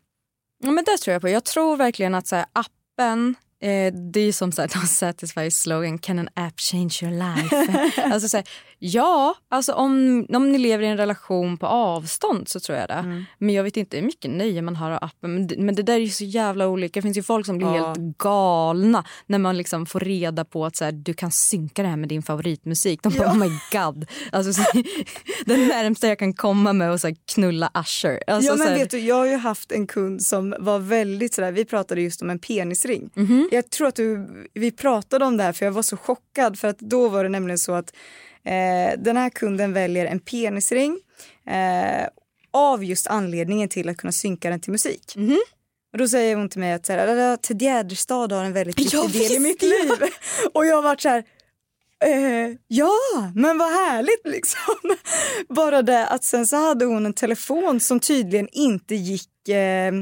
Ja, 0.63 0.71
men 0.71 0.83
det 0.83 0.97
tror 0.97 1.13
jag 1.13 1.21
på. 1.21 1.29
Jag 1.29 1.43
tror 1.43 1.77
verkligen 1.77 2.15
att 2.15 2.27
så 2.27 2.35
här, 2.35 2.45
appen 2.53 3.35
Eh, 3.61 3.93
det 3.93 4.19
är 4.19 4.25
ju 4.25 4.31
som 4.31 4.51
så 4.51 4.61
här, 4.61 4.69
de 4.81 4.87
Satisfy 4.87 5.51
slogan, 5.51 5.97
can 5.97 6.19
an 6.19 6.29
app 6.33 6.59
change 6.59 6.99
your 7.01 7.11
life? 7.11 8.01
alltså 8.13 8.29
så 8.29 8.37
här, 8.37 8.45
ja, 8.83 9.35
alltså 9.49 9.73
om, 9.73 10.25
om 10.29 10.51
ni 10.51 10.57
lever 10.57 10.83
i 10.83 10.87
en 10.87 10.97
relation 10.97 11.57
på 11.57 11.67
avstånd 11.67 12.49
så 12.49 12.59
tror 12.59 12.77
jag 12.77 12.87
det. 12.87 12.93
Mm. 12.93 13.23
Men 13.37 13.55
jag 13.55 13.63
vet 13.63 13.77
inte 13.77 13.97
hur 13.97 14.03
mycket 14.05 14.31
nöje 14.31 14.61
man 14.61 14.75
har 14.75 14.91
av 14.91 14.97
appen. 15.01 15.33
Men 15.33 15.47
det, 15.47 15.57
men 15.57 15.75
det 15.75 15.83
där 15.83 15.93
är 15.93 15.97
ju 15.99 16.09
så 16.09 16.23
jävla 16.23 16.67
olika. 16.67 16.97
Det 16.99 17.01
finns 17.01 17.17
ju 17.17 17.23
folk 17.23 17.45
som 17.45 17.57
blir 17.57 17.67
Ja. 17.75 17.87
helt 17.87 18.17
galna 18.17 19.03
när 19.25 19.39
man 19.39 19.57
liksom 19.57 19.85
får 19.85 19.99
reda 19.99 20.45
på 20.45 20.65
att 20.65 20.75
så 20.75 20.85
här, 20.85 20.91
du 20.91 21.13
kan 21.13 21.31
synka 21.31 21.81
det 21.81 21.87
här 21.87 21.97
med 21.97 22.09
din 22.09 22.23
favoritmusik. 22.23 23.03
De 23.03 23.13
bara, 23.13 23.23
Ja. 23.23 23.31
oh 23.31 23.37
my 23.37 23.49
god. 23.71 24.05
Alltså, 24.31 24.53
så, 24.53 24.61
det 25.45 25.57
närmsta 25.57 26.07
jag 26.07 26.19
kan 26.19 26.33
komma 26.33 26.73
med 26.73 26.91
att 26.91 27.01
så 27.01 27.07
här, 27.07 27.15
knulla 27.33 27.71
Usher. 27.73 28.23
Alltså, 28.27 28.51
ja, 28.51 28.55
men 28.57 28.67
här, 28.67 28.75
vet 28.77 28.89
du, 28.91 28.99
jag 28.99 29.15
har 29.15 29.25
ju 29.25 29.35
haft 29.37 29.71
en 29.71 29.87
kund 29.87 30.23
som 30.23 30.55
var 30.59 30.79
väldigt 30.79 31.33
sådär, 31.33 31.51
vi 31.51 31.65
pratade 31.65 32.01
just 32.01 32.21
om 32.21 32.29
en 32.29 32.39
penisring. 32.39 33.09
Mhm. 33.13 33.49
Jag 33.51 33.69
tror 33.69 33.87
att 33.87 33.95
du, 33.95 34.27
vi 34.53 34.71
pratade 34.71 35.25
om 35.25 35.37
det 35.37 35.43
här 35.43 35.53
för 35.53 35.65
jag 35.65 35.71
var 35.71 35.81
så 35.81 35.97
chockad 35.97 36.59
för 36.59 36.67
att 36.67 36.79
då 36.79 37.09
var 37.09 37.23
det 37.23 37.29
nämligen 37.29 37.57
så 37.57 37.73
att 37.73 37.93
eh, 38.45 38.99
den 38.99 39.17
här 39.17 39.29
kunden 39.29 39.73
väljer 39.73 40.05
en 40.05 40.19
penisring 40.19 40.99
eh, 41.47 42.07
av 42.53 42.83
just 42.83 43.07
anledningen 43.07 43.69
till 43.69 43.89
att 43.89 43.97
kunna 43.97 44.11
synka 44.11 44.49
den 44.49 44.59
till 44.59 44.71
musik. 44.71 45.13
Mhm. 45.15 45.39
Och 45.93 45.97
då 45.97 46.07
säger 46.07 46.35
hon 46.35 46.49
till 46.49 46.59
mig 46.59 46.73
att 46.73 46.85
så 46.85 46.93
här, 46.93 47.07
"Dada, 47.07 47.37
Ted 47.37 47.61
Gärdestad 47.61 48.31
har 48.31 48.43
en 48.43 48.53
väldigt 48.53 48.79
viktig 48.79 48.97
Ja, 48.97 49.07
del 49.07 49.31
i 49.31 49.39
mitt 49.39 49.63
ja. 49.63 49.67
liv. 49.69 49.91
Och 50.53 50.65
jag 50.65 50.75
har 50.75 50.81
varit 50.83 51.01
så 51.01 51.09
här, 51.09 51.23
Eh, 52.05 52.55
ja, 52.67 52.91
men 53.35 53.57
vad 53.57 53.69
härligt 53.69 54.21
liksom. 54.33 54.75
Bara 55.49 55.81
det 55.81 56.07
att 56.07 56.23
sen 56.23 56.47
så 56.47 56.55
hade 56.55 56.85
hon 56.85 57.05
en 57.05 57.13
telefon 57.13 57.79
som 57.79 57.99
tydligen 57.99 58.47
inte 58.51 58.95
gick... 58.95 59.49
Eh, 59.49 59.93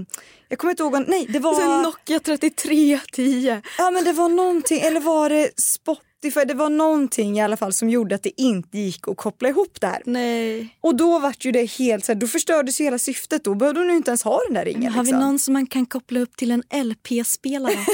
jag 0.50 0.60
kommer 0.60 0.72
inte 0.72 0.84
ihåg, 0.84 1.04
nej 1.08 1.26
det 1.30 1.40
var... 1.40 1.54
Så 1.54 1.72
en 1.76 1.82
Nokia 1.82 2.20
3310. 2.20 3.62
Ja 3.78 3.92
men 3.92 4.04
det 4.04 4.14
var 4.14 4.30
någonting, 4.30 4.80
eller 4.82 5.00
var 5.00 5.30
det 5.30 5.62
Spotify? 5.62 6.09
Det 6.22 6.54
var 6.54 6.70
någonting 6.70 7.38
i 7.38 7.42
alla 7.42 7.58
fall 7.58 7.74
som 7.74 7.90
gjorde 7.90 8.16
att 8.16 8.24
det 8.24 8.42
inte 8.42 8.78
gick 8.78 9.08
att 9.08 9.18
koppla 9.18 9.50
ihop 9.50 9.82
det 9.82 9.88
här. 9.88 10.02
Nej. 10.06 10.76
Och 10.82 10.96
då 10.96 11.20
vart 11.20 11.46
ju 11.46 11.52
det 11.52 11.66
helt 11.66 12.06
så 12.06 12.12
här, 12.12 12.20
då 12.20 12.28
förstördes 12.28 12.82
ju 12.82 12.84
hela 12.84 13.00
syftet. 13.00 13.44
Då 13.44 13.56
behövde 13.56 13.80
hon 13.80 13.90
ju 13.90 13.96
inte 13.96 14.12
ens 14.12 14.24
ha 14.24 14.42
den 14.48 14.54
där 14.54 14.66
ringen. 14.66 14.94
Har 14.94 15.04
vi 15.04 15.12
liksom. 15.12 15.20
någon 15.20 15.40
som 15.40 15.54
man 15.54 15.66
kan 15.66 15.86
koppla 15.86 16.20
upp 16.20 16.38
till 16.38 16.52
en 16.52 16.64
LP-spelare? 16.84 17.76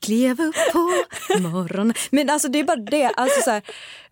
Klev 0.00 0.40
upp 0.40 0.54
på 0.72 0.78
morgonen. 1.40 1.94
Men 2.10 2.30
alltså 2.30 2.48
det 2.48 2.58
är 2.58 2.64
bara 2.64 2.76
det. 2.76 3.06
Alltså 3.06 3.40
så 3.42 3.50
här, 3.50 3.62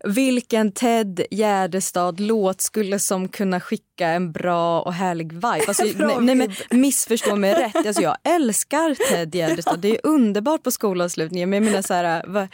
vilken 0.03 0.71
Ted 0.71 1.21
Gärdestad-låt 1.31 2.61
skulle 2.61 2.99
som 2.99 3.27
kunna 3.27 3.59
skicka 3.59 4.07
en 4.07 4.31
bra 4.31 4.81
och 4.81 4.93
härlig 4.93 5.33
vibe? 5.33 5.63
Alltså, 5.67 5.83
nej, 5.95 6.17
nej, 6.19 6.35
men 6.35 6.53
missförstå 6.69 7.35
mig 7.35 7.53
rätt. 7.53 7.87
Alltså, 7.87 8.01
jag 8.01 8.17
älskar 8.23 8.95
Ted 9.09 9.35
Gärdestad. 9.35 9.79
Det 9.79 9.89
är 9.89 9.99
underbart 10.03 10.63
på 10.63 10.71
skolavslutningen. 10.71 11.49
Men 11.49 11.63
jag 11.63 11.71
menar 11.71 11.81
så 11.81 11.93
här, 11.93 12.27
va, 12.27 12.47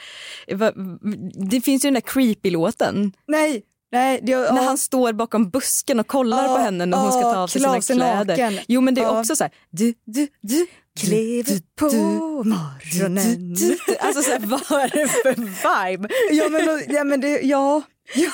det 1.50 1.62
finns 1.62 1.86
ju 1.86 1.88
den 1.88 1.94
där 1.94 2.02
creepy-låten. 2.02 3.12
Nej, 3.28 3.64
nej. 3.92 4.20
Det, 4.24 4.32
ja. 4.32 4.54
När 4.54 4.64
han 4.64 4.78
står 4.78 5.14
bakom 5.14 5.50
busken 5.50 6.00
och 6.00 6.08
kollar 6.08 6.44
Ja, 6.44 6.56
på 6.56 6.62
henne 6.62 6.86
när 6.86 6.98
hon 6.98 7.12
ska 7.12 7.22
ta 7.22 7.34
ja, 7.34 7.38
av 7.38 7.48
sig 7.48 7.62
sina 7.62 7.82
kläder. 7.82 8.26
naken. 8.26 8.60
Jo 8.68 8.82
men 8.82 8.96
det 8.96 9.02
är 9.02 9.06
Ja. 9.06 9.20
också 9.20 9.36
så 9.36 9.44
här, 9.44 9.54
du, 9.70 9.94
du, 10.06 10.28
du, 10.42 10.68
Klev 11.00 11.46
på 11.80 11.86
morgonen. 11.86 13.56
Alltså 14.00 14.22
så 14.22 14.32
här, 14.32 14.40
vad 14.40 14.82
är 14.82 14.90
det 14.90 15.08
för 15.08 15.36
vibe? 15.36 16.10
Ja 16.32 16.50
men, 16.50 16.84
ja, 16.96 17.04
men 17.04 17.22
det, 17.22 17.40
ja, 17.42 17.82
ja, 18.16 18.32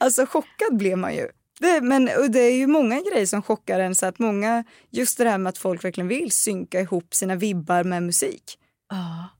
alltså 0.00 0.26
chockad 0.26 0.76
blev 0.76 0.98
man 0.98 1.14
ju. 1.14 1.28
Det, 1.60 1.80
men 1.80 2.04
det 2.28 2.40
är 2.40 2.54
ju 2.56 2.66
många 2.66 3.00
grejer 3.00 3.26
som 3.26 3.42
chockar 3.42 3.80
en. 3.80 3.94
Så 3.94 4.06
att 4.06 4.18
många, 4.18 4.64
just 4.90 5.18
det 5.18 5.30
här 5.30 5.38
med 5.38 5.50
att 5.50 5.58
folk 5.58 5.84
verkligen 5.84 6.08
vill 6.08 6.30
synka 6.30 6.80
ihop 6.80 7.14
sina 7.14 7.34
vibbar 7.36 7.84
med 7.84 8.02
musik. 8.02 8.42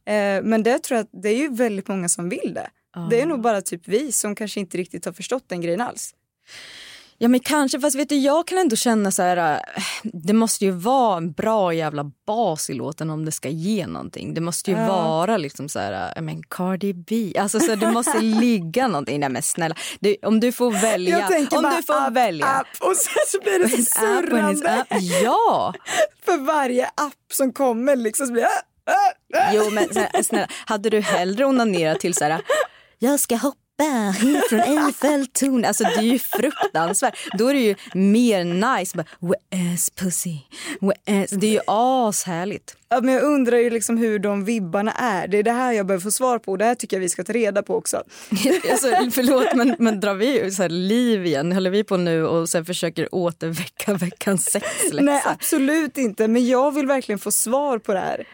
Eh, 0.07 0.43
men 0.43 0.63
det 0.63 0.79
tror 0.79 0.97
jag 0.97 1.05
att 1.05 1.23
det 1.23 1.29
är 1.29 1.37
ju 1.37 1.49
väldigt 1.55 1.89
många 1.89 2.09
som 2.09 2.29
vill 2.29 2.55
det. 2.55 2.71
Det 3.11 3.21
är 3.21 3.27
nog 3.27 3.41
bara 3.41 3.63
typ 3.63 3.89
vi 3.89 4.13
som 4.13 4.35
kanske 4.35 4.61
inte 4.61 4.79
riktigt 4.79 5.05
har 5.05 5.13
förstått 5.13 5.45
den 5.49 5.61
grejen 5.61 5.81
alls. 5.81 6.15
Ja 7.19 7.29
men 7.29 7.41
kanske, 7.41 7.81
fast 7.81 7.97
vet 7.97 8.09
du 8.09 8.15
jag 8.17 8.47
kan 8.47 8.59
ändå 8.59 8.77
känna 8.77 9.11
så 9.11 9.23
här, 9.23 9.37
äh, 9.77 9.83
det 10.03 10.33
måste 10.33 10.65
ju 10.65 10.71
vara 10.71 11.17
en 11.17 11.33
bra 11.33 11.75
jävla 11.75 12.05
bas 12.27 12.71
i 12.71 12.73
låten 12.75 13.11
om 13.11 13.25
det 13.25 13.33
ska 13.33 13.49
ge 13.49 13.87
någonting. 13.87 14.35
Det 14.35 14.41
måste 14.41 14.71
ju 14.71 14.77
Ja. 14.77 14.87
vara 14.87 15.37
liksom 15.37 15.69
så 15.69 15.79
här, 15.79 16.13
äh, 16.17 16.23
men 16.23 16.43
Cardi 16.43 16.93
B, 16.93 17.33
alltså 17.39 17.61
så 17.61 17.67
här, 17.67 17.77
det 17.77 17.93
måste 17.93 18.19
ligga 18.21 18.89
någonting. 18.89 19.21
Nej 19.21 19.29
men 19.29 19.43
snälla, 19.43 19.75
det, 20.01 20.17
om 20.23 20.41
du 20.41 20.53
får 20.53 20.71
välja. 20.71 21.19
Jag 21.31 21.53
om 21.53 21.63
bara 21.63 21.77
du 21.77 21.83
får 21.83 21.95
app, 21.95 22.13
välja. 22.13 22.47
app 22.47 22.67
och 22.81 22.97
sen 22.97 23.23
så 23.29 23.41
blir 23.41 23.59
det 23.59 23.69
så 23.69 23.83
surrande. 24.01 24.85
Ja! 25.23 25.75
För 26.25 26.39
varje 26.39 26.87
app 26.87 27.33
som 27.33 27.53
kommer 27.53 27.97
liksom 27.97 28.27
så 28.27 28.33
blir 28.33 28.43
det... 28.43 28.49
Jo 29.55 29.71
men 29.71 29.89
snälla, 30.25 30.49
hade 30.67 30.91
du 30.91 31.01
hellre 31.01 31.45
onanerat 31.45 32.01
till 32.01 32.15
så 32.15 32.25
här, 32.25 32.43
jag 32.99 33.21
ska 33.21 33.37
hoppa 33.37 33.59
hit 34.21 34.49
från 34.49 34.61
Eiffeltornet. 34.61 35.69
Alltså 35.69 35.85
det 35.85 35.95
är 35.95 36.03
ju 36.03 36.19
fruktansvärt. 36.19 37.29
Då 37.39 37.49
är 37.49 37.55
det 37.55 37.61
ju 37.61 37.75
mer 37.95 38.45
nice. 38.45 38.97
Bara, 38.97 39.07
Where's 39.21 39.95
pussy? 39.97 40.37
Where's? 40.81 41.35
Det 41.37 41.47
är 41.47 41.51
ju 41.51 41.61
ashärligt. 41.67 42.77
Ja, 42.89 43.01
men 43.01 43.15
jag 43.15 43.23
undrar 43.23 43.57
ju 43.57 43.71
liksom 43.71 43.97
hur 43.99 44.19
de 44.19 44.45
vibbarna 44.45 44.93
är. 44.93 45.29
Det 45.29 45.39
är 45.39 45.43
det 45.43 45.53
här 45.53 45.73
jag 45.73 45.87
behöver 45.87 46.03
få 46.03 46.11
svar 46.11 46.39
på. 46.39 46.57
Det 46.57 46.65
här 46.65 46.75
tycker 46.75 46.97
jag 46.97 47.01
vi 47.01 47.09
ska 47.09 47.25
ta 47.25 47.33
reda 47.33 47.63
på 47.63 47.77
också. 47.77 47.97
Alltså, 48.71 48.87
förlåt 49.13 49.55
men, 49.55 49.77
men 49.79 50.01
drar 50.01 50.15
vi 50.15 50.51
så 50.51 50.63
här 50.63 50.69
liv 50.69 51.27
igen? 51.27 51.53
Håller 51.53 51.71
vi 51.71 51.85
på 51.85 51.97
nu 51.97 52.27
och 52.27 52.49
sen 52.49 52.65
försöker 52.65 53.15
återväcka 53.15 53.95
veckans 53.95 54.45
sexläxa? 54.45 55.01
Nej 55.01 55.23
absolut 55.25 55.99
inte, 55.99 56.29
men 56.29 56.47
jag 56.47 56.75
vill 56.75 56.87
verkligen 56.87 57.19
få 57.19 57.31
svar 57.31 57.79
på 57.79 57.93
det 57.93 58.01
här. 58.01 58.25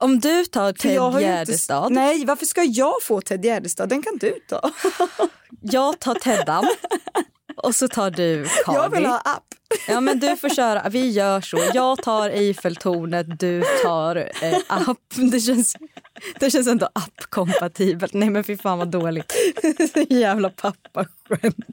Om 0.00 0.20
du 0.20 0.44
tar 0.44 0.72
Ted 0.72 0.92
ju 0.92 1.06
inte- 1.06 1.20
Gärdestad, 1.20 1.92
Nej, 1.92 2.24
varför 2.24 2.46
ska 2.46 2.62
jag 2.62 3.02
få 3.02 3.20
Ted 3.20 3.44
Gärdestad? 3.44 3.88
Den 3.88 4.02
kan 4.02 4.18
du 4.20 4.40
ta. 4.48 4.70
jag 5.60 5.98
tar 5.98 6.14
Teddan 6.14 6.68
och 7.56 7.74
så 7.74 7.88
tar 7.88 8.10
du 8.10 8.44
Cardi. 8.64 8.78
Jag 8.78 8.90
vill 8.90 9.06
ha 9.06 9.18
app. 9.18 9.44
Ja 9.88 10.00
men 10.00 10.18
du 10.20 10.36
får 10.36 10.48
köra, 10.48 10.88
vi 10.88 11.10
gör 11.10 11.40
så. 11.40 11.58
Jag 11.74 12.02
tar 12.02 12.30
Eiffeltornet, 12.30 13.26
du 13.40 13.62
tar 13.84 14.16
eh, 14.42 14.58
app. 14.66 14.98
Det 15.32 15.40
känns, 15.40 15.76
det 16.40 16.50
känns 16.50 16.66
ändå 16.66 16.86
app-kompatibelt. 16.94 18.12
Nej 18.14 18.30
men 18.30 18.44
fy 18.44 18.56
fan 18.56 18.78
vad 18.78 18.88
dåligt. 18.88 19.32
Jävla 20.10 20.50
pappaskämt. 20.50 21.66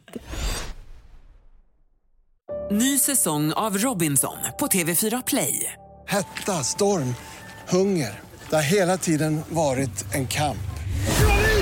Ny 2.71 2.97
säsong 2.99 3.53
av 3.53 3.77
Robinson 3.77 4.37
på 4.59 4.67
TV4 4.67 5.23
Play. 5.27 5.73
Hetta, 6.07 6.51
storm, 6.63 7.15
hunger. 7.69 8.19
Det 8.49 8.55
har 8.55 8.63
hela 8.63 8.97
tiden 8.97 9.41
varit 9.49 10.05
en 10.15 10.27
kamp. 10.27 10.57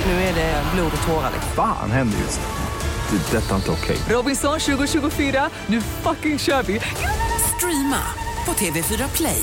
Nu 0.06 0.12
är 0.12 0.34
det 0.34 0.62
blod 0.74 0.92
och 1.00 1.06
tårar. 1.06 1.30
Fan 1.54 1.90
händer 1.90 2.18
just 2.18 2.40
nu. 2.40 3.18
Det. 3.18 3.36
är 3.36 3.40
Detta 3.40 3.50
är 3.50 3.56
inte 3.56 3.70
okej. 3.70 3.96
Robinson 4.08 4.60
2024, 4.60 5.50
nu 5.66 5.80
fucking 5.80 6.38
kör 6.38 6.62
vi! 6.62 6.80
Streama 7.56 8.02
på 8.46 8.52
TV4 8.52 9.16
Play. 9.16 9.42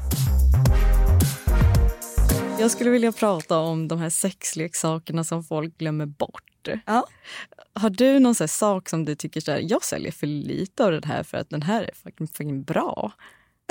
Jag 2.61 2.71
skulle 2.71 2.89
vilja 2.89 3.11
prata 3.11 3.57
om 3.57 3.87
de 3.87 3.99
här 3.99 4.09
sexleksakerna 4.09 5.23
som 5.23 5.43
folk 5.43 5.77
glömmer 5.77 6.05
bort. 6.05 6.67
Ja. 6.85 7.07
Har 7.73 7.89
du 7.89 8.19
någon 8.19 8.35
här 8.39 8.47
sak 8.47 8.89
som 8.89 9.05
du 9.05 9.15
tycker 9.15 9.41
så 9.41 9.51
här, 9.51 9.59
jag 9.69 9.83
säljer 9.83 10.11
för 10.11 10.27
lite 10.27 10.85
av 10.85 10.91
den 10.91 11.03
här 11.03 11.23
för 11.23 11.37
att 11.37 11.49
den 11.49 11.61
här 11.61 11.83
är 11.83 11.91
fucking, 12.03 12.27
fucking 12.27 12.63
bra? 12.63 13.11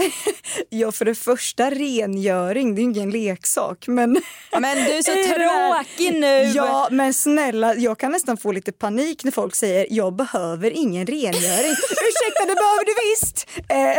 Ja, 0.69 0.93
för 0.93 1.05
det 1.05 1.15
första 1.15 1.71
rengöring, 1.71 2.75
det 2.75 2.81
är 2.81 2.83
ju 2.83 2.91
ingen 2.91 3.11
leksak. 3.11 3.87
Men, 3.87 4.23
Men 4.61 4.77
du 4.77 4.91
är 4.93 5.03
så 5.03 5.13
tråkig 5.35 6.21
nu! 6.21 6.43
Ja, 6.55 6.89
men 6.91 7.15
snälla, 7.15 7.75
jag 7.75 7.99
kan 7.99 8.13
nästan 8.13 8.37
få 8.37 8.53
lite 8.53 8.73
panik 8.73 9.25
när 9.25 9.33
folk 9.33 9.55
säger 9.57 9.87
jag 9.91 10.17
behöver 10.17 10.71
ingen 10.71 11.07
rengöring. 11.07 11.71
Ursäkta, 11.91 12.47
det 12.47 12.55
behöver 12.55 12.85
du 12.85 12.95
visst! 13.11 13.49
Eh, 13.69 13.99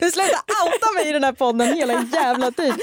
Du 0.00 0.10
slutar 0.10 0.40
outa 0.66 0.92
mig 0.94 1.08
i 1.08 1.12
den 1.12 1.24
här 1.24 1.32
podden 1.32 1.74
hela 1.74 2.06
jävla 2.12 2.50
tiden. 2.50 2.78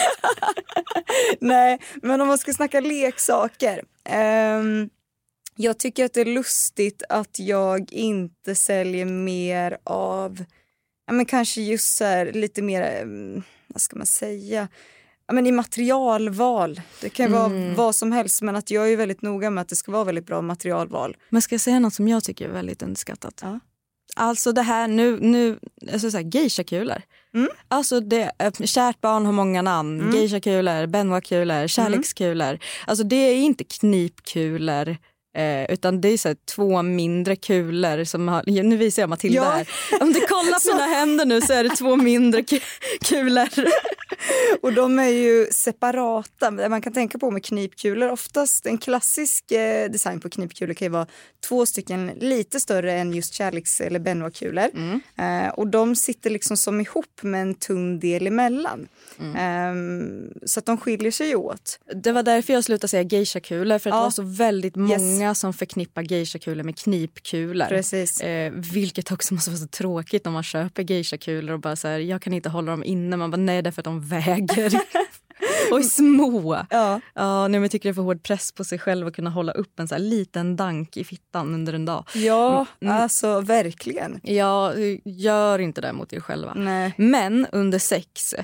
Nej, 1.40 1.78
men 2.02 2.20
om 2.20 2.28
man 2.28 2.38
ska 2.38 2.52
snacka 2.52 2.80
leksaker. 2.80 3.84
ehm, 4.04 4.88
jag 5.56 5.78
tycker 5.78 6.04
att 6.04 6.12
det 6.12 6.20
är 6.20 6.24
lustigt 6.24 7.02
att 7.08 7.38
jag 7.38 7.92
inte 7.92 8.54
säljer 8.54 9.04
mer 9.06 9.78
av 9.84 10.44
ja, 11.06 11.12
men 11.12 11.26
kanske 11.26 11.60
just 11.60 11.96
så 11.96 12.04
här, 12.04 12.32
lite 12.32 12.62
mer, 12.62 13.02
mm, 13.02 13.42
vad 13.66 13.80
ska 13.80 13.96
man 13.96 14.06
säga, 14.06 14.68
ja, 15.26 15.34
men 15.34 15.46
i 15.46 15.52
materialval. 15.52 16.80
Det 17.00 17.08
kan 17.08 17.26
Mm. 17.26 17.38
vara 17.38 17.74
vad 17.76 17.94
som 17.94 18.12
helst 18.12 18.42
men 18.42 18.56
att 18.56 18.70
jag 18.70 18.92
är 18.92 18.96
väldigt 18.96 19.22
noga 19.22 19.50
med 19.50 19.62
att 19.62 19.68
det 19.68 19.76
ska 19.76 19.92
vara 19.92 20.04
väldigt 20.04 20.26
bra 20.26 20.42
materialval. 20.42 21.16
Men 21.28 21.42
ska 21.42 21.54
jag 21.54 21.60
säga 21.60 21.78
något 21.78 21.94
som 21.94 22.08
jag 22.08 22.24
tycker 22.24 22.48
är 22.48 22.52
väldigt 22.52 22.82
underskattat? 22.82 23.42
Alltså 24.16 24.52
det 24.52 24.62
här 24.62 24.88
nu, 24.88 25.18
nu 25.20 25.58
alltså 25.92 26.10
så 26.10 26.16
här, 26.16 26.24
geisha-kulor. 26.24 27.02
Alltså 27.68 28.00
det, 28.00 28.30
eh, 28.38 28.52
kärt 28.52 29.00
barn 29.00 29.26
har 29.26 29.32
många 29.32 29.62
namn. 29.62 30.00
Mm. 30.00 30.14
Geisha-kulor, 30.14 30.86
Benoit-kulor, 30.86 31.66
kärlekskulor. 31.66 32.58
Alltså 32.86 33.04
det 33.04 33.16
är 33.16 33.36
inte 33.36 33.64
knipkulor. 33.64 34.96
Eh, 35.36 35.64
utan 35.72 36.00
det 36.00 36.08
är 36.08 36.18
så 36.18 36.28
här, 36.28 36.36
två 36.54 36.82
mindre 36.82 37.36
kulor 37.36 38.04
som 38.04 38.28
har, 38.28 38.62
nu 38.62 38.76
visar 38.76 39.02
jag 39.02 39.08
Matilda 39.10 39.36
Ja. 39.36 39.44
här. 39.50 39.68
Om 40.00 40.12
du 40.12 40.20
kollar 40.20 40.70
på 40.70 40.74
mina 40.76 40.86
händer 40.86 41.24
nu 41.24 41.40
så 41.40 41.52
är 41.52 41.64
det 41.64 41.70
två 41.76 41.96
mindre 41.96 42.40
ku- 42.42 42.60
kulor. 43.04 43.48
Och 44.62 44.72
de 44.72 44.98
är 44.98 45.08
ju 45.08 45.46
separata. 45.52 46.50
Man 46.50 46.80
kan 46.82 46.92
tänka 46.92 47.18
på 47.18 47.30
med 47.30 47.44
knipkulor, 47.44 48.10
oftast 48.10 48.66
en 48.66 48.78
klassisk 48.78 49.50
eh, 49.52 49.90
design 49.90 50.20
på 50.20 50.30
knipkulor 50.30 50.74
kan 50.74 50.86
ju 50.86 50.92
vara 50.92 51.06
två 51.48 51.66
stycken 51.66 52.10
lite 52.20 52.60
större 52.60 52.92
än 52.92 53.12
just 53.12 53.34
kärleks 53.34 53.80
eller 53.80 53.98
Benoit-kulor. 53.98 54.68
Eh, 55.18 55.48
och 55.48 55.66
de 55.66 55.96
sitter 55.96 56.30
liksom 56.30 56.56
som 56.56 56.80
ihop 56.80 57.22
med 57.22 57.42
en 57.42 57.54
tunn 57.54 58.00
del 58.00 58.26
emellan. 58.26 58.88
Ehm, 59.36 60.28
så 60.46 60.58
att 60.60 60.66
de 60.66 60.76
skiljer 60.78 61.10
sig 61.12 61.36
åt. 61.36 61.78
Det 62.02 62.12
var 62.12 62.22
därför 62.22 62.52
jag 62.52 62.64
slutade 62.64 62.88
säga 62.88 63.02
geisha-kulor 63.02 63.78
för 63.78 63.90
att 63.90 63.94
Ja. 63.94 63.98
det 63.98 64.04
var 64.04 64.10
så 64.10 64.22
väldigt 64.22 64.76
många 64.76 65.25
som 65.34 65.52
förknippar 65.52 66.02
geisha-kulor 66.02 66.62
med 66.64 66.78
knipkulor. 66.78 67.66
Precis. 67.66 68.20
Eh, 68.20 68.52
vilket 68.52 69.12
också 69.12 69.34
måste 69.34 69.50
vara 69.50 69.58
så 69.58 69.66
tråkigt 69.66 70.24
när 70.24 70.32
man 70.32 70.42
köper 70.42 70.82
geisha-kulor 70.82 71.54
och 71.54 71.60
bara 71.60 71.76
så 71.76 71.88
här, 71.88 71.98
jag 71.98 72.22
kan 72.22 72.32
inte 72.32 72.48
hålla 72.48 72.70
dem 72.70 72.84
inne. 72.84 73.16
Man 73.16 73.30
bara 73.30 73.36
nej 73.36 73.62
det 73.62 73.68
är 73.70 73.72
för 73.72 73.80
att 73.80 73.84
de 73.84 74.00
väger. 74.08 74.74
och 75.70 75.78
är 75.78 75.82
små. 75.82 76.66
Ja. 76.70 77.00
Ja, 77.14 77.40
nej, 77.48 77.50
men 77.60 77.62
jag 77.62 77.70
tycker 77.70 77.88
det 77.88 77.92
är 77.92 77.94
för 77.94 78.02
hård 78.02 78.22
press 78.22 78.52
på 78.52 78.64
sig 78.64 78.78
själv 78.78 79.06
att 79.06 79.16
kunna 79.16 79.30
hålla 79.30 79.52
upp 79.52 79.80
en 79.80 79.88
så 79.88 79.94
här 79.94 80.02
liten 80.02 80.56
dank 80.56 80.96
i 80.96 81.04
fittan 81.04 81.54
under 81.54 81.72
en 81.72 81.84
dag. 81.84 82.04
Ja, 82.14 82.66
Mm. 82.80 82.96
alltså 82.96 83.40
verkligen. 83.40 84.20
Ja, 84.22 84.74
gör 85.04 85.58
inte 85.58 85.80
det 85.80 85.92
mot 85.92 86.12
er 86.12 86.20
själva. 86.20 86.54
Nej. 86.54 86.94
Men 86.96 87.46
under 87.52 87.78
sex 87.78 88.34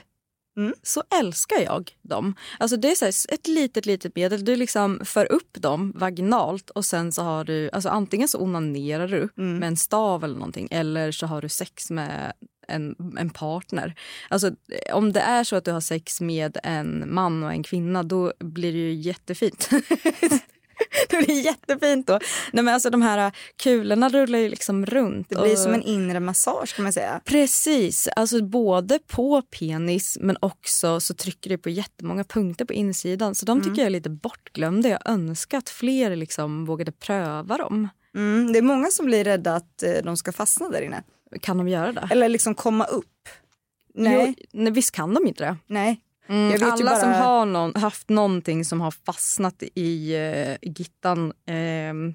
Mm. 0.57 0.75
så 0.83 1.03
älskar 1.21 1.61
jag 1.61 1.91
dem. 2.03 2.35
Alltså 2.59 2.77
det 2.77 2.91
är 2.91 2.95
så 2.95 3.05
här, 3.05 3.35
ett 3.35 3.49
litet, 3.49 3.87
litet 3.87 4.17
medel. 4.17 4.45
Du 4.45 4.57
liksom 4.57 5.01
för 5.05 5.33
upp 5.33 5.53
dem 5.63 5.93
vaginalt 5.97 6.71
och 6.71 6.85
sen 6.85 7.13
så 7.13 7.23
har 7.23 7.45
du, 7.45 7.71
alltså 7.73 7.89
antingen 7.89 8.29
så 8.29 8.39
onanerar 8.43 9.09
du 9.09 9.29
Mm. 9.39 9.59
med 9.59 9.67
en 9.67 9.77
stav 9.77 10.25
eller 10.25 10.35
någonting 10.35 10.69
eller 10.71 11.13
så 11.13 11.27
har 11.27 11.43
du 11.43 11.49
sex 11.49 11.91
med 11.91 12.33
en, 12.69 12.97
en 13.19 13.31
partner. 13.31 13.95
Alltså 14.29 14.51
om 14.93 15.13
det 15.13 15.21
är 15.21 15.45
så 15.45 15.57
att 15.57 15.65
du 15.65 15.71
har 15.73 15.81
sex 15.81 16.21
med 16.21 16.59
en 16.63 17.15
man 17.15 17.43
och 17.43 17.53
en 17.53 17.63
kvinna 17.63 18.03
då 18.03 18.33
blir 18.39 18.73
det 18.73 18.79
ju 18.79 18.93
jättefint. 18.95 19.69
det 21.09 21.17
blir 21.27 21.45
jättefint 21.45 22.07
då. 22.07 22.19
Nej, 22.53 22.65
men 22.65 22.75
alltså 22.75 22.91
de 22.91 23.03
här 23.03 23.33
kulorna 23.57 24.09
rullar 24.09 24.39
ju 24.39 24.49
liksom 24.49 24.87
runt. 24.87 25.29
Det 25.29 25.35
blir 25.43 25.53
och- 25.53 25.59
som 25.59 25.75
en 25.75 25.83
inre 25.83 26.21
massage 26.21 26.75
kan 26.77 26.83
man 26.83 26.93
säga. 26.93 27.21
Precis, 27.25 28.09
alltså 28.17 28.43
både 28.45 28.99
på 29.07 29.43
penis 29.43 30.19
men 30.21 30.37
också 30.41 31.01
så 31.01 31.15
trycker 31.15 31.51
det 31.51 31.59
på 31.59 31.71
jättemånga 31.71 32.25
punkter 32.25 32.65
på 32.65 32.73
insidan. 32.73 33.35
Så 33.35 33.47
de 33.47 33.59
tycker 33.61 33.69
Mm. 33.71 33.79
jag 33.79 33.87
är 33.87 33.91
lite 33.91 34.11
bortglömda. 34.11 34.89
Jag 34.89 35.01
önskar 35.11 35.59
att 35.59 35.69
fler 35.69 36.17
liksom 36.17 36.65
vågade 36.65 36.93
pröva 36.93 37.59
dem. 37.59 37.89
Mm, 38.15 38.53
det 38.53 38.59
är 38.59 38.63
många 38.63 38.91
som 38.91 39.07
blir 39.07 39.25
rädda 39.25 39.55
att 39.55 39.83
eh, 39.83 39.93
de 40.05 40.17
ska 40.17 40.33
fastna 40.33 40.69
där 40.69 40.83
inne. 40.83 41.03
Kan 41.43 41.59
de 41.59 41.69
göra 41.69 41.93
det? 41.93 42.09
Eller 42.11 42.29
liksom 42.29 42.55
komma 42.55 42.85
upp. 42.85 43.07
Nej. 43.95 44.35
Jo, 44.39 44.45
nej 44.53 44.73
visst 44.73 44.91
kan 44.91 45.15
de 45.15 45.27
inte 45.27 45.45
det? 45.45 45.57
Nej. 45.67 46.01
Mm, 46.33 46.51
Jag 46.51 46.63
alla 46.63 46.85
bara- 46.91 47.01
som 47.01 47.13
har 47.13 47.47
någon, 47.47 47.75
haft 47.75 48.09
någonting 48.09 48.65
som 48.65 48.81
har 48.81 48.91
fastnat 48.91 49.63
i 49.75 50.17
uh, 50.17 50.71
gittan 50.71 51.33
ehm, 51.47 52.15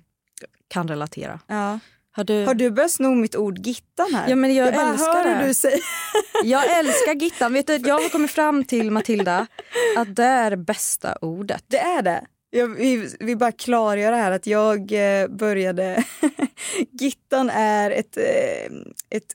kan 0.68 0.88
relatera. 0.88 1.40
Ja. 1.48 1.80
Har 2.12 2.24
du... 2.24 2.46
Har 2.46 2.54
du 2.54 2.72
börjat 2.72 2.92
sno 2.92 3.16
mitt 3.16 3.36
ord 3.36 3.58
gittan 3.60 4.14
här? 4.14 4.30
Ja, 4.30 4.36
men 4.36 4.56
jag 4.56 4.74
bara 4.74 4.90
älskar 4.90 5.24
hör 5.24 5.42
det. 5.42 5.48
du 5.48 5.54
säger. 5.54 5.80
Jag 6.44 6.80
älskar 6.80 7.14
gittan. 7.22 7.54
Vet 7.54 7.68
du, 7.68 7.76
jag 7.76 8.00
har 8.02 8.10
kommit 8.10 8.32
fram 8.32 8.64
till, 8.64 8.92
Matilda, 8.92 9.48
att 9.98 10.16
det 10.16 10.24
är 10.24 10.56
bästa 10.56 11.18
ordet. 11.22 11.64
Det 11.68 11.80
är 11.80 12.02
det. 12.02 12.26
Jag 12.50 12.68
vill, 12.68 13.10
vill 13.20 13.38
bara 13.38 13.52
klargöra 13.52 14.16
här 14.16 14.32
att 14.32 14.48
jag 14.48 14.92
eh, 14.92 15.28
började... 15.28 16.04
Gittan 16.92 17.50
är 17.50 17.92
ett, 17.92 18.18
eh, 18.18 18.78
ett, 19.10 19.34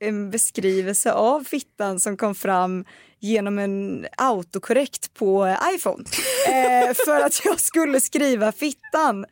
en 0.00 0.30
beskrivelse 0.30 1.12
av 1.12 1.44
fittan 1.44 2.00
som 2.00 2.16
kom 2.16 2.34
fram 2.34 2.84
genom 3.20 3.58
en 3.58 4.06
autokorrekt 4.16 5.14
på 5.14 5.56
iPhone. 5.74 6.04
Eh, 6.48 6.94
för 7.06 7.20
att 7.20 7.44
jag 7.44 7.60
skulle 7.60 8.00
skriva 8.00 8.52
fittan 8.52 9.26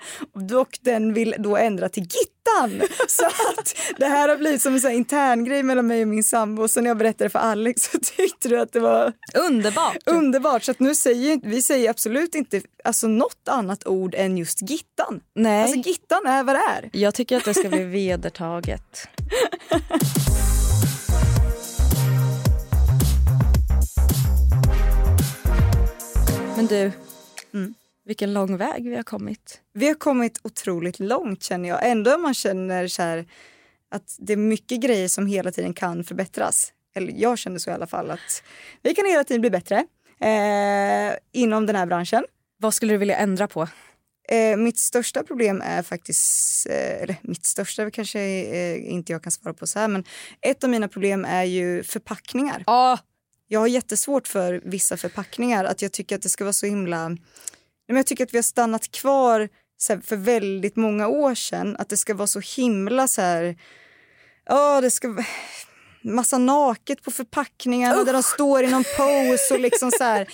och 0.50 0.78
den 0.80 1.14
vill 1.14 1.34
då 1.38 1.56
ändra 1.56 1.88
till 1.88 2.02
gittan. 2.02 2.88
Så 3.08 3.26
att 3.26 3.76
det 3.98 4.06
här 4.06 4.28
har 4.28 4.36
blivit 4.36 4.62
som 4.62 4.74
en 4.74 4.80
sån 4.80 4.90
intern 4.90 5.44
grej 5.44 5.62
mellan 5.62 5.86
mig 5.86 6.02
och 6.02 6.08
min 6.08 6.24
sambo. 6.24 6.62
Och 6.62 6.70
så 6.70 6.80
när 6.80 6.90
jag 6.90 6.96
berättade 6.96 7.30
för 7.30 7.38
Alex 7.38 7.82
så 7.82 7.98
tyckte 8.16 8.48
du 8.48 8.60
att 8.60 8.72
det 8.72 8.80
var 8.80 9.12
Underbart! 9.34 9.96
Underbart, 10.06 10.62
så 10.62 10.70
att 10.70 10.80
nu 10.80 10.94
säger 10.94 11.40
vi 11.42 11.62
säger 11.62 11.90
absolut 11.90 12.34
inte 12.34 12.62
alltså, 12.84 13.08
något 13.08 13.48
annat 13.48 13.86
ord 13.86 14.14
än 14.14 14.38
just 14.38 14.70
gittan. 14.70 15.20
Nej. 15.34 15.62
Alltså 15.62 15.78
gittan 15.78 16.26
är 16.26 16.44
vad 16.44 16.54
det 16.54 16.62
är. 16.78 16.90
Jag 16.92 17.14
tycker 17.14 17.36
att 17.36 17.44
det 17.44 17.54
ska 17.54 17.68
bli 17.68 17.84
vedertaget. 17.84 19.08
Men 26.58 26.66
du, 26.66 26.92
vilken 28.04 28.32
lång 28.32 28.56
väg 28.56 28.88
vi 28.88 28.96
har 28.96 29.02
kommit. 29.02 29.60
Vi 29.72 29.86
har 29.86 29.94
kommit 29.94 30.40
otroligt 30.42 31.00
långt 31.00 31.42
känner 31.42 31.68
jag. 31.68 31.90
Ändå 31.90 32.18
man 32.18 32.34
känner 32.34 32.88
så 32.88 33.02
här, 33.02 33.26
att 33.90 34.16
det 34.18 34.32
är 34.32 34.36
mycket 34.36 34.80
grejer 34.80 35.08
som 35.08 35.26
hela 35.26 35.52
tiden 35.52 35.74
kan 35.74 36.04
förbättras. 36.04 36.72
Eller 36.94 37.12
jag 37.16 37.38
känner 37.38 37.58
så 37.58 37.70
i 37.70 37.72
alla 37.72 37.86
fall 37.86 38.10
att 38.10 38.42
vi 38.82 38.94
kan 38.94 39.06
hela 39.06 39.24
tiden 39.24 39.40
bli 39.40 39.50
bättre 39.50 39.76
eh, 40.20 41.18
inom 41.32 41.66
den 41.66 41.76
här 41.76 41.86
branschen. 41.86 42.24
Vad 42.56 42.74
skulle 42.74 42.94
du 42.94 42.98
vilja 42.98 43.16
ändra 43.16 43.48
på? 43.48 43.68
Eh, 44.28 44.56
mitt 44.56 44.78
största 44.78 45.22
problem 45.22 45.62
är 45.64 45.82
faktiskt, 45.82 46.66
eh, 46.66 47.02
eller 47.02 47.16
mitt 47.22 47.46
största 47.46 47.90
kanske 47.90 48.20
eh, 48.20 48.92
inte 48.92 49.12
jag 49.12 49.22
kan 49.22 49.32
svara 49.32 49.54
på 49.54 49.66
så 49.66 49.78
här, 49.78 49.88
men 49.88 50.04
ett 50.40 50.64
av 50.64 50.70
mina 50.70 50.88
problem 50.88 51.24
är 51.24 51.44
ju 51.44 51.82
förpackningar. 51.82 52.62
Ja. 52.66 52.98
Jag 53.48 53.60
har 53.60 53.66
jättesvårt 53.66 54.28
för 54.28 54.60
vissa 54.64 54.96
förpackningar, 54.96 55.64
att 55.64 55.82
jag 55.82 55.92
tycker 55.92 56.16
att 56.16 56.22
det 56.22 56.28
ska 56.28 56.44
vara 56.44 56.52
så 56.52 56.66
himla... 56.66 57.08
Men 57.88 57.96
Jag 57.96 58.06
tycker 58.06 58.24
att 58.24 58.34
vi 58.34 58.38
har 58.38 58.42
stannat 58.42 58.90
kvar 58.90 59.48
för 60.02 60.16
väldigt 60.16 60.76
många 60.76 61.08
år 61.08 61.34
sedan, 61.34 61.76
att 61.78 61.88
det 61.88 61.96
ska 61.96 62.14
vara 62.14 62.26
så 62.26 62.40
himla 62.56 63.08
så 63.08 63.22
här... 63.22 63.56
Ja, 64.44 64.80
det 64.80 64.90
ska 64.90 65.24
massa 66.02 66.38
naket 66.38 67.02
på 67.02 67.10
förpackningarna 67.10 68.04
där 68.04 68.12
de 68.12 68.22
står 68.22 68.64
i 68.64 68.66
någon 68.66 68.84
pose 68.96 69.54
och 69.54 69.60
liksom 69.60 69.90
så 69.90 70.04
här 70.04 70.28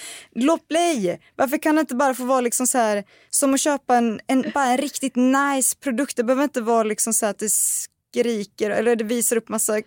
bli. 0.69 1.19
Varför 1.37 1.59
kan 1.59 1.75
det 1.75 1.81
inte 1.81 1.95
bara 1.95 2.15
få 2.15 2.25
vara 2.25 2.41
liksom 2.41 2.67
så 2.67 2.79
här 2.79 3.05
som 3.31 3.55
att 3.55 3.61
köpa 3.61 3.97
en, 3.97 4.21
en, 4.27 4.51
bara 4.55 4.67
en 4.67 4.79
riktigt 4.79 5.17
nice 5.17 5.77
produkt. 5.77 6.17
Det 6.17 6.25
behöver 6.25 6.45
inte 6.45 6.61
vara 6.61 6.83
liksom 6.83 7.13
så 7.13 7.27
här 7.27 7.31
att 7.31 7.39
det 7.39 7.51
skriker 7.51 8.71
eller 8.71 8.97
det 8.97 9.05
visar 9.05 9.37
upp 9.37 9.49
massa 9.49 9.83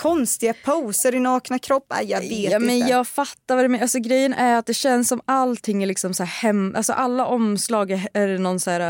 konstiga 0.00 0.54
poser 0.64 1.14
i 1.14 1.20
nakna 1.20 1.58
kroppar. 1.58 2.02
Jag 2.04 2.20
vet 2.20 2.52
ja, 2.52 2.58
men 2.58 2.70
inte. 2.70 2.90
Jag 2.90 3.06
fattar 3.06 3.56
vad 3.56 3.64
du 3.64 3.68
menar. 3.68 3.82
Alltså, 3.82 3.98
grejen 3.98 4.32
är 4.32 4.58
att 4.58 4.66
det 4.66 4.74
känns 4.74 5.08
som 5.08 5.20
allting 5.24 5.82
är 5.82 5.86
liksom 5.86 6.14
så 6.14 6.22
här 6.22 6.30
hem... 6.30 6.74
Alltså, 6.76 6.92
alla 6.92 7.26
omslag 7.26 7.90
är, 7.90 8.08
är 8.14 8.28
det 8.28 8.38
någon 8.38 8.60
så 8.60 8.70
här, 8.70 8.80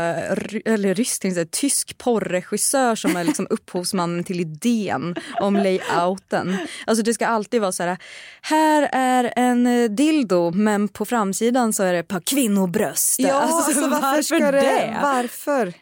eller 0.65 0.95
rysk, 0.95 1.25
jag 1.25 1.33
säga, 1.33 1.45
tysk 1.51 1.97
porrregissör 1.97 2.95
som 2.95 3.15
är 3.15 3.23
liksom 3.23 3.47
upphovsmannen 3.49 4.23
till 4.23 4.39
idén 4.39 5.15
om 5.41 5.55
layouten. 5.55 6.57
Alltså, 6.85 7.03
det 7.03 7.13
ska 7.13 7.27
alltid 7.27 7.61
vara 7.61 7.71
så 7.71 7.83
här, 7.83 7.97
här 8.41 8.89
är 8.91 9.33
en 9.35 9.67
eh, 9.67 9.89
dildo 9.89 10.51
men 10.51 10.87
på 10.87 11.05
framsidan 11.05 11.73
så 11.73 11.83
är 11.83 11.93
det 11.93 11.99
ett 11.99 12.07
par 12.07 12.21
kvinnobröst. 12.21 13.19
Ja, 13.19 13.33
alltså, 13.33 13.81
alltså, 13.81 13.87
varför, 14.01 14.21
ska 14.21 14.51
det? 14.51 14.99
Varför? 15.01 15.73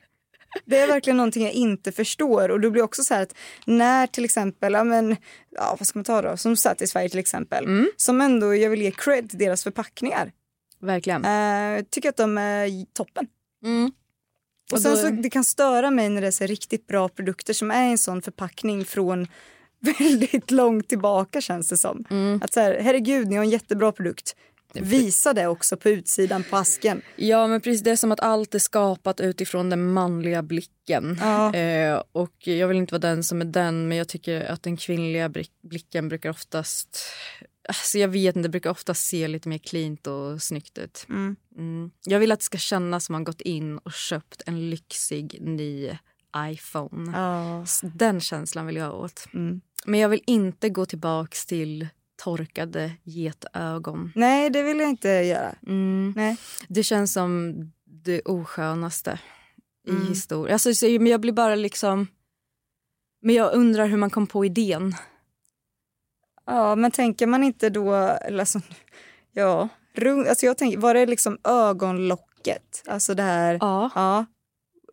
Det 0.66 0.78
är 0.78 0.88
verkligen 0.88 1.18
någonting 1.18 1.44
jag 1.44 1.54
inte 1.54 1.92
förstår. 1.92 2.50
Och 2.52 2.60
det 2.60 2.72
blir 2.72 2.82
också 2.84 3.04
så 3.04 3.14
här 3.14 3.22
att 3.24 3.36
när 3.66 4.08
till 4.08 4.26
exempel, 4.26 4.74
ja 4.74 4.84
men, 4.84 5.16
ja 5.50 5.76
vad 5.80 5.88
ska 5.88 6.00
man 6.00 6.04
ta 6.04 6.22
då, 6.22 6.38
som 6.38 6.56
Satisfyer 6.58 7.10
till 7.10 7.20
exempel, 7.20 7.64
Mm. 7.66 7.90
som 7.98 8.22
ändå 8.22 8.56
jag 8.56 8.70
vill 8.70 8.82
ge 8.82 8.92
cred 8.92 9.30
till 9.30 9.40
deras 9.40 9.64
förpackningar. 9.64 10.32
Verkligen. 10.82 11.26
Eh, 11.26 11.84
tycker 11.90 12.10
att 12.10 12.18
de 12.18 12.38
är 12.38 12.86
toppen. 12.94 13.28
Mm. 13.64 13.92
Och 14.72 14.78
Och 14.78 14.84
då- 14.84 14.96
så, 14.98 15.10
det 15.10 15.30
kan 15.30 15.44
störa 15.44 15.92
mig 15.92 16.10
när 16.10 16.22
det 16.22 16.28
är 16.28 16.32
så 16.32 16.46
riktigt 16.46 16.88
bra 16.88 17.10
produkter 17.10 17.54
som 17.54 17.72
är 17.72 17.84
en 17.84 17.98
sån 17.98 18.22
förpackning 18.22 18.86
från 18.86 19.28
väldigt 20.00 20.52
långt 20.52 20.88
tillbaka 20.90 21.42
känns 21.42 21.70
det 21.70 21.78
som. 21.78 22.06
Mm. 22.10 22.42
Att 22.44 22.54
så 22.54 22.60
här, 22.60 22.80
herregud, 22.82 23.28
ni 23.28 23.36
har 23.36 23.44
en 23.44 23.50
jättebra 23.50 23.92
produkt. 23.92 24.36
Visa 24.74 25.34
det 25.34 25.48
också 25.48 25.78
på 25.78 25.90
utsidan 25.90 26.44
på 26.44 26.58
asken. 26.58 27.02
Ja 27.16 27.48
men 27.48 27.62
precis, 27.62 27.84
det 27.84 27.92
är 27.92 27.96
som 27.96 28.12
att 28.12 28.20
allt 28.20 28.56
är 28.56 28.60
skapat 28.60 29.20
utifrån 29.20 29.70
den 29.70 29.94
manliga 29.94 30.44
blicken. 30.44 31.18
Ja. 31.22 31.56
Eh, 31.56 32.04
och 32.12 32.48
jag 32.48 32.68
vill 32.68 32.78
inte 32.78 32.94
vara 32.94 33.00
den 33.00 33.24
som 33.24 33.42
är 33.42 33.46
den 33.46 33.88
men 33.88 33.98
jag 33.98 34.08
tycker 34.08 34.46
att 34.46 34.64
den 34.64 34.78
kvinnliga 34.78 35.32
blicken 35.62 36.10
brukar 36.10 36.30
oftast 36.30 37.00
Alltså 37.68 37.98
jag 37.98 38.08
vet 38.08 38.36
inte, 38.36 38.48
det 38.48 38.52
brukar 38.52 38.70
oftast 38.70 39.06
se 39.06 39.28
lite 39.28 39.50
mer 39.50 39.58
cleant 39.58 40.08
och 40.08 40.42
snyggt 40.42 40.78
ut. 40.78 41.06
Mm. 41.10 41.36
Mm. 41.58 41.92
Jag 42.06 42.20
vill 42.20 42.32
att 42.32 42.40
det 42.40 42.46
ska 42.46 42.58
kännas 42.58 43.06
som 43.06 43.14
man 43.14 43.24
gått 43.24 43.42
in 43.42 43.78
och 43.78 43.94
köpt 43.94 44.42
en 44.46 44.70
lyxig 44.70 45.38
ny 45.42 45.92
iPhone. 46.38 47.12
Ja. 47.18 47.66
Den 47.82 48.22
känslan 48.22 48.66
vill 48.66 48.76
jag 48.76 48.96
åt. 48.96 49.26
Mm. 49.34 49.62
Men 49.86 50.00
jag 50.00 50.10
vill 50.10 50.24
inte 50.26 50.70
gå 50.70 50.86
tillbaks 50.86 51.46
till 51.46 51.88
torkade 52.24 52.92
getögon. 53.04 54.12
Nej, 54.16 54.50
det 54.50 54.64
vill 54.64 54.80
jag 54.80 54.90
inte 54.90 55.10
göra. 55.10 55.56
Mm. 55.68 56.14
Nej. 56.16 56.38
Det 56.68 56.84
känns 56.84 57.14
som 57.14 57.56
det 57.86 58.22
oskönaste 58.22 59.20
Mm. 59.88 60.02
i 60.04 60.06
historien. 60.06 60.54
Alltså, 60.54 60.74
så- 60.74 60.86
men 60.86 61.08
jag 61.08 61.22
blir 61.22 61.34
bara 61.34 61.56
liksom... 61.56 62.08
Men 63.22 63.36
jag 63.36 63.54
undrar 63.54 63.88
hur 63.88 63.98
man 63.98 64.10
kom 64.10 64.28
på 64.28 64.46
idén. 64.46 64.96
Ja, 66.46 66.76
men 66.76 66.92
tänker 66.92 67.28
man 67.28 67.44
inte 67.44 67.70
då, 67.70 67.94
eller 67.96 68.40
alltså, 68.40 68.62
ja, 69.32 69.70
rund, 69.94 70.28
alltså 70.28 70.46
jag 70.46 70.58
tänker, 70.58 70.78
var 70.78 70.94
det 70.94 71.06
liksom 71.06 71.38
ögonlocket? 71.44 72.84
Alltså 72.88 73.14
det 73.14 73.24
här, 73.24 73.58
ja. 73.62 74.26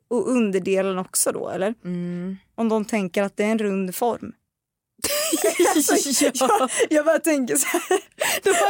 Och 0.09 0.31
underdelen 0.31 0.99
också 0.99 1.33
då, 1.33 1.49
eller? 1.49 1.75
Mm. 1.85 2.37
Om 2.55 2.69
de 2.69 2.85
tänker 2.85 3.23
att 3.23 3.37
det 3.37 3.45
är 3.45 3.51
en 3.51 3.59
rund 3.59 3.95
form. 3.95 4.33
Alltså, 5.77 5.95
Ja. 6.25 6.31
jag, 6.61 6.71
jag 6.91 7.05
bara 7.05 7.19
tänker 7.19 7.57
så 7.57 7.67
här, 7.67 7.83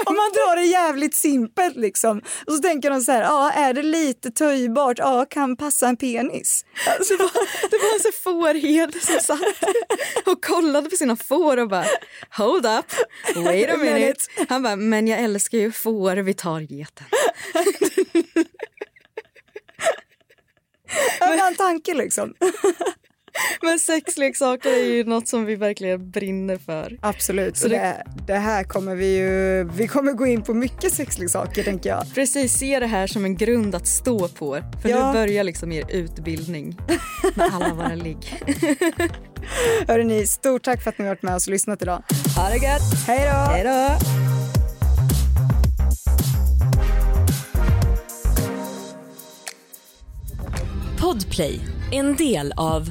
om 0.07 0.17
man 0.17 0.33
drar 0.33 0.57
det 0.57 0.63
jävligt 0.63 1.15
simpelt 1.15 1.77
liksom. 1.77 2.19
Och 2.47 2.53
så 2.53 2.59
tänker 2.59 2.91
de 2.91 3.01
så 3.01 3.13
här, 3.13 3.23
ja 3.23 3.51
är 3.53 3.75
det 3.75 3.83
lite 3.83 4.31
töjbart, 4.31 4.99
ja 4.99 5.27
kan 5.31 5.57
passa 5.57 5.89
en 5.89 5.97
penis. 5.97 6.65
Alltså, 6.99 7.17
Det 7.17 7.23
var, 7.23 7.71
det 7.71 7.77
var 7.77 7.95
en 7.95 8.01
sån 8.01 8.13
fårherde 8.25 9.01
som 9.01 9.21
satt 9.21 9.41
och 10.27 10.45
kollade 10.45 10.91
på 10.91 10.97
sina 10.97 11.17
får 11.17 11.57
och 11.57 11.69
bara 11.69 11.87
hold 12.31 12.67
up, 12.67 12.87
wait 13.37 13.71
a 13.71 13.77
minute. 13.77 14.21
Han 14.49 14.63
bara, 14.63 14.77
men 14.77 15.09
jag 15.09 15.21
älskar 15.21 15.59
ju 15.59 15.73
får, 15.73 16.17
vi 16.17 16.35
tar 16.35 16.61
geten. 16.61 17.07
Ja, 21.21 21.27
men 21.29 21.41
en 21.41 21.55
tanke 21.55 21.95
liksom. 21.95 22.35
Men 23.62 23.78
sexleksaker 23.78 24.68
är 24.70 24.84
ju 24.84 25.05
något 25.05 25.28
som 25.28 25.45
vi 25.45 25.57
verkligen 25.57 26.11
brinner 26.11 26.57
för. 26.66 26.99
Absolut, 27.03 27.57
Så 27.57 27.68
det- 27.68 27.74
det, 27.76 28.05
det 28.26 28.39
här 28.39 28.64
kommer 28.64 28.95
vi 28.95 29.16
ju, 29.16 29.64
vi 29.64 29.89
kommer 29.89 30.12
gå 30.12 30.26
in 30.26 30.43
på 30.43 30.55
mycket 30.55 30.93
sexleksaker 30.95 31.62
tänker 31.62 31.91
jag. 31.91 32.14
Precis, 32.14 32.53
se 32.53 32.80
det 32.80 32.87
här 32.87 33.07
som 33.07 33.24
en 33.24 33.37
grund 33.37 33.74
att 33.74 33.87
stå 33.87 34.28
på. 34.28 34.59
För 34.82 34.89
Ja. 34.89 35.07
nu 35.07 35.12
börjar 35.18 35.45
liksom 35.45 35.72
er 35.72 35.84
utbildning 35.89 36.76
med 37.34 37.51
alla 37.55 37.74
våra 37.74 37.95
ligg. 37.95 38.43
Hörrni, 39.89 40.26
stort 40.26 40.62
tack 40.62 40.82
för 40.82 40.91
att 40.91 40.99
ni 40.99 41.05
har 41.05 41.11
varit 41.11 41.22
med 41.22 41.34
oss 41.34 41.47
och 41.47 41.53
lyssnat 41.53 41.82
idag. 41.82 42.03
Ha 42.37 42.49
det 42.49 42.57
gött! 42.57 43.07
Hej 43.07 43.18
då! 43.32 43.53
Hej 43.53 43.64
då! 43.64 43.97
Podplay, 51.01 51.61
en 51.93 52.16
del 52.16 52.53
av 52.57 52.91